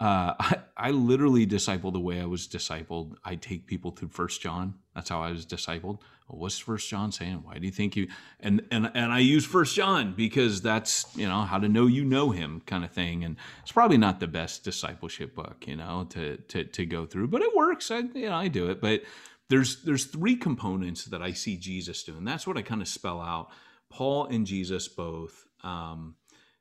uh, 0.00 0.34
I, 0.40 0.58
I 0.76 0.90
literally 0.90 1.46
disciple 1.46 1.90
the 1.90 2.00
way 2.00 2.20
I 2.20 2.26
was 2.26 2.46
discipled. 2.46 3.16
I 3.24 3.36
take 3.36 3.66
people 3.66 3.90
through 3.90 4.08
First 4.08 4.40
John. 4.40 4.74
That's 4.94 5.08
how 5.08 5.22
I 5.22 5.30
was 5.30 5.46
discipled. 5.46 6.00
Well, 6.28 6.40
what's 6.40 6.58
First 6.58 6.88
John 6.88 7.10
saying? 7.10 7.40
Why 7.42 7.58
do 7.58 7.66
you 7.66 7.72
think 7.72 7.96
you? 7.96 8.08
And 8.40 8.62
and 8.70 8.90
and 8.94 9.12
I 9.12 9.20
use 9.20 9.44
First 9.46 9.74
John 9.74 10.14
because 10.14 10.60
that's 10.60 11.06
you 11.16 11.26
know 11.26 11.42
how 11.42 11.58
to 11.58 11.68
know 11.68 11.86
you 11.86 12.04
know 12.04 12.30
him 12.30 12.62
kind 12.66 12.84
of 12.84 12.90
thing. 12.90 13.24
And 13.24 13.36
it's 13.62 13.72
probably 13.72 13.98
not 13.98 14.20
the 14.20 14.26
best 14.26 14.64
discipleship 14.64 15.34
book, 15.34 15.64
you 15.66 15.76
know, 15.76 16.06
to 16.10 16.36
to 16.36 16.64
to 16.64 16.86
go 16.86 17.06
through, 17.06 17.28
but 17.28 17.42
it 17.42 17.56
works. 17.56 17.90
I 17.90 17.98
you 18.14 18.28
know 18.28 18.36
I 18.36 18.48
do 18.48 18.68
it. 18.70 18.80
But 18.80 19.02
there's 19.48 19.82
there's 19.84 20.04
three 20.04 20.36
components 20.36 21.06
that 21.06 21.22
I 21.22 21.32
see 21.32 21.56
Jesus 21.56 22.02
doing. 22.02 22.24
That's 22.24 22.46
what 22.46 22.58
I 22.58 22.62
kind 22.62 22.82
of 22.82 22.88
spell 22.88 23.20
out. 23.20 23.48
Paul 23.90 24.26
and 24.26 24.46
Jesus 24.46 24.86
both. 24.88 25.44
Um, 25.64 26.14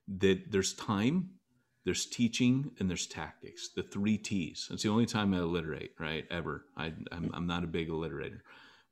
that 0.07 0.51
there's 0.51 0.73
time 0.73 1.31
there's 1.87 2.05
teaching 2.05 2.69
and 2.81 2.89
there's 2.89 3.07
tactics 3.07 3.69
the 3.69 3.81
three 3.81 4.17
t's. 4.17 4.67
It's 4.73 4.83
the 4.83 4.89
only 4.89 5.05
time 5.05 5.33
i 5.33 5.37
alliterate 5.37 5.93
right 5.97 6.25
ever. 6.29 6.65
I, 6.75 6.91
I'm, 7.13 7.31
I'm 7.33 7.47
not 7.47 7.63
a 7.63 7.67
big 7.67 7.87
alliterator. 7.87 8.41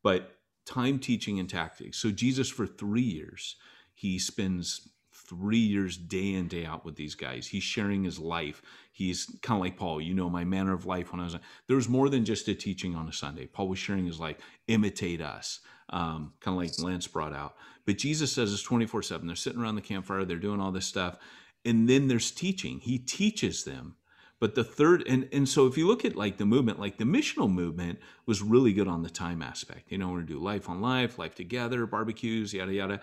But 0.01 0.37
time 0.65 0.97
teaching 0.99 1.37
and 1.37 1.49
tactics. 1.49 1.97
So 1.97 2.09
jesus 2.09 2.49
for 2.49 2.65
three 2.65 3.01
years 3.01 3.57
he 3.95 4.17
spends 4.17 4.87
three 5.11 5.57
years 5.57 5.97
day 5.97 6.35
in 6.35 6.47
day 6.47 6.63
out 6.63 6.85
with 6.85 6.95
these 6.95 7.15
guys. 7.15 7.47
He's 7.47 7.63
sharing 7.63 8.05
his 8.05 8.17
life. 8.17 8.61
He's 8.93 9.25
kind 9.41 9.57
of 9.57 9.61
like 9.61 9.75
paul 9.75 9.99
you 9.99 10.13
know 10.13 10.29
my 10.29 10.45
manner 10.45 10.73
of 10.73 10.85
life 10.85 11.11
when 11.11 11.19
i 11.19 11.25
was 11.25 11.35
there 11.67 11.75
was 11.75 11.89
more 11.89 12.07
than 12.07 12.23
just 12.23 12.47
a 12.47 12.55
teaching 12.55 12.95
on 12.95 13.09
a 13.09 13.13
sunday. 13.13 13.45
Paul 13.45 13.67
was 13.67 13.77
sharing 13.77 14.05
his 14.05 14.21
life. 14.21 14.37
Imitate 14.69 15.19
us. 15.19 15.59
Um, 15.89 16.31
kind 16.39 16.55
of 16.55 16.63
like 16.63 16.79
lance 16.79 17.07
brought 17.07 17.33
out. 17.33 17.55
But 17.85 17.97
jesus 17.97 18.31
says 18.31 18.53
it's 18.53 18.63
24 18.63 19.01
7 19.01 19.27
they're 19.27 19.35
sitting 19.35 19.61
around 19.61 19.75
the 19.75 19.81
campfire. 19.81 20.23
They're 20.23 20.37
doing 20.37 20.61
all 20.61 20.71
this 20.71 20.85
stuff 20.85 21.17
and 21.65 21.89
then 21.89 22.07
there's 22.07 22.31
teaching. 22.31 22.79
He 22.79 22.97
teaches 22.97 23.63
them. 23.63 23.95
But 24.39 24.55
the 24.55 24.63
third 24.63 25.07
and 25.07 25.29
and 25.31 25.47
so 25.47 25.65
if 25.65 25.77
you 25.77 25.87
look 25.87 26.03
at 26.03 26.15
like 26.15 26.37
the 26.37 26.45
movement 26.45 26.79
like 26.79 26.97
the 26.97 27.05
missional 27.05 27.49
movement 27.49 27.99
was 28.25 28.41
really 28.41 28.73
good 28.73 28.87
on 28.87 29.01
the 29.01 29.09
time 29.09 29.41
aspect. 29.41 29.91
You 29.91 29.97
know 29.97 30.09
we're 30.09 30.15
gonna 30.15 30.27
do 30.27 30.39
life 30.39 30.69
on 30.69 30.81
life 30.81 31.17
life 31.17 31.35
together 31.35 31.85
barbecues 31.85 32.53
yada 32.53 32.73
yada. 32.73 33.01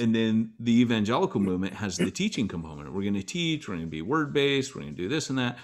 And 0.00 0.14
then 0.14 0.52
the 0.58 0.80
evangelical 0.80 1.40
movement 1.40 1.74
has 1.74 1.96
the 1.96 2.10
teaching 2.10 2.48
component. 2.48 2.92
We're 2.92 3.04
gonna 3.04 3.22
teach 3.22 3.68
we're 3.68 3.76
gonna 3.76 3.86
be 3.86 4.02
word 4.02 4.32
based 4.32 4.74
we're 4.74 4.82
gonna 4.82 4.92
do 4.92 5.08
this 5.08 5.30
and 5.30 5.38
that. 5.38 5.58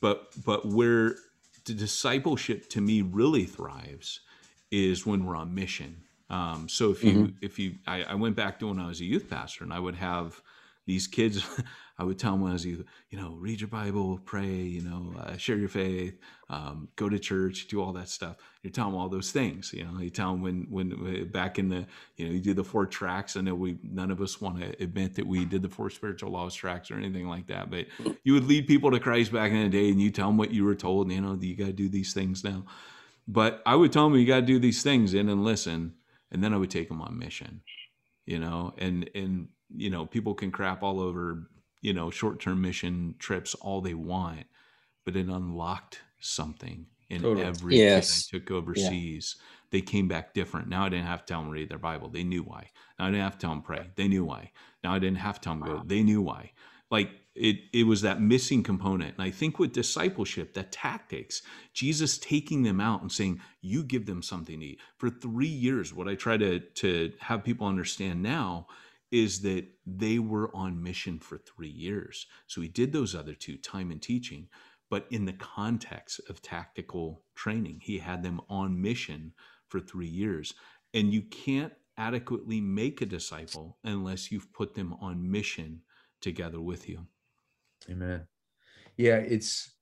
But 0.00 0.32
but 0.44 0.66
where 0.66 1.16
the 1.64 1.74
discipleship 1.74 2.68
to 2.70 2.80
me 2.80 3.02
really 3.02 3.44
thrives 3.44 4.20
is 4.70 5.06
when 5.06 5.24
we're 5.24 5.36
on 5.36 5.54
mission. 5.54 6.02
Um, 6.30 6.66
so 6.68 6.90
if 6.90 7.04
you 7.04 7.12
mm-hmm. 7.12 7.36
if 7.42 7.58
you 7.58 7.74
I, 7.86 8.04
I 8.04 8.14
went 8.14 8.36
back 8.36 8.58
to 8.60 8.68
when 8.68 8.80
I 8.80 8.88
was 8.88 9.00
a 9.00 9.04
youth 9.04 9.28
pastor 9.28 9.64
and 9.64 9.72
I 9.72 9.78
would 9.78 9.96
have 9.96 10.40
these 10.86 11.06
kids 11.06 11.44
I 12.02 12.04
would 12.04 12.18
tell 12.18 12.32
them 12.32 12.46
I 12.46 12.52
was 12.52 12.66
you 12.66 12.84
know 13.12 13.36
read 13.38 13.60
your 13.60 13.68
Bible, 13.68 14.20
pray, 14.24 14.46
you 14.46 14.82
know, 14.82 15.14
uh, 15.18 15.36
share 15.36 15.56
your 15.56 15.68
faith, 15.68 16.18
um, 16.50 16.88
go 16.96 17.08
to 17.08 17.18
church, 17.18 17.68
do 17.68 17.80
all 17.82 17.92
that 17.94 18.08
stuff. 18.08 18.36
You 18.62 18.70
tell 18.70 18.86
them 18.86 18.94
all 18.96 19.08
those 19.08 19.30
things. 19.30 19.72
You 19.72 19.84
know, 19.84 20.00
you 20.00 20.10
tell 20.10 20.32
them 20.32 20.42
when 20.42 20.66
when 20.68 21.30
back 21.30 21.58
in 21.58 21.68
the 21.68 21.86
you 22.16 22.26
know 22.26 22.32
you 22.32 22.40
do 22.40 22.54
the 22.54 22.64
four 22.64 22.86
tracks. 22.86 23.36
I 23.36 23.40
know 23.40 23.54
we 23.54 23.78
none 23.82 24.10
of 24.10 24.20
us 24.20 24.40
want 24.40 24.60
to 24.60 24.82
admit 24.82 25.14
that 25.14 25.26
we 25.26 25.44
did 25.44 25.62
the 25.62 25.68
four 25.68 25.88
spiritual 25.90 26.30
laws 26.30 26.54
tracks 26.54 26.90
or 26.90 26.96
anything 26.96 27.28
like 27.28 27.46
that, 27.46 27.70
but 27.70 27.86
you 28.24 28.34
would 28.34 28.46
lead 28.46 28.66
people 28.66 28.90
to 28.90 29.00
Christ 29.00 29.32
back 29.32 29.52
in 29.52 29.62
the 29.62 29.68
day, 29.68 29.88
and 29.90 30.00
you 30.00 30.10
tell 30.10 30.26
them 30.26 30.36
what 30.36 30.50
you 30.50 30.64
were 30.64 30.74
told. 30.74 31.10
You 31.10 31.20
know, 31.22 31.38
you 31.40 31.56
got 31.56 31.66
to 31.66 31.72
do 31.72 31.88
these 31.88 32.12
things 32.12 32.44
now. 32.44 32.64
But 33.28 33.62
I 33.64 33.76
would 33.76 33.92
tell 33.92 34.10
them 34.10 34.18
you 34.18 34.26
got 34.26 34.40
to 34.40 34.46
do 34.46 34.58
these 34.58 34.82
things 34.82 35.14
in 35.14 35.28
and 35.28 35.44
listen 35.44 35.94
and 36.32 36.42
then 36.42 36.52
I 36.52 36.56
would 36.56 36.70
take 36.70 36.88
them 36.88 37.02
on 37.02 37.18
mission, 37.18 37.60
you 38.26 38.38
know, 38.40 38.74
and 38.78 39.08
and 39.14 39.48
you 39.76 39.90
know 39.90 40.06
people 40.06 40.34
can 40.34 40.50
crap 40.50 40.82
all 40.82 40.98
over 40.98 41.46
you 41.82 41.92
know 41.92 42.10
short 42.10 42.40
term 42.40 42.62
mission 42.62 43.14
trips 43.18 43.54
all 43.56 43.82
they 43.82 43.94
want, 43.94 44.46
but 45.04 45.16
it 45.16 45.26
unlocked 45.26 46.00
something 46.20 46.86
in 47.10 47.20
totally. 47.20 47.44
every 47.44 47.76
yes. 47.76 48.28
I 48.32 48.38
took 48.38 48.50
overseas. 48.50 49.36
Yeah. 49.36 49.44
They 49.72 49.80
came 49.82 50.08
back 50.08 50.32
different. 50.34 50.68
Now 50.68 50.86
I 50.86 50.88
didn't 50.88 51.06
have 51.06 51.26
to 51.26 51.32
tell 51.32 51.42
them 51.42 51.50
read 51.50 51.68
their 51.68 51.78
Bible. 51.78 52.08
They 52.08 52.24
knew 52.24 52.42
why. 52.42 52.70
Now 52.98 53.06
I 53.06 53.10
didn't 53.10 53.24
have 53.24 53.34
to 53.34 53.38
tell 53.38 53.50
them 53.50 53.62
pray. 53.62 53.90
They 53.96 54.08
knew 54.08 54.24
why. 54.24 54.52
Now 54.82 54.94
I 54.94 54.98
didn't 54.98 55.18
have 55.18 55.36
to 55.36 55.40
tell 55.40 55.54
them 55.54 55.62
go. 55.62 55.82
They 55.84 56.02
knew 56.02 56.22
why. 56.22 56.52
Like 56.90 57.10
it 57.34 57.56
it 57.72 57.84
was 57.84 58.02
that 58.02 58.20
missing 58.20 58.62
component 58.62 59.16
and 59.16 59.26
i 59.26 59.30
think 59.30 59.58
with 59.58 59.72
discipleship 59.72 60.52
that 60.52 60.70
tactics 60.70 61.42
jesus 61.72 62.18
taking 62.18 62.62
them 62.62 62.80
out 62.80 63.00
and 63.00 63.10
saying 63.10 63.40
you 63.62 63.82
give 63.82 64.04
them 64.04 64.22
something 64.22 64.60
to 64.60 64.66
eat 64.66 64.80
for 64.98 65.08
three 65.08 65.46
years 65.46 65.94
what 65.94 66.08
i 66.08 66.14
try 66.14 66.36
to 66.36 66.60
to 66.60 67.10
have 67.20 67.42
people 67.42 67.66
understand 67.66 68.22
now 68.22 68.66
is 69.12 69.40
that 69.42 69.66
they 69.86 70.18
were 70.18 70.54
on 70.56 70.82
mission 70.82 71.18
for 71.20 71.38
three 71.38 71.68
years. 71.68 72.26
So 72.46 72.60
he 72.60 72.68
did 72.68 72.92
those 72.92 73.14
other 73.14 73.34
two 73.34 73.56
time 73.56 73.90
and 73.92 74.02
teaching 74.02 74.48
but 74.92 75.06
in 75.10 75.24
the 75.24 75.32
context 75.32 76.20
of 76.28 76.42
tactical 76.42 77.22
training 77.34 77.80
he 77.80 77.96
had 77.96 78.22
them 78.22 78.42
on 78.50 78.78
mission 78.78 79.32
for 79.68 79.80
three 79.80 80.06
years. 80.06 80.52
And 80.92 81.14
you 81.14 81.22
can't 81.22 81.72
adequately 81.96 82.60
make 82.60 83.00
a 83.00 83.06
disciple 83.06 83.78
unless 83.84 84.30
you've 84.30 84.52
put 84.52 84.74
them 84.74 84.92
on 85.00 85.30
mission 85.30 85.80
together 86.20 86.60
with 86.60 86.90
you. 86.90 87.06
Amen. 87.88 88.26
Yeah, 88.98 89.16
it's 89.16 89.72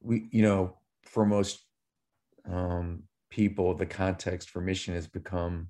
we, 0.00 0.26
you 0.32 0.42
know, 0.42 0.74
for 1.04 1.24
most 1.24 1.60
um, 2.50 3.04
people, 3.30 3.76
the 3.76 3.86
context 3.86 4.50
for 4.50 4.60
mission 4.60 4.92
has 4.92 5.06
become, 5.06 5.68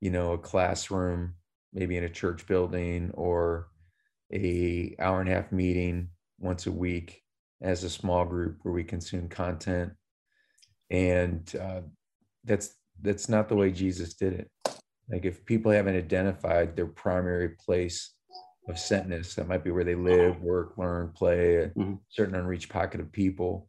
you 0.00 0.10
know, 0.10 0.34
a 0.34 0.38
classroom, 0.38 1.34
maybe 1.74 1.96
in 1.96 2.04
a 2.04 2.08
church 2.08 2.46
building, 2.46 3.10
or 3.14 3.68
a 4.32 4.94
hour 4.98 5.20
and 5.20 5.28
a 5.28 5.34
half 5.34 5.52
meeting 5.52 6.08
once 6.38 6.66
a 6.66 6.72
week 6.72 7.22
as 7.60 7.84
a 7.84 7.90
small 7.90 8.24
group 8.24 8.58
where 8.62 8.74
we 8.74 8.84
consume 8.84 9.28
content, 9.28 9.92
and 10.90 11.54
uh, 11.60 11.80
that's 12.44 12.74
that's 13.02 13.28
not 13.28 13.48
the 13.48 13.56
way 13.56 13.70
Jesus 13.70 14.14
did 14.14 14.32
it. 14.32 14.50
Like 15.10 15.24
if 15.24 15.44
people 15.44 15.72
haven't 15.72 15.96
identified 15.96 16.76
their 16.76 16.86
primary 16.86 17.50
place 17.50 18.14
of 18.68 18.76
sentness. 18.76 19.34
That 19.34 19.48
might 19.48 19.64
be 19.64 19.70
where 19.70 19.84
they 19.84 19.94
live, 19.94 20.40
work, 20.40 20.74
learn, 20.76 21.10
play, 21.14 21.56
a 21.56 21.68
mm-hmm. 21.68 21.94
certain 22.08 22.34
unreached 22.34 22.70
pocket 22.70 23.00
of 23.00 23.12
people. 23.12 23.68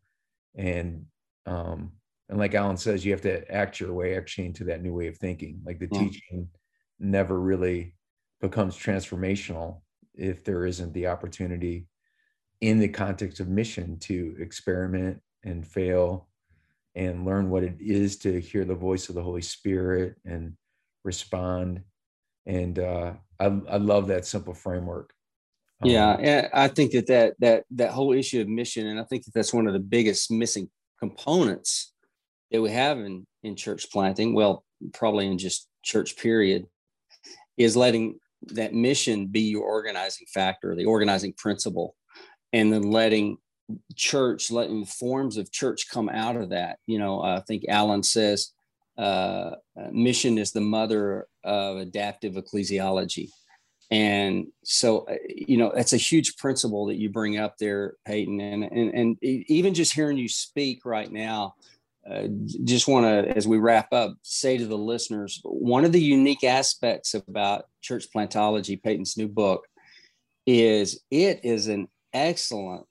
And 0.56 1.06
um, 1.46 1.92
and 2.30 2.40
like 2.40 2.56
Alan 2.56 2.78
says, 2.78 3.06
you 3.06 3.12
have 3.12 3.22
to 3.22 3.50
act 3.52 3.80
your 3.80 3.94
way 3.94 4.18
actually 4.18 4.46
into 4.46 4.64
that 4.66 4.82
new 4.82 4.94
way 4.94 5.08
of 5.08 5.18
thinking. 5.18 5.62
Like 5.66 5.80
the 5.80 5.88
mm-hmm. 5.88 6.06
teaching 6.06 6.48
never 7.00 7.40
really 7.40 7.96
becomes 8.42 8.78
transformational 8.78 9.82
if 10.14 10.44
there 10.44 10.66
isn't 10.66 10.94
the 10.94 11.08
opportunity 11.08 11.88
in 12.62 12.80
the 12.80 12.88
context 12.88 13.40
of 13.40 13.48
mission 13.48 14.00
to 14.00 14.36
experiment 14.40 15.22
and 15.44 15.68
fail 15.68 16.28
and 16.96 17.26
learn 17.26 17.50
what 17.50 17.64
it 17.64 17.76
is 17.80 18.18
to 18.18 18.40
hear 18.40 18.64
the 18.64 18.74
voice 18.74 19.10
of 19.10 19.16
the 19.16 19.24
Holy 19.24 19.42
Spirit 19.42 20.16
and 20.26 20.54
respond 21.04 21.82
and 22.46 22.80
uh, 22.80 23.14
I, 23.40 23.46
I 23.46 23.78
love 23.78 24.08
that 24.08 24.26
simple 24.26 24.54
framework. 24.54 25.14
Um, 25.82 25.90
yeah, 25.90 26.48
I 26.54 26.68
think 26.68 26.92
that, 26.94 27.08
that 27.08 27.34
that 27.40 27.64
that 27.72 27.92
whole 27.92 28.14
issue 28.14 28.42
of 28.42 28.48
mission, 28.48 28.88
and 28.88 29.00
I 29.00 29.04
think 29.04 29.26
that 29.26 29.34
that's 29.34 29.54
one 29.54 29.68
of 29.68 29.74
the 29.74 29.80
biggest 29.80 30.32
missing 30.32 30.70
components 31.00 31.94
that 32.52 32.62
we 32.62 32.72
have 32.72 32.98
in 32.98 33.26
in 33.44 33.56
church 33.56 33.88
planting. 33.92 34.34
Well, 34.34 34.64
probably 34.94 35.28
in 35.28 35.38
just 35.38 35.68
church 35.84 36.18
period, 36.18 36.66
is 37.58 37.76
letting 37.76 38.20
that 38.48 38.74
mission 38.74 39.28
be 39.28 39.42
your 39.42 39.64
organizing 39.64 40.28
factor, 40.34 40.76
the 40.76 40.86
organizing 40.86 41.34
principle, 41.34 41.96
and 42.54 42.72
then 42.72 42.92
letting 42.92 43.38
church, 43.96 44.52
letting 44.52 44.86
forms 44.86 45.38
of 45.38 45.52
church 45.52 45.90
come 45.90 46.10
out 46.10 46.36
of 46.36 46.50
that. 46.50 46.78
You 46.86 47.00
know, 47.00 47.22
I 47.22 47.42
think 47.42 47.66
Alan 47.68 48.04
says 48.04 48.52
uh, 48.98 49.52
mission 49.92 50.38
is 50.38 50.52
the 50.52 50.62
mother 50.62 51.28
of 51.44 51.78
adaptive 51.78 52.34
ecclesiology. 52.34 53.30
And 53.92 54.48
so, 54.64 55.06
uh, 55.08 55.16
you 55.28 55.58
know, 55.58 55.72
that's 55.74 55.94
a 55.94 55.98
huge 55.98 56.38
principle 56.38 56.88
that 56.88 56.96
you 56.96 57.10
bring 57.10 57.38
up 57.38 57.58
there, 57.58 57.94
Peyton. 58.06 58.40
And, 58.40 58.64
and, 58.64 58.94
and 58.94 59.24
even 59.24 59.74
just 59.74 59.94
hearing 59.94 60.18
you 60.18 60.28
speak 60.28 60.86
right 60.86 61.12
now, 61.12 61.56
uh, 62.10 62.28
just 62.64 62.88
want 62.88 63.06
to, 63.06 63.36
as 63.36 63.48
we 63.48 63.58
wrap 63.58 63.92
up, 63.92 64.16
say 64.22 64.58
to 64.58 64.66
the 64.66 64.78
listeners 64.78 65.42
one 65.44 65.86
of 65.86 65.92
the 65.92 66.02
unique 66.02 66.44
aspects 66.44 67.16
about 67.16 67.66
church 67.82 68.06
plantology, 68.16 68.82
Peyton's 68.82 69.18
new 69.18 69.28
book, 69.28 69.66
is 70.46 71.02
it 71.10 71.42
is 71.44 71.68
an 71.68 71.88
excellent 72.14 72.86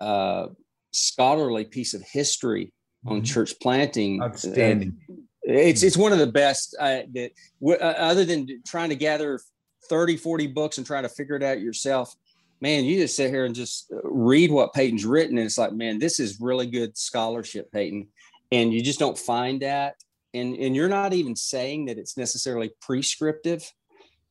uh, 0.00 0.48
scholarly 0.90 1.64
piece 1.64 1.94
of 1.94 2.02
history 2.02 2.72
on 3.06 3.18
mm-hmm. 3.18 3.24
church 3.24 3.54
planting. 3.60 4.22
Outstanding. 4.22 4.96
It's 5.44 5.82
it's 5.82 5.96
one 5.96 6.12
of 6.12 6.18
the 6.18 6.26
best 6.26 6.76
uh, 6.78 7.02
that 7.14 7.30
uh, 7.64 7.72
other 7.74 8.24
than 8.24 8.62
trying 8.66 8.90
to 8.90 8.96
gather 8.96 9.40
30, 9.88 10.16
40 10.16 10.46
books 10.48 10.78
and 10.78 10.86
trying 10.86 11.02
to 11.02 11.08
figure 11.08 11.36
it 11.36 11.42
out 11.42 11.60
yourself. 11.60 12.14
Man, 12.60 12.84
you 12.84 13.00
just 13.00 13.16
sit 13.16 13.30
here 13.30 13.44
and 13.44 13.54
just 13.54 13.92
uh, 13.92 13.98
read 14.04 14.52
what 14.52 14.72
Peyton's 14.72 15.04
written, 15.04 15.38
and 15.38 15.46
it's 15.46 15.58
like, 15.58 15.72
man, 15.72 15.98
this 15.98 16.20
is 16.20 16.40
really 16.40 16.66
good 16.66 16.96
scholarship, 16.96 17.72
Peyton. 17.72 18.08
And 18.52 18.72
you 18.72 18.82
just 18.82 18.98
don't 18.98 19.18
find 19.18 19.62
that. 19.62 19.96
And 20.34 20.54
and 20.56 20.76
you're 20.76 20.88
not 20.88 21.12
even 21.12 21.36
saying 21.36 21.86
that 21.86 21.98
it's 21.98 22.16
necessarily 22.16 22.70
prescriptive 22.80 23.70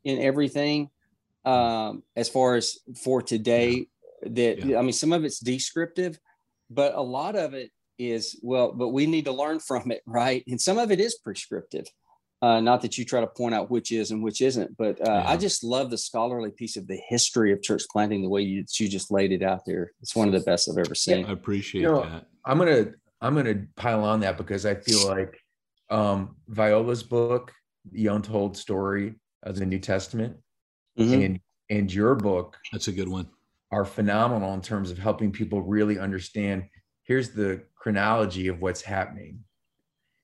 in 0.04 0.20
everything. 0.20 0.90
Um, 1.44 2.04
as 2.16 2.30
far 2.30 2.56
as 2.56 2.78
for 3.04 3.22
today, 3.22 3.88
that 4.24 4.64
yeah. 4.64 4.78
I 4.78 4.82
mean, 4.82 4.94
some 4.94 5.12
of 5.12 5.26
it's 5.26 5.40
descriptive, 5.40 6.20
but 6.70 6.96
a 6.96 7.02
lot 7.02 7.36
of 7.36 7.54
it 7.54 7.72
is 8.02 8.40
well 8.42 8.72
but 8.72 8.90
we 8.90 9.06
need 9.06 9.26
to 9.26 9.32
learn 9.32 9.60
from 9.60 9.92
it 9.92 10.02
right 10.08 10.44
and 10.48 10.60
some 10.60 10.78
of 10.78 10.92
it 10.92 11.00
is 11.00 11.20
prescriptive 11.24 11.86
uh, 12.42 12.60
not 12.60 12.82
that 12.82 12.98
you 12.98 13.06
try 13.06 13.22
to 13.22 13.28
point 13.28 13.54
out 13.54 13.70
which 13.70 13.92
is 13.92 14.10
and 14.10 14.24
which 14.24 14.42
isn't 14.42 14.76
but 14.76 15.00
uh, 15.08 15.12
yeah. 15.12 15.30
i 15.30 15.38
just 15.38 15.64
love 15.64 15.92
the 15.92 15.98
scholarly 15.98 16.50
piece 16.50 16.78
of 16.78 16.88
the 16.88 17.00
history 17.08 17.52
of 17.52 17.62
church 17.62 17.84
planting 17.92 18.24
the 18.24 18.30
way 18.30 18.42
you, 18.42 18.66
you 18.80 18.88
just 18.88 19.12
laid 19.12 19.32
it 19.32 19.44
out 19.44 19.64
there 19.68 19.92
it's 20.02 20.16
one 20.16 20.28
of 20.28 20.34
the 20.34 20.40
best 20.40 20.68
i've 20.68 20.78
ever 20.78 20.96
seen 20.96 21.26
i 21.26 21.32
appreciate 21.32 21.82
you 21.82 21.88
know, 21.88 22.02
that 22.02 22.26
i'm 22.46 22.58
gonna 22.58 22.88
i'm 23.22 23.36
gonna 23.36 23.66
pile 23.76 24.04
on 24.04 24.20
that 24.20 24.38
because 24.38 24.66
i 24.66 24.76
feel 24.76 25.08
like 25.08 25.40
um, 25.90 26.36
viola's 26.48 27.04
book 27.04 27.52
the 27.92 28.08
untold 28.08 28.56
story 28.56 29.16
of 29.44 29.56
the 29.56 29.66
new 29.66 29.80
testament 29.80 30.38
mm-hmm. 30.98 31.22
and 31.22 31.40
and 31.70 31.94
your 31.94 32.16
book 32.16 32.58
that's 32.72 32.88
a 32.88 32.92
good 32.92 33.10
one 33.10 33.28
are 33.72 33.86
phenomenal 33.86 34.54
in 34.54 34.62
terms 34.62 34.92
of 34.92 34.98
helping 34.98 35.32
people 35.32 35.62
really 35.62 35.98
understand 35.98 36.64
here's 37.04 37.30
the 37.32 37.62
chronology 37.76 38.48
of 38.48 38.62
what's 38.62 38.82
happening. 38.82 39.40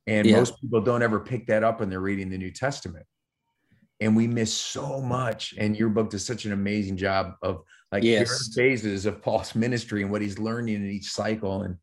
And 0.05 0.25
yeah. 0.25 0.37
most 0.37 0.61
people 0.61 0.79
don't 0.79 1.03
ever 1.03 1.19
pick 1.19 1.47
that 1.47 1.63
up 1.63 1.79
when 1.79 1.89
they're 1.89 1.99
reading 1.99 2.29
the 2.29 2.37
New 2.37 2.51
Testament. 2.51 3.05
And 3.99 4.15
we 4.15 4.27
miss 4.27 4.53
so 4.53 5.01
much. 5.01 5.55
And 5.57 5.77
your 5.77 5.89
book 5.89 6.11
does 6.11 6.25
such 6.25 6.45
an 6.45 6.53
amazing 6.53 6.97
job 6.97 7.33
of 7.41 7.63
like 7.91 8.03
yes. 8.03 8.53
phases 8.55 9.05
of 9.05 9.21
Paul's 9.21 9.55
ministry 9.65 10.01
and 10.01 10.11
what 10.11 10.21
he's 10.21 10.39
learning 10.39 10.75
in 10.75 10.89
each 10.89 11.11
cycle. 11.11 11.63
And 11.63 11.77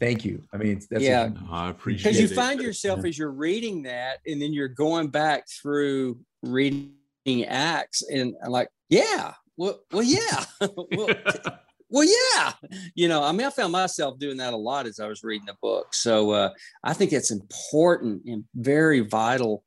thank 0.00 0.24
you. 0.24 0.42
I 0.52 0.56
mean, 0.56 0.80
that's 0.90 1.02
yeah, 1.02 1.26
a, 1.26 1.30
no, 1.30 1.40
I 1.50 1.70
appreciate 1.70 2.10
it. 2.10 2.14
because 2.14 2.30
you 2.30 2.36
find 2.36 2.60
yourself 2.60 3.04
as 3.04 3.18
you're 3.18 3.30
reading 3.30 3.82
that, 3.82 4.18
and 4.26 4.40
then 4.40 4.52
you're 4.52 4.68
going 4.68 5.08
back 5.08 5.44
through 5.48 6.18
reading 6.42 7.44
Acts, 7.46 8.02
and 8.02 8.34
like, 8.46 8.68
yeah, 8.88 9.34
well, 9.56 9.80
well, 9.92 10.02
yeah, 10.02 10.44
well, 10.60 11.08
well, 11.90 12.08
yeah, 12.34 12.52
you 12.94 13.08
know, 13.08 13.22
I 13.22 13.32
mean, 13.32 13.46
I 13.46 13.50
found 13.50 13.72
myself 13.72 14.18
doing 14.18 14.36
that 14.38 14.52
a 14.52 14.56
lot 14.56 14.86
as 14.86 15.00
I 15.00 15.08
was 15.08 15.22
reading 15.24 15.46
the 15.46 15.56
book. 15.60 15.94
So 15.94 16.30
uh, 16.30 16.50
I 16.84 16.92
think 16.92 17.12
it's 17.12 17.30
important 17.30 18.22
and 18.26 18.44
very 18.54 19.00
vital 19.00 19.64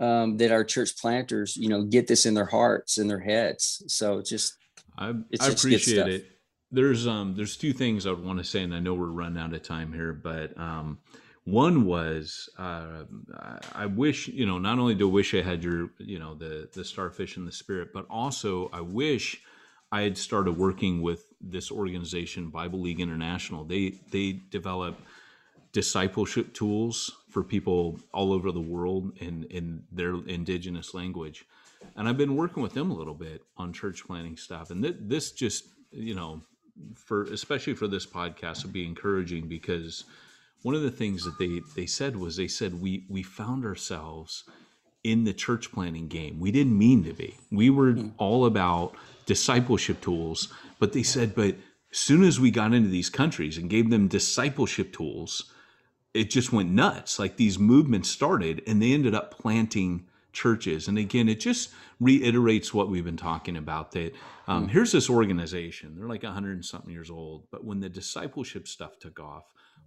um, 0.00 0.36
that 0.38 0.52
our 0.52 0.64
church 0.64 0.96
planters, 0.98 1.56
you 1.56 1.68
know, 1.68 1.84
get 1.84 2.06
this 2.06 2.26
in 2.26 2.34
their 2.34 2.46
hearts 2.46 2.98
and 2.98 3.08
their 3.08 3.20
heads. 3.20 3.82
So 3.88 4.22
just, 4.22 4.54
I, 4.98 5.14
I 5.40 5.48
appreciate 5.48 6.06
it. 6.08 6.33
There's 6.74 7.06
um 7.06 7.36
there's 7.36 7.56
two 7.56 7.72
things 7.72 8.06
I 8.06 8.10
would 8.10 8.24
want 8.24 8.38
to 8.40 8.44
say, 8.44 8.62
and 8.64 8.74
I 8.74 8.80
know 8.80 8.94
we're 8.94 9.06
running 9.06 9.42
out 9.42 9.54
of 9.54 9.62
time 9.62 9.92
here, 9.92 10.12
but 10.12 10.58
um, 10.58 10.98
One 11.44 11.84
was 11.86 12.48
uh, 12.58 13.04
I 13.74 13.86
wish 13.86 14.28
you 14.28 14.46
know 14.46 14.58
not 14.58 14.78
only 14.78 14.94
do 14.94 15.08
I 15.10 15.12
wish 15.12 15.34
I 15.34 15.42
had 15.42 15.64
your 15.64 15.90
you 15.98 16.18
know 16.18 16.34
the 16.34 16.70
the 16.72 16.84
starfish 16.84 17.36
and 17.36 17.46
the 17.48 17.52
spirit, 17.52 17.90
but 17.92 18.06
also 18.10 18.70
I 18.72 18.80
wish 18.80 19.42
I 19.92 20.02
had 20.02 20.18
started 20.18 20.52
working 20.52 21.02
with 21.02 21.34
this 21.42 21.70
organization 21.72 22.50
Bible 22.50 22.80
League 22.80 23.00
International. 23.00 23.64
They 23.64 24.00
they 24.10 24.42
develop 24.50 25.00
discipleship 25.72 26.54
tools 26.54 27.12
for 27.30 27.44
people 27.44 28.00
all 28.12 28.32
over 28.32 28.52
the 28.52 28.60
world 28.60 29.12
in 29.18 29.44
in 29.50 29.84
their 29.92 30.14
indigenous 30.26 30.94
language, 30.94 31.44
and 31.96 32.08
I've 32.08 32.18
been 32.18 32.36
working 32.36 32.62
with 32.62 32.74
them 32.74 32.90
a 32.90 32.94
little 32.94 33.14
bit 33.14 33.42
on 33.58 33.72
church 33.74 34.06
planting 34.06 34.38
stuff. 34.38 34.70
And 34.70 34.82
th- 34.82 34.96
this 35.00 35.32
just 35.32 35.66
you 35.92 36.14
know 36.14 36.42
for 36.94 37.24
especially 37.24 37.74
for 37.74 37.86
this 37.86 38.06
podcast 38.06 38.64
would 38.64 38.72
be 38.72 38.86
encouraging 38.86 39.48
because 39.48 40.04
one 40.62 40.74
of 40.74 40.82
the 40.82 40.90
things 40.90 41.24
that 41.24 41.38
they 41.38 41.60
they 41.76 41.86
said 41.86 42.16
was 42.16 42.36
they 42.36 42.48
said 42.48 42.80
we 42.80 43.04
we 43.08 43.22
found 43.22 43.64
ourselves 43.64 44.44
in 45.02 45.24
the 45.24 45.34
church 45.34 45.70
planting 45.70 46.08
game. 46.08 46.40
We 46.40 46.50
didn't 46.50 46.76
mean 46.76 47.04
to 47.04 47.12
be. 47.12 47.36
We 47.50 47.68
were 47.68 47.92
mm. 47.92 48.12
all 48.16 48.46
about 48.46 48.94
discipleship 49.26 50.00
tools, 50.00 50.52
but 50.78 50.92
they 50.92 51.02
said 51.02 51.34
but 51.34 51.56
as 51.92 51.98
soon 51.98 52.24
as 52.24 52.40
we 52.40 52.50
got 52.50 52.74
into 52.74 52.88
these 52.88 53.10
countries 53.10 53.56
and 53.56 53.70
gave 53.70 53.90
them 53.90 54.08
discipleship 54.08 54.92
tools, 54.92 55.52
it 56.12 56.30
just 56.30 56.52
went 56.52 56.70
nuts. 56.70 57.18
Like 57.18 57.36
these 57.36 57.58
movements 57.58 58.08
started 58.08 58.62
and 58.66 58.80
they 58.80 58.92
ended 58.92 59.14
up 59.14 59.30
planting 59.30 60.06
churches. 60.34 60.88
And 60.88 60.98
again, 60.98 61.28
it 61.28 61.40
just 61.40 61.70
reiterates 62.00 62.74
what 62.74 62.90
we've 62.90 63.04
been 63.04 63.16
talking 63.16 63.56
about 63.56 63.92
that 63.92 64.14
um, 64.46 64.66
mm. 64.66 64.70
here's 64.70 64.92
this 64.92 65.08
organization, 65.08 65.94
they're 65.96 66.08
like 66.08 66.22
100 66.22 66.52
and 66.52 66.64
something 66.64 66.92
years 66.92 67.10
old, 67.10 67.44
but 67.50 67.64
when 67.64 67.80
the 67.80 67.88
discipleship 67.88 68.68
stuff 68.68 68.98
took 68.98 69.18
off, 69.18 69.44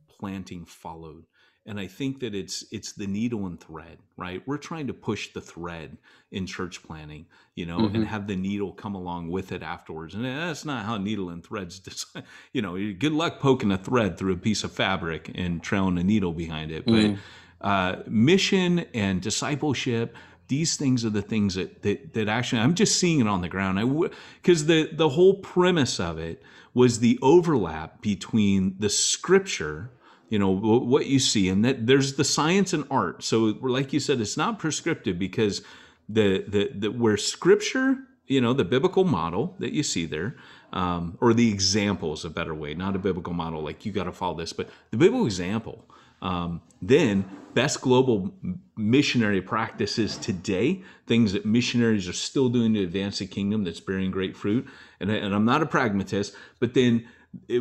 planting 0.08 0.66
followed 0.66 1.26
and 1.68 1.80
i 1.80 1.86
think 1.86 2.20
that 2.20 2.34
it's 2.34 2.66
it's 2.72 2.94
the 2.94 3.06
needle 3.06 3.46
and 3.46 3.60
thread 3.60 4.00
right 4.16 4.42
we're 4.48 4.58
trying 4.58 4.88
to 4.88 4.94
push 4.94 5.34
the 5.34 5.42
thread 5.42 5.98
in 6.32 6.48
church 6.48 6.82
planting 6.82 7.26
you 7.56 7.66
know 7.66 7.80
mm-hmm. 7.80 7.96
and 7.96 8.08
have 8.08 8.26
the 8.26 8.36
needle 8.36 8.72
come 8.72 8.96
along 8.96 9.30
with 9.30 9.52
it 9.52 9.62
afterwards 9.62 10.16
and 10.16 10.26
that's 10.26 10.66
not 10.66 10.86
how 10.86 10.98
needle 10.98 11.30
and 11.30 11.46
threads 11.46 12.06
you 12.54 12.62
know 12.62 12.76
good 12.94 13.12
luck 13.12 13.40
poking 13.40 13.72
a 13.72 13.78
thread 13.78 14.18
through 14.18 14.34
a 14.34 14.38
piece 14.38 14.64
of 14.64 14.72
fabric 14.72 15.30
and 15.36 15.62
trailing 15.62 15.98
a 15.98 16.04
needle 16.04 16.34
behind 16.34 16.72
it 16.72 16.86
mm-hmm. 16.86 17.14
but 17.14 17.20
uh, 17.60 18.04
mission 18.08 18.80
and 18.94 19.22
discipleship 19.22 20.16
these 20.48 20.78
things 20.78 21.04
are 21.06 21.10
the 21.10 21.22
things 21.22 21.56
that 21.56 21.82
that, 21.84 22.14
that 22.14 22.28
actually 22.28 22.62
i'm 22.62 22.76
just 22.76 23.00
seeing 23.00 23.20
it 23.20 23.28
on 23.28 23.42
the 23.42 23.50
ground. 23.50 23.80
I 23.80 24.10
because 24.42 24.66
the 24.66 24.90
the 24.92 25.10
whole 25.10 25.36
premise 25.36 26.00
of 26.00 26.18
it 26.18 26.42
was 26.74 27.00
the 27.00 27.18
overlap 27.22 28.02
between 28.02 28.76
the 28.80 28.90
scripture 28.90 29.92
you 30.30 30.40
know 30.40 30.50
what 30.50 31.06
you 31.06 31.20
see 31.20 31.50
and 31.50 31.64
that 31.64 31.88
there's 31.88 32.16
the 32.16 32.24
science 32.24 32.74
and 32.74 32.86
art. 32.92 33.24
So 33.24 33.58
like 33.62 33.94
you 33.94 34.00
said 34.00 34.20
it's 34.20 34.38
not 34.38 34.60
prescriptive 34.60 35.18
because 35.18 35.62
the 36.10 36.44
the, 36.48 36.72
the 36.74 36.92
where 36.92 37.18
scripture 37.18 37.98
you 38.28 38.42
know 38.42 38.54
the 38.54 38.66
biblical 38.66 39.04
model 39.04 39.56
that 39.60 39.74
you 39.74 39.84
see 39.84 40.06
there 40.06 40.36
um, 40.74 41.18
or 41.22 41.34
the 41.34 41.50
example 41.50 42.14
is 42.14 42.26
a 42.26 42.30
better 42.30 42.54
way 42.54 42.74
not 42.74 42.96
a 42.96 43.00
biblical 43.00 43.34
model 43.34 43.62
like 43.62 43.86
you 43.86 43.92
got 43.92 44.04
to 44.04 44.12
follow 44.12 44.36
this 44.36 44.54
but 44.54 44.70
the 44.92 44.98
biblical 44.98 45.26
example 45.26 45.86
um, 46.22 46.62
then 46.82 47.26
best 47.54 47.82
global 47.82 48.32
missionary 48.76 49.42
practices 49.42 50.18
today 50.18 50.84
things 51.08 51.34
that 51.34 51.46
missionaries 51.46 52.08
are 52.08 52.14
still 52.14 52.50
doing 52.50 52.74
to 52.74 52.84
advance 52.84 53.20
the 53.20 53.26
kingdom 53.26 53.64
that's 53.64 53.80
bearing 53.80 54.12
great 54.12 54.38
fruit. 54.38 54.68
And, 55.00 55.10
and 55.10 55.34
i'm 55.34 55.46
not 55.46 55.64
a 55.64 55.66
pragmatist 55.66 56.36
but 56.60 56.74
then 56.74 57.08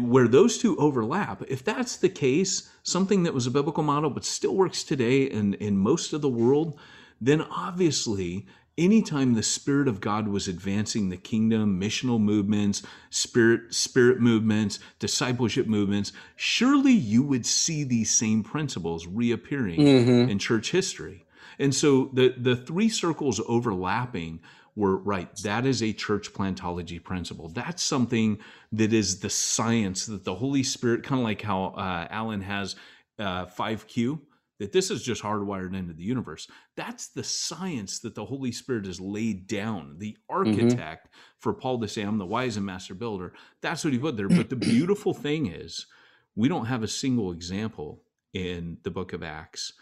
where 0.01 0.29
those 0.29 0.59
two 0.59 0.77
overlap, 0.79 1.43
if 1.49 1.65
that's 1.65 1.97
the 1.97 2.09
case, 2.09 2.71
something 2.83 3.25
that 3.25 3.35
was 3.35 3.47
a 3.47 3.51
biblical 3.51 3.83
model 3.83 4.11
but 4.11 4.25
still 4.25 4.55
works 4.55 4.83
today 4.83 5.25
in, 5.25 5.55
in 5.55 5.77
most 5.77 6.13
of 6.13 6.21
the 6.21 6.29
world, 6.29 6.79
then 7.21 7.43
obviously 7.43 8.47
anytime 8.79 9.35
the 9.35 9.43
spirit 9.43 9.89
of 9.89 10.01
god 10.01 10.29
was 10.29 10.49
advancing 10.49 11.09
the 11.09 11.17
kingdom 11.17 11.81
missional 11.81 12.21
movements 12.21 12.83
spirit 13.11 13.75
spirit 13.75 14.21
movements 14.21 14.79
discipleship 14.99 15.67
movements 15.67 16.13
surely 16.37 16.93
you 16.93 17.23
would 17.23 17.47
see 17.47 17.85
these 17.85 18.17
same 18.17 18.43
principles 18.43 19.07
reappearing 19.07 19.81
mm-hmm. 19.81 20.31
in 20.31 20.39
church 20.39 20.71
history 20.71 21.25
and 21.59 21.75
so 21.75 22.11
the 22.13 22.35
the 22.37 22.57
three 22.57 22.89
circles 22.89 23.41
overlapping 23.49 24.41
were 24.77 24.99
right. 24.99 25.35
That 25.43 25.67
is 25.67 25.83
a 25.83 25.93
church 25.93 26.33
plantology 26.33 27.03
principle. 27.03 27.49
That's 27.49 27.83
something 27.83 28.39
that 28.73 28.93
is 28.93 29.21
the 29.21 29.31
science 29.31 30.07
that 30.07 30.25
the 30.25 30.35
Holy 30.35 30.63
Spirit, 30.63 31.03
kind 31.03 31.21
of 31.21 31.25
like 31.25 31.41
how 31.43 31.69
uh, 31.69 32.07
Alan 32.11 32.43
has 32.43 32.77
uh, 33.19 33.47
5Q, 33.47 34.21
that 34.59 34.73
this 34.73 34.91
is 34.91 35.03
just 35.03 35.23
hardwired 35.23 35.75
into 35.75 35.93
the 35.93 36.03
universe. 36.03 36.49
That's 36.77 37.09
the 37.09 37.25
science 37.25 37.99
that 38.01 38.15
the 38.15 38.25
Holy 38.25 38.53
Spirit 38.53 38.87
has 38.87 39.01
laid 39.01 39.47
down, 39.47 39.97
the 39.99 40.13
mm-hmm. 40.13 40.37
architect 40.37 41.09
mm-hmm. 41.09 41.21
for 41.39 41.53
Paul 41.53 41.81
to 41.81 41.89
say, 41.89 42.03
I'm 42.03 42.19
the 42.19 42.27
wise 42.27 42.57
and 42.57 42.65
master 42.65 42.95
builder. 42.95 43.33
That's 43.61 43.85
what 43.85 43.93
he 43.93 43.99
put 43.99 44.17
there. 44.17 44.29
But 44.29 44.51
the 44.51 44.57
beautiful 44.57 45.15
thing 45.15 45.47
is, 45.47 45.87
we 46.35 46.49
don't 46.49 46.67
have 46.67 46.83
a 46.83 46.89
single 46.89 47.33
example 47.33 48.03
in 48.35 48.79
the 48.83 48.91
book 48.91 49.13
of 49.13 49.23
Acts 49.23 49.73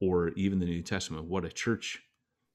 or 0.00 0.28
even 0.30 0.58
the 0.58 0.66
New 0.66 0.82
Testament 0.82 1.24
what 1.24 1.44
a 1.44 1.48
church 1.48 2.02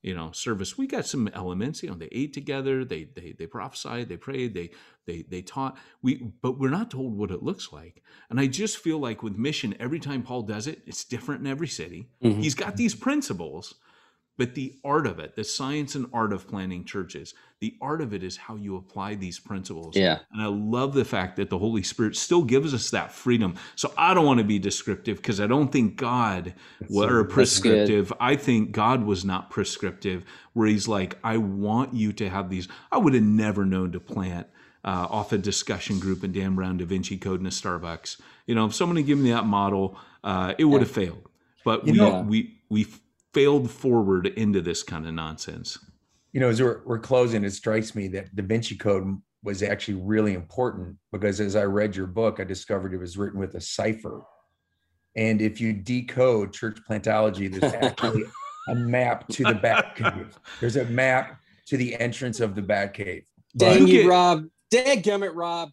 you 0.02 0.14
know 0.16 0.32
service. 0.32 0.78
We 0.78 0.88
got 0.88 1.06
some 1.06 1.28
elements 1.30 1.84
you 1.84 1.90
know 1.90 1.96
they 1.96 2.10
ate 2.12 2.34
together 2.34 2.86
they 2.86 3.06
they 3.06 3.34
they 3.38 3.48
prophesied 3.48 4.10
they 4.10 4.18
prayed 4.18 4.54
they 4.54 4.72
they 5.06 5.24
they 5.30 5.42
taught. 5.42 5.78
We 6.02 6.32
but 6.42 6.60
we're 6.60 6.70
not 6.70 6.92
told 6.92 7.18
what 7.18 7.32
it 7.32 7.44
looks 7.44 7.72
like. 7.72 8.04
And 8.30 8.40
i 8.40 8.48
just 8.48 8.78
feel 8.78 9.00
like 9.00 9.24
with 9.24 9.38
mission 9.38 9.76
every 9.80 10.00
time 10.00 10.24
paul 10.24 10.44
does 10.44 10.68
it 10.68 10.82
it's 10.86 11.04
different 11.04 11.42
in 11.42 11.48
every 11.48 11.68
city. 11.68 12.10
Mm-hmm. 12.24 12.42
he's 12.42 12.56
got 12.56 12.78
these 12.78 12.96
principles 12.96 13.76
but 14.38 14.54
the 14.54 14.76
art 14.84 15.08
of 15.08 15.20
it, 15.20 15.36
the 15.36 15.44
science 15.44 15.96
and 15.96 16.08
art 16.14 16.32
of 16.32 16.48
planting 16.48 16.86
churches, 16.86 17.34
the 17.60 17.76
art 17.82 18.02
of 18.02 18.14
it 18.14 18.24
is 18.24 18.38
how 18.38 18.56
you 18.56 18.78
apply 18.78 19.16
these 19.16 19.40
principles. 19.40 19.96
Yeah. 19.96 20.20
And 20.32 20.42
I 20.42 20.46
love 20.46 20.94
the 20.94 21.06
fact 21.06 21.38
that 21.38 21.50
the 21.50 21.58
Holy 21.58 21.82
Spirit 21.82 22.16
still 22.16 22.44
gives 22.44 22.72
us 22.74 22.92
that 22.92 23.12
freedom. 23.12 23.56
So 23.76 23.92
I 23.98 24.14
don't 24.14 24.26
want 24.26 24.38
to 24.38 24.44
be 24.44 24.60
descriptive 24.60 25.18
because 25.18 25.42
I 25.42 25.48
don't 25.48 25.72
think 25.72 25.96
God 25.96 26.54
were 26.88 27.24
prescriptive. 27.24 28.14
I 28.20 28.36
think 28.36 28.72
God 28.72 29.04
was 29.04 29.26
not 29.26 29.50
prescriptive, 29.50 30.24
where 30.54 30.68
He's 30.68 30.88
like, 30.88 31.18
I 31.24 31.38
want 31.38 31.96
you 31.96 32.14
to 32.14 32.30
have 32.30 32.50
these. 32.50 32.68
I 32.92 33.00
would 33.00 33.16
have 33.16 33.24
never 33.24 33.66
known 33.66 33.92
to 33.94 34.00
plant. 34.00 34.48
Uh, 34.86 35.06
off 35.10 35.34
a 35.34 35.38
discussion 35.38 36.00
group 36.00 36.24
in 36.24 36.32
Dan 36.32 36.56
Brown 36.56 36.78
Da 36.78 36.86
Vinci 36.86 37.18
Code 37.18 37.42
in 37.42 37.46
a 37.46 37.50
Starbucks. 37.50 38.22
You 38.46 38.56
know, 38.56 38.68
if 38.68 38.74
someone 38.74 38.96
had 38.96 39.06
given 39.06 39.22
me 39.22 39.32
that 39.32 39.46
model, 39.46 39.98
uh, 40.24 40.54
it 40.58 40.64
would 40.64 40.80
have 40.80 40.92
yeah. 40.92 41.08
failed. 41.08 41.30
But 41.66 41.86
you 41.86 41.92
we, 41.92 41.98
know, 41.98 42.22
we 42.22 42.58
we 42.70 42.88
failed 43.34 43.70
forward 43.70 44.28
into 44.28 44.62
this 44.62 44.84
kind 44.84 45.06
of 45.06 45.14
nonsense. 45.14 45.78
You 46.34 46.40
know, 46.40 46.50
as 46.50 46.62
we're, 46.62 46.82
we're 46.86 47.00
closing, 47.00 47.44
it 47.44 47.52
strikes 47.52 47.96
me 47.96 48.08
that 48.10 48.36
Da 48.36 48.44
Vinci 48.44 48.76
Code 48.76 49.22
was 49.44 49.64
actually 49.64 49.96
really 49.96 50.34
important 50.34 50.98
because 51.12 51.40
as 51.40 51.56
I 51.56 51.64
read 51.64 51.96
your 51.96 52.08
book, 52.08 52.40
I 52.40 52.44
discovered 52.44 52.94
it 52.94 53.00
was 53.00 53.18
written 53.18 53.40
with 53.40 53.56
a 53.56 53.62
cipher. 53.62 54.24
And 55.16 55.42
if 55.42 55.60
you 55.62 55.74
decode 55.74 56.54
church 56.54 56.80
plantology, 56.88 57.52
there's 57.52 57.74
actually 57.74 58.26
a 58.70 58.76
map 58.76 59.28
to 59.30 59.44
the 59.44 59.56
bat 59.56 59.96
cave. 59.96 60.38
There's 60.60 60.76
a 60.76 60.86
map 60.86 61.40
to 61.68 61.78
the 61.78 61.96
entrance 61.96 62.40
of 62.40 62.56
the 62.56 62.62
bat 62.62 62.94
cave. 62.94 63.24
Dang 63.56 63.88
you, 63.88 64.10
Rob. 64.10 64.46
Dang 64.70 65.04
it, 65.04 65.34
Rob. 65.34 65.70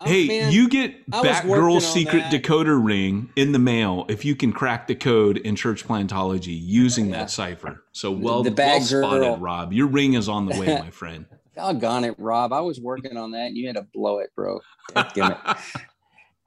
Oh, 0.00 0.06
hey, 0.06 0.28
man, 0.28 0.52
you 0.52 0.68
get 0.68 1.10
Batgirl's 1.10 1.84
secret 1.84 2.24
decoder 2.24 2.82
ring 2.84 3.30
in 3.34 3.50
the 3.50 3.58
mail 3.58 4.06
if 4.08 4.24
you 4.24 4.36
can 4.36 4.52
crack 4.52 4.86
the 4.86 4.94
code 4.94 5.38
in 5.38 5.56
church 5.56 5.84
plantology 5.86 6.56
using 6.60 7.06
yeah. 7.06 7.18
that 7.18 7.30
cipher. 7.30 7.82
So 7.92 8.12
well, 8.12 8.44
the 8.44 8.52
well 8.52 8.80
spotted, 8.80 9.20
girl. 9.20 9.36
Rob. 9.38 9.72
Your 9.72 9.88
ring 9.88 10.14
is 10.14 10.28
on 10.28 10.46
the 10.46 10.58
way, 10.58 10.66
my 10.66 10.90
friend. 10.92 11.26
Doggone 11.56 12.04
it, 12.04 12.14
Rob. 12.18 12.52
I 12.52 12.60
was 12.60 12.80
working 12.80 13.16
on 13.16 13.32
that 13.32 13.46
and 13.46 13.56
you 13.56 13.66
had 13.66 13.74
to 13.74 13.86
blow 13.92 14.20
it, 14.20 14.30
bro. 14.36 14.60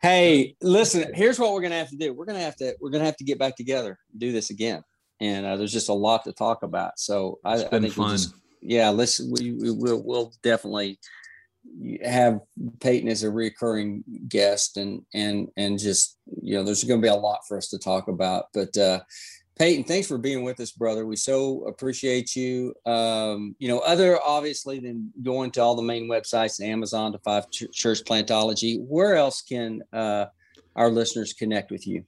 hey, 0.01 0.55
listen, 0.61 1.13
here's 1.13 1.37
what 1.37 1.51
we're 1.51 1.61
gonna 1.61 1.75
have 1.75 1.89
to 1.89 1.97
do. 1.97 2.13
We're 2.13 2.25
gonna 2.25 2.39
have 2.39 2.55
to 2.57 2.73
we're 2.79 2.91
gonna 2.91 3.05
have 3.05 3.17
to 3.17 3.25
get 3.25 3.37
back 3.37 3.57
together, 3.57 3.99
do 4.17 4.31
this 4.31 4.49
again. 4.49 4.81
And 5.19 5.45
uh, 5.45 5.57
there's 5.57 5.73
just 5.73 5.89
a 5.89 5.93
lot 5.93 6.23
to 6.23 6.31
talk 6.31 6.63
about. 6.63 6.97
So 6.97 7.39
I, 7.43 7.55
I 7.55 7.79
think 7.79 7.93
fun. 7.93 8.05
We'll 8.05 8.15
just, 8.15 8.33
yeah, 8.61 8.89
let's 8.89 9.19
we, 9.19 9.51
we 9.51 9.71
will 9.71 10.01
we'll 10.01 10.31
definitely 10.41 10.97
have 12.03 12.39
Peyton 12.79 13.09
as 13.09 13.23
a 13.23 13.31
recurring 13.31 14.03
guest 14.27 14.77
and 14.77 15.01
and 15.13 15.49
and 15.57 15.79
just 15.79 16.17
you 16.41 16.55
know 16.55 16.63
there's 16.63 16.83
going 16.83 17.01
to 17.01 17.05
be 17.05 17.09
a 17.09 17.15
lot 17.15 17.39
for 17.47 17.57
us 17.57 17.67
to 17.69 17.79
talk 17.79 18.07
about 18.07 18.45
but 18.53 18.75
uh 18.77 18.99
Peyton 19.57 19.83
thanks 19.83 20.07
for 20.07 20.17
being 20.17 20.43
with 20.43 20.59
us 20.59 20.71
brother. 20.71 21.05
We 21.05 21.15
so 21.15 21.65
appreciate 21.67 22.35
you. 22.35 22.73
Um 22.85 23.55
you 23.59 23.67
know 23.67 23.79
other 23.79 24.19
obviously 24.21 24.79
than 24.79 25.11
going 25.21 25.51
to 25.51 25.61
all 25.61 25.75
the 25.75 25.81
main 25.81 26.09
websites 26.09 26.59
and 26.59 26.69
Amazon 26.69 27.11
to 27.13 27.19
five 27.19 27.49
church 27.51 28.03
plantology 28.03 28.79
where 28.87 29.15
else 29.15 29.41
can 29.41 29.83
uh 29.93 30.25
our 30.75 30.89
listeners 30.89 31.33
connect 31.33 31.71
with 31.71 31.87
you? 31.87 32.03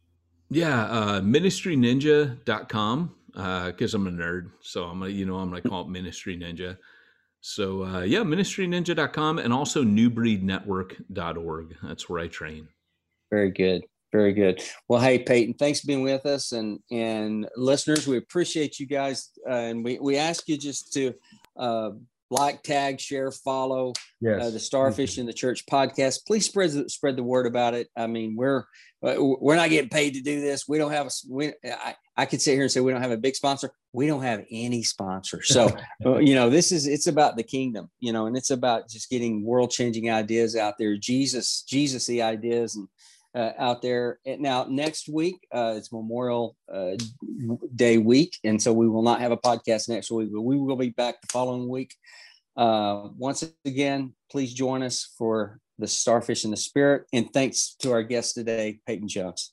Yeah 0.50 0.86
uh 0.86 1.22
ministryninja.com 1.22 3.16
uh 3.36 3.66
because 3.68 3.94
I'm 3.94 4.08
a 4.08 4.12
nerd. 4.12 4.52
So 4.62 4.86
I'm 4.86 5.00
gonna 5.00 5.12
you 5.12 5.26
know 5.26 5.38
I'm 5.38 5.50
gonna 5.50 5.62
call 5.62 5.82
it 5.82 5.90
ministry 5.90 6.38
ninja 6.38 6.78
so 7.46 7.84
uh, 7.84 8.02
yeah, 8.02 8.20
ministryninja.com 8.20 9.38
and 9.38 9.52
also 9.52 9.84
newbreednetwork.org. 9.84 11.76
That's 11.84 12.08
where 12.08 12.22
I 12.22 12.28
train. 12.28 12.70
Very 13.30 13.52
good. 13.52 13.84
Very 14.14 14.32
good. 14.32 14.64
Well, 14.88 15.02
hey 15.02 15.20
Peyton, 15.20 15.56
thanks 15.56 15.82
for 15.82 15.88
being 15.88 16.04
with 16.04 16.26
us, 16.26 16.54
and 16.54 16.80
and 16.90 17.50
listeners, 17.58 18.08
we 18.08 18.18
appreciate 18.18 18.80
you 18.80 18.86
guys, 18.86 19.30
uh, 19.46 19.54
and 19.54 19.84
we 19.84 20.00
we 20.00 20.18
ask 20.18 20.48
you 20.48 20.58
just 20.58 20.94
to 20.94 21.14
uh, 21.58 21.92
like, 22.34 22.64
tag, 22.64 23.00
share, 23.00 23.32
follow 23.32 23.90
uh, 23.90 23.94
yes. 24.22 24.42
uh, 24.42 24.50
the 24.50 24.60
Starfish 24.60 25.18
in 25.18 25.26
the 25.26 25.34
Church 25.34 25.66
podcast. 25.66 26.26
Please 26.26 26.46
spread 26.46 26.90
spread 26.90 27.16
the 27.16 27.24
word 27.24 27.46
about 27.46 27.74
it. 27.74 27.90
I 27.96 28.08
mean, 28.08 28.36
we're 28.36 28.64
we're 29.04 29.58
not 29.58 29.70
getting 29.70 29.90
paid 29.90 30.14
to 30.14 30.22
do 30.22 30.40
this. 30.40 30.68
We 30.68 30.78
don't 30.78 30.92
have 30.92 31.08
a 31.08 31.12
we. 31.30 31.54
I, 31.66 31.96
I 32.16 32.26
could 32.26 32.42
sit 32.42 32.54
here 32.54 32.62
and 32.62 32.72
say 32.72 32.80
we 32.80 32.92
don't 32.92 33.02
have 33.02 33.12
a 33.12 33.18
big 33.18 33.36
sponsor. 33.36 33.72
We 33.92 34.08
don't 34.08 34.24
have 34.24 34.46
any 34.50 34.82
sponsors. 34.84 35.50
So 35.50 35.76
uh, 36.06 36.20
you 36.20 36.36
know, 36.36 36.50
this 36.50 36.72
is 36.72 36.88
it's 36.88 37.08
about 37.08 37.36
the 37.36 37.44
kingdom, 37.44 37.90
you 38.00 38.14
know, 38.14 38.28
and 38.28 38.38
it's 38.38 38.52
about 38.52 38.88
just 38.88 39.10
getting 39.10 39.44
world 39.44 39.72
changing 39.72 40.10
ideas 40.10 40.56
out 40.56 40.78
there. 40.78 40.96
Jesus, 40.96 41.64
Jesus, 41.64 42.08
the 42.08 42.22
ideas 42.22 42.76
and 42.76 42.88
uh, 43.36 43.52
out 43.58 43.82
there. 43.82 44.20
And 44.26 44.42
Now, 44.42 44.66
next 44.70 45.10
week, 45.10 45.36
uh, 45.52 45.74
it's 45.76 45.92
Memorial 45.92 46.56
uh, 46.72 46.92
Day 47.76 47.98
week. 47.98 48.38
And 48.44 48.62
so 48.62 48.72
we 48.72 48.88
will 48.88 49.02
not 49.02 49.22
have 49.22 49.32
a 49.32 49.38
podcast 49.38 49.90
next 49.90 50.12
week, 50.12 50.30
but 50.32 50.42
we 50.42 50.58
will 50.58 50.76
be 50.76 50.90
back 50.90 51.22
the 51.22 51.28
following 51.28 51.68
week. 51.68 51.96
Uh, 52.56 53.10
once 53.18 53.44
again, 53.66 54.14
please 54.30 54.54
join 54.54 54.84
us 54.84 55.14
for 55.18 55.60
the 55.80 55.88
Starfish 55.88 56.44
and 56.44 56.54
the 56.54 56.58
Spirit. 56.58 57.06
And 57.14 57.32
thanks 57.32 57.76
to 57.80 57.92
our 57.92 58.04
guest 58.04 58.36
today, 58.36 58.80
Peyton 58.86 59.08
Jones. 59.08 59.53